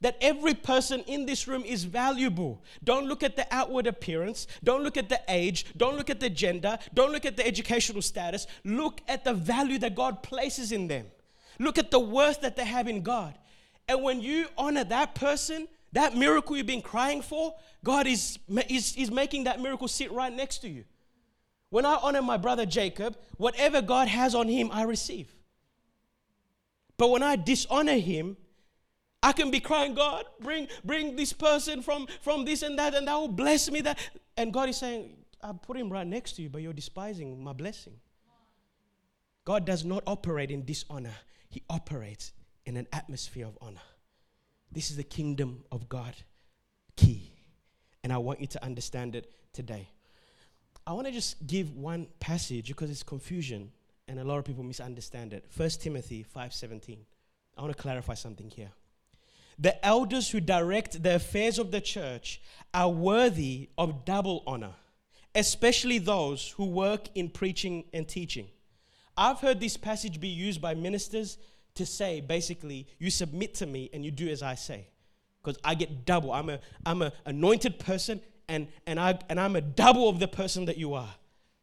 That 0.04 0.18
every 0.20 0.52
person 0.52 1.00
in 1.06 1.24
this 1.24 1.48
room 1.48 1.64
is 1.64 1.84
valuable. 1.84 2.62
Don't 2.84 3.06
look 3.06 3.22
at 3.22 3.36
the 3.36 3.46
outward 3.50 3.86
appearance. 3.86 4.46
Don't 4.62 4.82
look 4.82 4.98
at 4.98 5.08
the 5.08 5.18
age. 5.30 5.64
Don't 5.78 5.96
look 5.96 6.10
at 6.10 6.20
the 6.20 6.28
gender. 6.28 6.78
Don't 6.92 7.10
look 7.10 7.24
at 7.24 7.38
the 7.38 7.46
educational 7.46 8.02
status. 8.02 8.46
Look 8.64 9.00
at 9.08 9.24
the 9.24 9.32
value 9.32 9.78
that 9.78 9.94
God 9.94 10.22
places 10.22 10.72
in 10.72 10.88
them. 10.88 11.06
Look 11.58 11.78
at 11.78 11.90
the 11.90 11.98
worth 11.98 12.42
that 12.42 12.54
they 12.54 12.66
have 12.66 12.86
in 12.86 13.00
God. 13.00 13.38
And 13.88 14.02
when 14.02 14.20
you 14.20 14.48
honor 14.58 14.84
that 14.84 15.14
person, 15.14 15.68
that 15.92 16.14
miracle 16.14 16.54
you've 16.54 16.66
been 16.66 16.82
crying 16.82 17.22
for, 17.22 17.54
God 17.82 18.06
is, 18.06 18.38
is, 18.68 18.94
is 18.96 19.10
making 19.10 19.44
that 19.44 19.58
miracle 19.58 19.88
sit 19.88 20.12
right 20.12 20.30
next 20.30 20.58
to 20.58 20.68
you. 20.68 20.84
When 21.70 21.86
I 21.86 21.94
honor 21.94 22.20
my 22.20 22.36
brother 22.36 22.66
Jacob, 22.66 23.16
whatever 23.38 23.80
God 23.80 24.08
has 24.08 24.34
on 24.34 24.48
him, 24.48 24.68
I 24.70 24.82
receive. 24.82 25.34
But 26.98 27.08
when 27.08 27.22
I 27.22 27.36
dishonor 27.36 27.96
him, 27.96 28.36
I 29.24 29.32
can 29.32 29.50
be 29.50 29.58
crying, 29.58 29.94
God, 29.94 30.26
bring, 30.38 30.68
bring 30.84 31.16
this 31.16 31.32
person 31.32 31.80
from, 31.80 32.06
from 32.20 32.44
this 32.44 32.60
and 32.60 32.78
that, 32.78 32.94
and 32.94 33.08
that 33.08 33.14
will 33.14 33.28
bless 33.28 33.70
me. 33.70 33.80
That 33.80 33.98
and 34.36 34.52
God 34.52 34.68
is 34.68 34.76
saying, 34.76 35.16
I 35.42 35.52
put 35.52 35.78
him 35.78 35.88
right 35.88 36.06
next 36.06 36.34
to 36.34 36.42
you, 36.42 36.50
but 36.50 36.60
you're 36.60 36.74
despising 36.74 37.42
my 37.42 37.54
blessing. 37.54 37.94
God 39.46 39.64
does 39.64 39.82
not 39.82 40.02
operate 40.06 40.50
in 40.50 40.66
dishonor, 40.66 41.14
He 41.48 41.62
operates 41.70 42.32
in 42.66 42.76
an 42.76 42.86
atmosphere 42.92 43.46
of 43.46 43.56
honor. 43.62 43.80
This 44.70 44.90
is 44.90 44.98
the 44.98 45.04
kingdom 45.04 45.64
of 45.72 45.88
God 45.88 46.14
key. 46.96 47.32
And 48.02 48.12
I 48.12 48.18
want 48.18 48.42
you 48.42 48.46
to 48.48 48.62
understand 48.62 49.16
it 49.16 49.32
today. 49.54 49.88
I 50.86 50.92
want 50.92 51.06
to 51.06 51.12
just 51.12 51.46
give 51.46 51.74
one 51.74 52.08
passage 52.20 52.68
because 52.68 52.90
it's 52.90 53.02
confusion 53.02 53.72
and 54.06 54.20
a 54.20 54.24
lot 54.24 54.36
of 54.36 54.44
people 54.44 54.62
misunderstand 54.62 55.32
it. 55.32 55.46
1 55.56 55.70
Timothy 55.80 56.26
5:17. 56.36 56.98
I 57.56 57.62
want 57.62 57.74
to 57.74 57.82
clarify 57.82 58.14
something 58.14 58.50
here. 58.50 58.70
The 59.58 59.84
elders 59.84 60.30
who 60.30 60.40
direct 60.40 61.02
the 61.02 61.16
affairs 61.16 61.58
of 61.58 61.70
the 61.70 61.80
church 61.80 62.40
are 62.72 62.88
worthy 62.88 63.68
of 63.78 64.04
double 64.04 64.42
honor, 64.46 64.74
especially 65.34 65.98
those 65.98 66.50
who 66.56 66.64
work 66.64 67.08
in 67.14 67.30
preaching 67.30 67.84
and 67.92 68.08
teaching. 68.08 68.48
I've 69.16 69.38
heard 69.38 69.60
this 69.60 69.76
passage 69.76 70.20
be 70.20 70.28
used 70.28 70.60
by 70.60 70.74
ministers 70.74 71.38
to 71.76 71.86
say 71.86 72.20
basically, 72.20 72.88
you 72.98 73.10
submit 73.10 73.54
to 73.56 73.66
me 73.66 73.90
and 73.92 74.04
you 74.04 74.10
do 74.10 74.28
as 74.28 74.42
I 74.42 74.54
say. 74.54 74.88
Because 75.42 75.60
I 75.62 75.74
get 75.74 76.06
double. 76.06 76.32
I'm 76.32 76.48
a 76.48 76.60
I'm 76.86 77.02
an 77.02 77.12
anointed 77.26 77.78
person 77.78 78.20
and 78.48 78.68
and 78.86 78.98
I 78.98 79.18
and 79.28 79.38
I'm 79.38 79.56
a 79.56 79.60
double 79.60 80.08
of 80.08 80.18
the 80.18 80.28
person 80.28 80.64
that 80.66 80.78
you 80.78 80.94
are. 80.94 81.14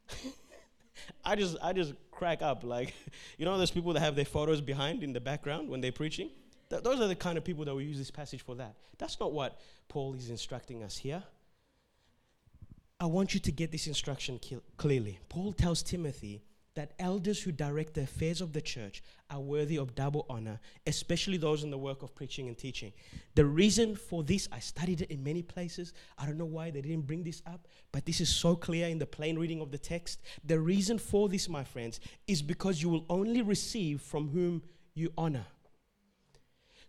I 1.25 1.35
just 1.35 1.57
I 1.61 1.73
just 1.73 1.93
crack 2.11 2.41
up 2.41 2.63
like 2.63 2.93
you 3.37 3.45
know 3.45 3.57
those 3.57 3.71
people 3.71 3.93
that 3.93 4.01
have 4.01 4.15
their 4.15 4.25
photos 4.25 4.61
behind 4.61 5.03
in 5.03 5.13
the 5.13 5.19
background 5.19 5.69
when 5.69 5.81
they're 5.81 5.91
preaching 5.91 6.29
Th- 6.71 6.81
those 6.81 7.01
are 7.01 7.07
the 7.07 7.15
kind 7.15 7.37
of 7.37 7.43
people 7.43 7.65
that 7.65 7.75
we 7.75 7.83
use 7.83 7.97
this 7.97 8.09
passage 8.09 8.41
for 8.41 8.55
that. 8.55 8.75
That's 8.97 9.19
not 9.19 9.33
what 9.33 9.59
Paul 9.89 10.13
is 10.13 10.29
instructing 10.29 10.83
us 10.83 10.97
here. 10.97 11.21
I 12.97 13.07
want 13.07 13.33
you 13.33 13.41
to 13.41 13.51
get 13.51 13.71
this 13.71 13.87
instruction 13.87 14.39
clearly. 14.77 15.19
Paul 15.27 15.51
tells 15.51 15.83
Timothy 15.83 16.43
that 16.75 16.93
elders 16.97 17.41
who 17.41 17.51
direct 17.51 17.95
the 17.95 18.03
affairs 18.03 18.39
of 18.39 18.53
the 18.53 18.61
church 18.61 19.03
are 19.29 19.41
worthy 19.41 19.75
of 19.75 19.95
double 19.95 20.25
honor, 20.29 20.61
especially 20.87 21.35
those 21.35 21.63
in 21.63 21.71
the 21.71 21.77
work 21.77 22.03
of 22.03 22.15
preaching 22.15 22.47
and 22.47 22.57
teaching. 22.57 22.93
The 23.35 23.45
reason 23.45 23.93
for 23.93 24.23
this, 24.23 24.47
I 24.53 24.59
studied 24.59 25.01
it 25.01 25.11
in 25.11 25.21
many 25.21 25.41
places. 25.41 25.93
I 26.17 26.25
don't 26.25 26.37
know 26.37 26.45
why 26.45 26.71
they 26.71 26.79
didn't 26.79 27.07
bring 27.07 27.23
this 27.23 27.41
up, 27.45 27.67
but 27.91 28.05
this 28.05 28.21
is 28.21 28.33
so 28.33 28.55
clear 28.55 28.87
in 28.87 28.99
the 28.99 29.05
plain 29.05 29.37
reading 29.37 29.59
of 29.59 29.71
the 29.71 29.77
text. 29.77 30.21
The 30.45 30.59
reason 30.59 30.97
for 30.97 31.27
this, 31.27 31.49
my 31.49 31.65
friends, 31.65 31.99
is 32.27 32.41
because 32.41 32.81
you 32.81 32.87
will 32.87 33.05
only 33.09 33.41
receive 33.41 33.99
from 33.99 34.29
whom 34.29 34.63
you 34.93 35.11
honor. 35.17 35.45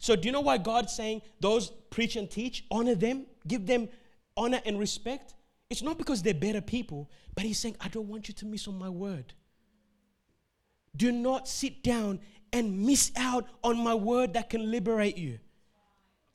So, 0.03 0.17
do 0.17 0.27
you 0.27 0.33
know 0.33 0.41
why 0.41 0.59
God's 0.59 0.93
saying 0.93 1.23
those 1.39 1.71
preach 1.91 2.17
and 2.17 2.29
teach, 2.29 2.65
honor 2.73 2.97
them, 2.97 3.25
give 3.47 3.67
them 3.67 3.89
honor 4.37 4.61
and 4.67 4.77
respect? 4.77 5.35
It's 5.71 5.81
not 5.81 5.97
because 5.97 6.23
they're 6.23 6.35
better 6.35 6.61
people, 6.61 7.09
but 7.37 7.45
He's 7.45 7.61
saying, 7.61 7.77
I 7.81 7.87
don't 7.87 8.09
want 8.09 8.27
you 8.27 8.35
to 8.35 8.45
miss 8.45 8.67
on 8.67 8.77
my 8.77 8.89
word. 8.89 9.33
Do 10.97 11.13
not 11.13 11.47
sit 11.47 11.85
down 11.85 12.19
and 12.53 12.85
miss 12.85 13.13
out 13.15 13.47
on 13.63 13.79
my 13.79 13.95
word 13.95 14.35
that 14.35 14.51
can 14.51 14.73
liberate 14.73 15.17
you. 15.17 15.39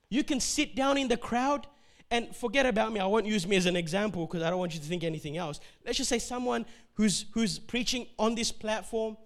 You 0.09 0.24
can 0.24 0.39
sit 0.39 0.74
down 0.74 0.97
in 0.97 1.09
the 1.09 1.18
crowd 1.18 1.68
and 2.09 2.34
forget 2.34 2.65
about 2.65 2.93
me. 2.93 3.01
I 3.01 3.05
won't 3.05 3.26
use 3.26 3.45
me 3.45 3.57
as 3.57 3.65
an 3.65 3.76
example 3.76 4.26
because 4.28 4.43
I 4.43 4.49
don't 4.49 4.59
want 4.59 4.76
you 4.76 4.80
to 4.80 4.86
think 4.86 5.03
anything 5.03 5.36
else. 5.36 5.59
Let's 5.86 5.97
just 5.97 6.09
say 6.09 6.20
someone 6.20 6.65
who's 6.93 7.26
who's 7.34 7.59
preaching 7.59 8.07
on 8.18 8.34
this 8.34 8.49
platform 8.49 9.18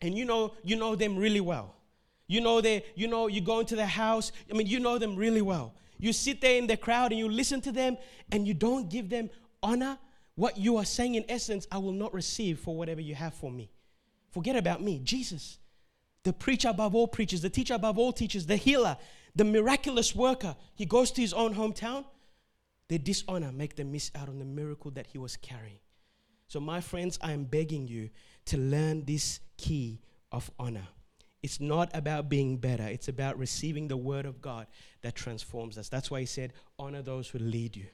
and 0.00 0.16
you 0.16 0.24
know 0.24 0.54
you 0.64 0.76
know 0.76 0.96
them 0.96 1.18
really 1.18 1.42
well. 1.42 1.75
You 2.26 2.40
know 2.40 2.60
they, 2.60 2.84
you 2.94 3.06
know, 3.08 3.28
you 3.28 3.40
go 3.40 3.60
into 3.60 3.76
the 3.76 3.86
house. 3.86 4.32
I 4.50 4.56
mean, 4.56 4.66
you 4.66 4.80
know 4.80 4.98
them 4.98 5.16
really 5.16 5.42
well. 5.42 5.74
You 5.98 6.12
sit 6.12 6.40
there 6.40 6.58
in 6.58 6.66
the 6.66 6.76
crowd 6.76 7.12
and 7.12 7.18
you 7.18 7.28
listen 7.28 7.60
to 7.62 7.72
them 7.72 7.96
and 8.32 8.46
you 8.46 8.54
don't 8.54 8.88
give 8.88 9.08
them 9.08 9.30
honor. 9.62 9.98
What 10.34 10.58
you 10.58 10.76
are 10.76 10.84
saying 10.84 11.14
in 11.14 11.24
essence, 11.28 11.66
I 11.72 11.78
will 11.78 11.92
not 11.92 12.12
receive 12.12 12.58
for 12.58 12.76
whatever 12.76 13.00
you 13.00 13.14
have 13.14 13.32
for 13.34 13.50
me. 13.50 13.70
Forget 14.30 14.56
about 14.56 14.82
me. 14.82 15.00
Jesus, 15.02 15.58
the 16.24 16.32
preacher 16.32 16.68
above 16.68 16.94
all 16.94 17.08
preachers, 17.08 17.40
the 17.40 17.48
teacher 17.48 17.74
above 17.74 17.98
all 17.98 18.12
teachers, 18.12 18.44
the 18.44 18.56
healer, 18.56 18.98
the 19.34 19.44
miraculous 19.44 20.14
worker. 20.14 20.54
He 20.74 20.84
goes 20.84 21.10
to 21.12 21.22
his 21.22 21.32
own 21.32 21.54
hometown. 21.54 22.04
They 22.88 22.98
dishonor, 22.98 23.50
make 23.50 23.76
them 23.76 23.92
miss 23.92 24.10
out 24.14 24.28
on 24.28 24.38
the 24.38 24.44
miracle 24.44 24.90
that 24.92 25.06
he 25.06 25.18
was 25.18 25.36
carrying. 25.36 25.78
So, 26.48 26.60
my 26.60 26.80
friends, 26.80 27.18
I 27.22 27.32
am 27.32 27.44
begging 27.44 27.88
you 27.88 28.10
to 28.46 28.58
learn 28.58 29.04
this 29.04 29.40
key 29.56 30.00
of 30.30 30.50
honor. 30.58 30.86
It's 31.42 31.60
not 31.60 31.90
about 31.94 32.28
being 32.28 32.56
better, 32.56 32.84
it's 32.84 33.08
about 33.08 33.38
receiving 33.38 33.88
the 33.88 33.96
word 33.96 34.26
of 34.26 34.40
God 34.42 34.66
that 35.02 35.14
transforms 35.14 35.78
us. 35.78 35.88
That's 35.88 36.10
why 36.10 36.20
he 36.20 36.26
said, 36.26 36.52
Honor 36.78 37.02
those 37.02 37.28
who 37.28 37.38
lead 37.38 37.76
you. 37.76 37.86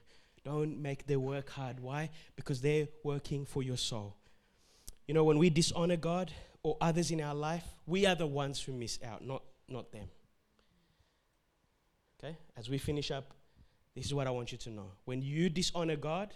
Don't 0.43 0.81
make 0.81 1.05
their 1.07 1.19
work 1.19 1.49
hard. 1.49 1.79
Why? 1.79 2.09
Because 2.35 2.61
they're 2.61 2.87
working 3.03 3.45
for 3.45 3.63
your 3.63 3.77
soul. 3.77 4.15
You 5.07 5.13
know, 5.13 5.23
when 5.23 5.37
we 5.37 5.49
dishonor 5.49 5.95
God 5.95 6.31
or 6.63 6.77
others 6.81 7.11
in 7.11 7.21
our 7.21 7.35
life, 7.35 7.63
we 7.85 8.05
are 8.05 8.15
the 8.15 8.27
ones 8.27 8.61
who 8.61 8.73
miss 8.73 8.99
out, 9.05 9.23
not, 9.23 9.43
not 9.67 9.91
them. 9.91 10.07
Okay? 12.19 12.37
As 12.57 12.69
we 12.69 12.77
finish 12.77 13.11
up, 13.11 13.33
this 13.95 14.05
is 14.05 14.13
what 14.13 14.27
I 14.27 14.31
want 14.31 14.51
you 14.51 14.57
to 14.59 14.69
know. 14.69 14.91
When 15.05 15.21
you 15.21 15.49
dishonor 15.49 15.95
God 15.95 16.33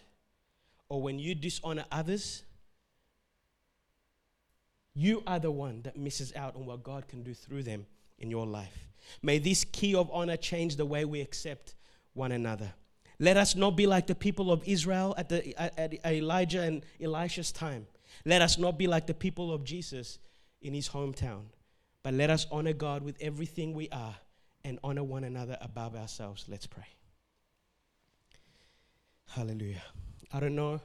or 0.89 1.01
when 1.01 1.19
you 1.19 1.35
dishonor 1.35 1.85
others, 1.91 2.43
you 4.97 5.21
are 5.27 5.37
the 5.37 5.51
one 5.51 5.83
that 5.83 5.95
misses 5.95 6.33
out 6.35 6.55
on 6.55 6.65
what 6.65 6.83
God 6.83 7.07
can 7.07 7.21
do 7.21 7.35
through 7.35 7.61
them 7.61 7.85
in 8.17 8.31
your 8.31 8.47
life. 8.47 8.87
May 9.21 9.37
this 9.37 9.63
key 9.63 9.93
of 9.93 10.09
honor 10.11 10.37
change 10.37 10.75
the 10.75 10.87
way 10.87 11.05
we 11.05 11.21
accept 11.21 11.75
one 12.13 12.31
another. 12.31 12.73
Let 13.19 13.37
us 13.37 13.55
not 13.55 13.77
be 13.77 13.85
like 13.85 14.07
the 14.07 14.15
people 14.15 14.51
of 14.51 14.63
Israel 14.67 15.13
at, 15.15 15.29
the, 15.29 15.55
at 15.79 15.93
Elijah 16.03 16.63
and 16.63 16.83
Elisha's 16.99 17.51
time. 17.51 17.85
Let 18.25 18.41
us 18.41 18.57
not 18.57 18.79
be 18.79 18.87
like 18.87 19.05
the 19.05 19.13
people 19.13 19.53
of 19.53 19.63
Jesus 19.63 20.17
in 20.63 20.73
his 20.73 20.89
hometown. 20.89 21.43
But 22.01 22.15
let 22.15 22.31
us 22.31 22.47
honor 22.51 22.73
God 22.73 23.03
with 23.03 23.17
everything 23.21 23.73
we 23.73 23.89
are 23.89 24.15
and 24.63 24.79
honor 24.83 25.03
one 25.03 25.23
another 25.23 25.59
above 25.61 25.95
ourselves. 25.95 26.45
Let's 26.47 26.65
pray. 26.65 26.87
Hallelujah. 29.29 29.83
I 30.33 30.39
don't 30.39 30.55
know 30.55 30.81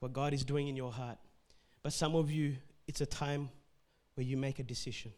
what 0.00 0.12
God 0.12 0.34
is 0.34 0.44
doing 0.44 0.68
in 0.68 0.76
your 0.76 0.92
heart, 0.92 1.16
but 1.82 1.94
some 1.94 2.14
of 2.14 2.30
you 2.30 2.56
it's 2.86 3.00
a 3.00 3.06
time 3.06 3.50
where 4.14 4.24
you 4.24 4.36
make 4.36 4.58
a 4.58 4.62
decision. 4.62 5.12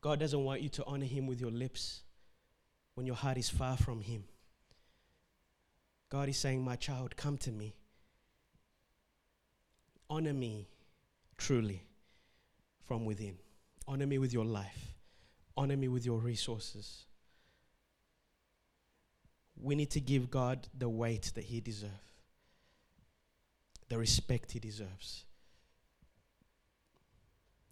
God 0.00 0.20
doesn't 0.20 0.44
want 0.44 0.60
you 0.60 0.68
to 0.70 0.84
honor 0.86 1.06
Him 1.06 1.26
with 1.26 1.40
your 1.40 1.50
lips 1.50 2.02
when 2.94 3.06
your 3.06 3.16
heart 3.16 3.38
is 3.38 3.48
far 3.48 3.76
from 3.76 4.00
Him. 4.00 4.24
God 6.08 6.28
is 6.28 6.36
saying, 6.36 6.62
My 6.62 6.76
child, 6.76 7.16
come 7.16 7.36
to 7.38 7.50
me. 7.50 7.74
Honor 10.08 10.32
me 10.32 10.68
truly 11.36 11.82
from 12.86 13.04
within. 13.04 13.36
Honor 13.88 14.06
me 14.06 14.18
with 14.18 14.32
your 14.32 14.44
life. 14.44 14.94
Honor 15.56 15.76
me 15.76 15.88
with 15.88 16.06
your 16.06 16.18
resources. 16.18 17.06
We 19.60 19.74
need 19.74 19.90
to 19.90 20.00
give 20.00 20.30
God 20.30 20.68
the 20.76 20.88
weight 20.88 21.32
that 21.34 21.44
He 21.44 21.60
deserves 21.60 21.92
the 23.88 23.98
respect 23.98 24.52
he 24.52 24.58
deserves. 24.58 25.24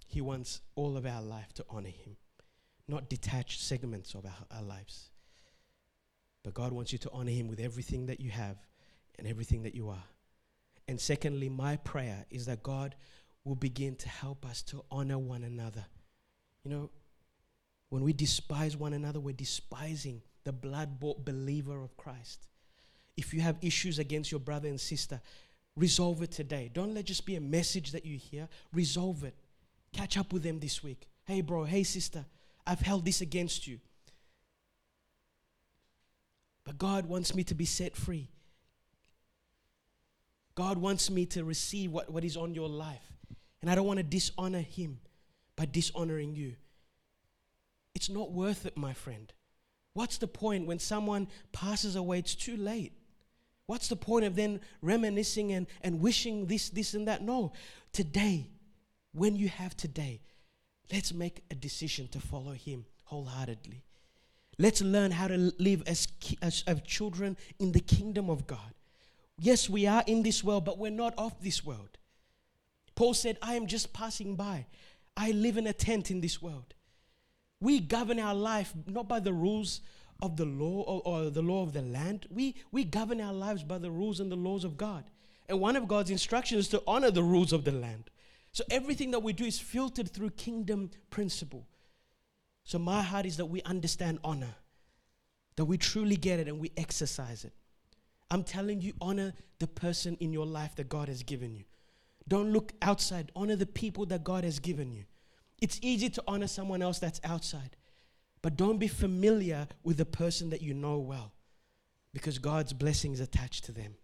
He 0.07 0.21
wants 0.21 0.61
all 0.77 0.97
of 0.97 1.07
our 1.07 1.23
life 1.23 1.53
to 1.55 1.65
honor 1.69 1.89
him, 1.89 2.17
not 2.87 3.09
detached 3.09 3.61
segments 3.61 4.15
of 4.15 4.25
our, 4.25 4.47
our 4.57 4.62
lives. 4.62 5.11
But 6.45 6.55
God 6.55 6.73
wants 6.73 6.93
you 6.93 6.99
to 6.99 7.11
honor 7.12 7.33
him 7.33 7.49
with 7.49 7.59
everything 7.59 8.07
that 8.07 8.21
you 8.21 8.31
have 8.31 8.59
and 9.19 9.27
everything 9.27 9.62
that 9.62 9.75
you 9.75 9.89
are. 9.89 10.05
And 10.87 11.01
secondly, 11.01 11.49
my 11.49 11.77
prayer 11.77 12.27
is 12.31 12.47
that 12.47 12.62
God 12.62 12.95
will 13.45 13.55
begin 13.55 13.97
to 13.97 14.09
help 14.09 14.47
us 14.47 14.62
to 14.62 14.85
honor 14.91 15.19
one 15.19 15.43
another. 15.43 15.85
You 16.62 16.71
know, 16.71 16.91
when 17.89 18.03
we 18.03 18.12
despise 18.12 18.77
one 18.77 18.93
another, 18.93 19.21
we're 19.21 19.33
despising 19.33 20.23
the 20.45 20.53
blood 20.53 21.01
bought 21.01 21.25
believer 21.25 21.83
of 21.83 21.97
Christ. 21.97 22.47
If 23.17 23.33
you 23.33 23.41
have 23.41 23.57
issues 23.62 23.99
against 23.99 24.31
your 24.31 24.41
brother 24.41 24.69
and 24.69 24.81
sister, 24.81 25.21
Resolve 25.77 26.22
it 26.22 26.31
today. 26.31 26.70
Don't 26.72 26.95
let 26.95 27.05
just 27.05 27.27
be 27.27 27.37
a 27.37 27.41
message 27.41 27.93
that 27.93 28.07
you 28.07 28.16
hear. 28.16 28.49
Resolve 28.72 29.25
it. 29.25 29.35
Catch 29.93 30.16
up 30.16 30.33
with 30.33 30.43
them 30.43 30.61
this 30.61 30.83
week. 30.83 31.09
Hey, 31.25 31.41
bro. 31.41 31.64
Hey, 31.64 31.83
sister. 31.83 32.25
I've 32.66 32.81
held 32.81 33.05
this 33.05 33.20
against 33.20 33.66
you. 33.66 33.81
But 36.64 36.79
God 36.79 37.07
wants 37.07 37.35
me 37.35 37.45
to 37.45 37.55
be 37.55 37.64
set 37.64 37.97
free. 37.97 38.31
God 40.55 40.79
wants 40.79 41.11
me 41.11 41.27
to 41.27 41.45
receive 41.45 41.91
what, 41.91 42.11
what 42.11 42.25
is 42.25 42.37
on 42.37 42.55
your 42.55 42.68
life. 42.68 43.12
And 43.61 43.70
I 43.70 43.75
don't 43.75 43.87
want 43.87 43.99
to 43.99 44.05
dishonor 44.05 44.61
Him 44.61 45.01
by 45.57 45.66
dishonoring 45.66 46.37
you. 46.37 46.55
It's 47.95 48.09
not 48.09 48.33
worth 48.33 48.66
it, 48.66 48.77
my 48.77 48.93
friend. 48.93 49.33
What's 49.95 50.18
the 50.18 50.27
point 50.27 50.66
when 50.66 50.79
someone 50.79 51.29
passes 51.53 51.97
away? 51.97 52.18
It's 52.18 52.35
too 52.35 52.57
late. 52.57 52.93
What's 53.67 53.89
the 53.89 53.97
point 53.97 54.25
of 54.25 54.37
then 54.37 54.61
reminiscing 54.83 55.53
and, 55.53 55.67
and 55.81 56.01
wishing 56.01 56.47
this, 56.47 56.69
this, 56.69 56.95
and 56.95 57.09
that? 57.09 57.23
No. 57.23 57.53
Today, 57.93 58.49
when 59.12 59.37
you 59.37 59.49
have 59.49 59.77
today, 59.77 60.21
let's 60.93 61.15
make 61.15 61.43
a 61.51 61.55
decision 61.55 62.09
to 62.09 62.21
follow 62.21 62.53
Him 62.53 62.85
wholeheartedly. 63.05 63.83
Let's 64.59 64.83
learn 64.83 65.11
how 65.11 65.29
to 65.29 65.53
live 65.59 65.83
as, 65.87 66.09
as, 66.43 66.62
as 66.67 66.81
children 66.83 67.37
in 67.59 67.73
the 67.73 67.81
kingdom 67.81 68.31
of 68.31 68.47
God. 68.47 68.75
Yes, 69.39 69.69
we 69.69 69.87
are 69.87 70.05
in 70.07 70.23
this 70.23 70.45
world, 70.45 70.65
but 70.65 70.79
we're 70.79 70.91
not 70.91 71.15
of 71.19 71.33
this 71.43 71.65
world. 71.65 71.99
Paul 72.95 73.15
said, 73.15 73.39
I 73.43 73.55
am 73.55 73.67
just 73.67 73.93
passing 73.93 74.37
by. 74.37 74.67
I 75.17 75.33
live 75.33 75.57
in 75.57 75.67
a 75.67 75.73
tent 75.73 76.11
in 76.11 76.21
this 76.21 76.41
world. 76.41 76.75
We 77.61 77.81
govern 77.81 78.21
our 78.21 78.35
life 78.35 78.73
not 78.87 79.09
by 79.09 79.21
the 79.21 79.33
rules 79.33 79.81
of 80.25 80.37
the 80.37 80.45
law 80.45 80.83
or, 80.83 81.03
or, 81.05 81.31
the 81.31 81.43
law 81.43 81.62
of 81.62 81.72
the 81.72 81.83
land. 81.83 82.27
We, 82.31 82.57
we 82.72 82.85
govern 82.85 83.20
our 83.20 83.33
lives 83.33 83.62
by 83.62 83.79
the 83.79 83.91
rules 83.91 84.20
and 84.20 84.31
the 84.31 84.37
laws 84.37 84.64
of 84.64 84.77
God. 84.77 85.05
And 85.49 85.61
one 85.61 85.77
of 85.77 85.89
God's 85.89 86.11
instructions 86.11 86.66
is 86.66 86.68
to 86.70 86.83
honor 86.87 87.11
the 87.11 87.22
rules 87.22 87.53
of 87.53 87.64
the 87.64 87.72
land. 87.72 88.11
So 88.53 88.64
everything 88.70 89.11
that 89.11 89.22
we 89.22 89.33
do 89.33 89.45
is 89.45 89.59
filtered 89.59 90.11
through 90.11 90.31
kingdom 90.31 90.91
principle. 91.11 91.66
So 92.64 92.79
my 92.79 93.03
heart 93.03 93.27
is 93.27 93.37
that 93.37 93.47
we 93.47 93.62
understand 93.62 94.20
honor, 94.25 94.55
that 95.57 95.66
we 95.66 95.77
truly 95.77 96.16
get 96.16 96.41
it 96.41 96.49
and 96.49 96.59
we 96.59 96.72
exercise 96.77 97.45
it. 97.45 97.53
I'm 98.31 98.43
telling 98.43 98.81
you, 98.81 98.95
honor 99.01 99.35
the 99.59 99.66
person 99.66 100.16
in 100.20 100.33
your 100.33 100.47
life 100.47 100.75
that 100.77 100.89
God 100.89 101.09
has 101.09 101.22
given 101.22 101.55
you. 101.55 101.64
Don't 102.27 102.53
look 102.53 102.72
outside, 102.81 103.31
honor 103.37 103.57
the 103.57 103.66
people 103.66 104.07
that 104.07 104.25
God 104.25 104.45
has 104.45 104.59
given 104.59 104.93
you. 104.93 105.05
It's 105.61 105.79
easy 105.83 106.09
to 106.11 106.25
honor 106.27 106.47
someone 106.47 106.81
else 106.81 106.99
that's 106.99 107.20
outside, 107.22 107.77
but 108.45 108.59
don't 108.59 108.76
be 108.76 108.88
familiar 108.88 109.66
with 109.84 109.97
the 109.97 110.05
person 110.05 110.51
that 110.51 110.61
you 110.61 110.74
know 110.74 110.99
well 110.99 111.32
because 112.12 112.36
God's 112.36 112.74
blessings 112.74 113.18
attached 113.18 113.64
to 113.64 113.72
them. 113.72 113.95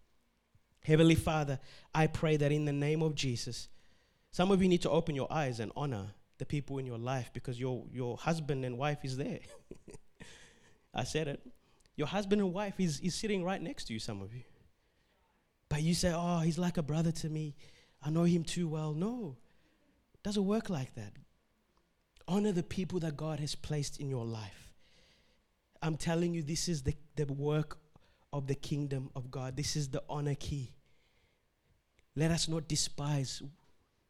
Heavenly 0.83 1.13
Father, 1.13 1.59
I 1.93 2.07
pray 2.07 2.37
that 2.37 2.51
in 2.51 2.65
the 2.65 2.73
name 2.73 3.03
of 3.03 3.13
Jesus, 3.13 3.69
some 4.31 4.49
of 4.49 4.63
you 4.63 4.67
need 4.67 4.81
to 4.81 4.89
open 4.89 5.13
your 5.13 5.31
eyes 5.31 5.59
and 5.59 5.71
honor 5.75 6.07
the 6.39 6.47
people 6.47 6.79
in 6.79 6.87
your 6.87 6.97
life 6.97 7.29
because 7.33 7.59
your, 7.59 7.85
your 7.91 8.17
husband 8.17 8.65
and 8.65 8.79
wife 8.79 9.05
is 9.05 9.15
there. 9.15 9.41
I 10.95 11.03
said 11.03 11.27
it. 11.27 11.39
Your 11.95 12.07
husband 12.07 12.41
and 12.41 12.51
wife 12.51 12.79
is, 12.79 12.99
is 13.01 13.13
sitting 13.13 13.43
right 13.43 13.61
next 13.61 13.83
to 13.85 13.93
you, 13.93 13.99
some 13.99 14.23
of 14.23 14.33
you. 14.33 14.41
But 15.69 15.83
you 15.83 15.93
say, 15.93 16.13
oh, 16.15 16.39
he's 16.39 16.57
like 16.57 16.77
a 16.77 16.83
brother 16.83 17.11
to 17.11 17.29
me. 17.29 17.53
I 18.01 18.09
know 18.09 18.23
him 18.23 18.43
too 18.43 18.67
well. 18.67 18.95
No, 18.95 19.37
it 20.15 20.23
doesn't 20.23 20.47
work 20.47 20.71
like 20.71 20.95
that. 20.95 21.13
Honor 22.31 22.53
the 22.53 22.63
people 22.63 23.01
that 23.01 23.17
God 23.17 23.41
has 23.41 23.55
placed 23.55 23.99
in 23.99 24.09
your 24.09 24.23
life. 24.23 24.71
I'm 25.81 25.97
telling 25.97 26.33
you, 26.33 26.41
this 26.41 26.69
is 26.69 26.81
the, 26.81 26.95
the 27.17 27.25
work 27.25 27.77
of 28.31 28.47
the 28.47 28.55
kingdom 28.55 29.09
of 29.17 29.29
God. 29.29 29.57
This 29.57 29.75
is 29.75 29.89
the 29.89 30.01
honor 30.09 30.35
key. 30.35 30.71
Let 32.15 32.31
us 32.31 32.47
not 32.47 32.69
despise 32.69 33.41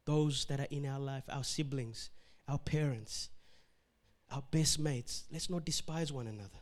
those 0.06 0.46
that 0.46 0.60
are 0.60 0.68
in 0.70 0.86
our 0.86 1.00
life, 1.00 1.24
our 1.30 1.44
siblings, 1.44 2.12
our 2.48 2.60
parents, 2.60 3.32
our 4.32 4.44
best 4.52 4.78
mates. 4.78 5.24
Let's 5.34 5.50
not 5.50 5.66
despise 5.66 6.14
one 6.14 6.28
another. 6.28 6.62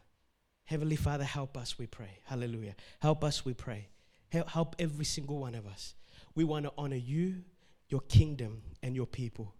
Heavenly 0.63 0.95
Father, 0.95 1.25
help 1.25 1.57
us, 1.57 1.77
we 1.77 1.87
pray. 1.87 2.19
Hallelujah. 2.23 2.75
Help 3.01 3.21
us, 3.21 3.43
we 3.43 3.53
pray. 3.53 3.89
Help 4.31 4.77
every 4.79 5.03
single 5.03 5.39
one 5.39 5.55
of 5.55 5.67
us. 5.67 5.93
We 6.35 6.45
want 6.45 6.67
to 6.67 6.71
honor 6.77 6.95
you, 6.95 7.43
your 7.89 8.01
kingdom, 8.07 8.61
and 8.81 8.95
your 8.95 9.07
people. 9.07 9.55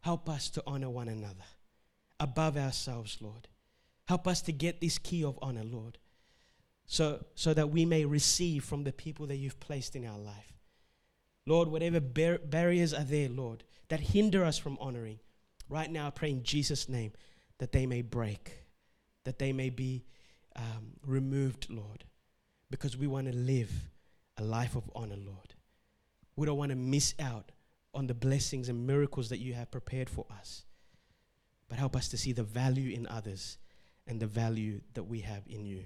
Help 0.00 0.28
us 0.28 0.50
to 0.50 0.62
honor 0.66 0.90
one 0.90 1.08
another 1.08 1.44
above 2.18 2.56
ourselves, 2.56 3.18
Lord. 3.20 3.48
Help 4.06 4.26
us 4.26 4.42
to 4.42 4.52
get 4.52 4.80
this 4.80 4.98
key 4.98 5.24
of 5.24 5.38
honor, 5.40 5.64
Lord, 5.64 5.98
so, 6.86 7.24
so 7.34 7.54
that 7.54 7.70
we 7.70 7.84
may 7.84 8.04
receive 8.04 8.64
from 8.64 8.84
the 8.84 8.92
people 8.92 9.26
that 9.26 9.36
you've 9.36 9.60
placed 9.60 9.94
in 9.94 10.06
our 10.06 10.18
life. 10.18 10.52
Lord, 11.46 11.68
whatever 11.68 12.00
bar- 12.00 12.38
barriers 12.38 12.92
are 12.92 13.04
there, 13.04 13.28
Lord, 13.28 13.64
that 13.88 14.00
hinder 14.00 14.44
us 14.44 14.58
from 14.58 14.76
honoring, 14.80 15.20
Right 15.70 15.90
now, 15.90 16.08
I 16.08 16.10
pray 16.10 16.30
in 16.30 16.42
Jesus' 16.42 16.88
name 16.88 17.12
that 17.58 17.70
they 17.70 17.86
may 17.86 18.02
break, 18.02 18.64
that 19.24 19.38
they 19.38 19.52
may 19.52 19.70
be 19.70 20.04
um, 20.56 20.94
removed, 21.06 21.68
Lord, 21.70 22.04
because 22.70 22.96
we 22.96 23.06
want 23.06 23.28
to 23.28 23.36
live 23.36 23.70
a 24.36 24.42
life 24.42 24.74
of 24.74 24.90
honor, 24.96 25.16
Lord. 25.16 25.54
We 26.34 26.44
don't 26.44 26.58
want 26.58 26.70
to 26.70 26.76
miss 26.76 27.14
out 27.20 27.52
on 27.94 28.06
the 28.06 28.14
blessings 28.14 28.68
and 28.68 28.86
miracles 28.86 29.28
that 29.28 29.38
you 29.38 29.54
have 29.54 29.70
prepared 29.70 30.08
for 30.08 30.26
us. 30.38 30.64
But 31.68 31.78
help 31.78 31.96
us 31.96 32.08
to 32.08 32.16
see 32.16 32.32
the 32.32 32.42
value 32.42 32.94
in 32.94 33.06
others 33.06 33.58
and 34.06 34.20
the 34.20 34.26
value 34.26 34.80
that 34.94 35.04
we 35.04 35.20
have 35.20 35.42
in 35.48 35.64
you. 35.64 35.84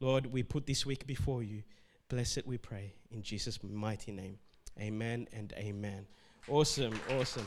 Lord, 0.00 0.26
we 0.26 0.42
put 0.42 0.66
this 0.66 0.84
week 0.84 1.06
before 1.06 1.42
you. 1.42 1.62
Bless 2.08 2.36
it, 2.36 2.46
we 2.46 2.58
pray. 2.58 2.94
In 3.10 3.22
Jesus' 3.22 3.58
mighty 3.62 4.12
name. 4.12 4.38
Amen 4.80 5.28
and 5.32 5.52
amen. 5.56 6.06
Awesome, 6.48 6.98
awesome. 7.10 7.44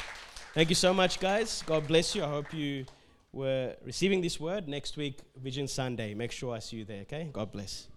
Thank 0.53 0.69
you 0.69 0.75
so 0.75 0.93
much, 0.93 1.19
guys. 1.19 1.63
God 1.65 1.87
bless 1.87 2.15
you. 2.15 2.23
I 2.23 2.27
hope 2.27 2.53
you 2.53 2.85
were 3.33 3.75
receiving 3.83 4.21
this 4.21 4.39
word. 4.39 4.67
Next 4.67 4.95
week, 4.95 5.19
Vision 5.35 5.67
Sunday. 5.67 6.13
Make 6.13 6.31
sure 6.31 6.55
I 6.55 6.59
see 6.59 6.77
you 6.77 6.85
there, 6.85 7.01
okay? 7.01 7.29
God 7.33 7.51
bless. 7.51 7.87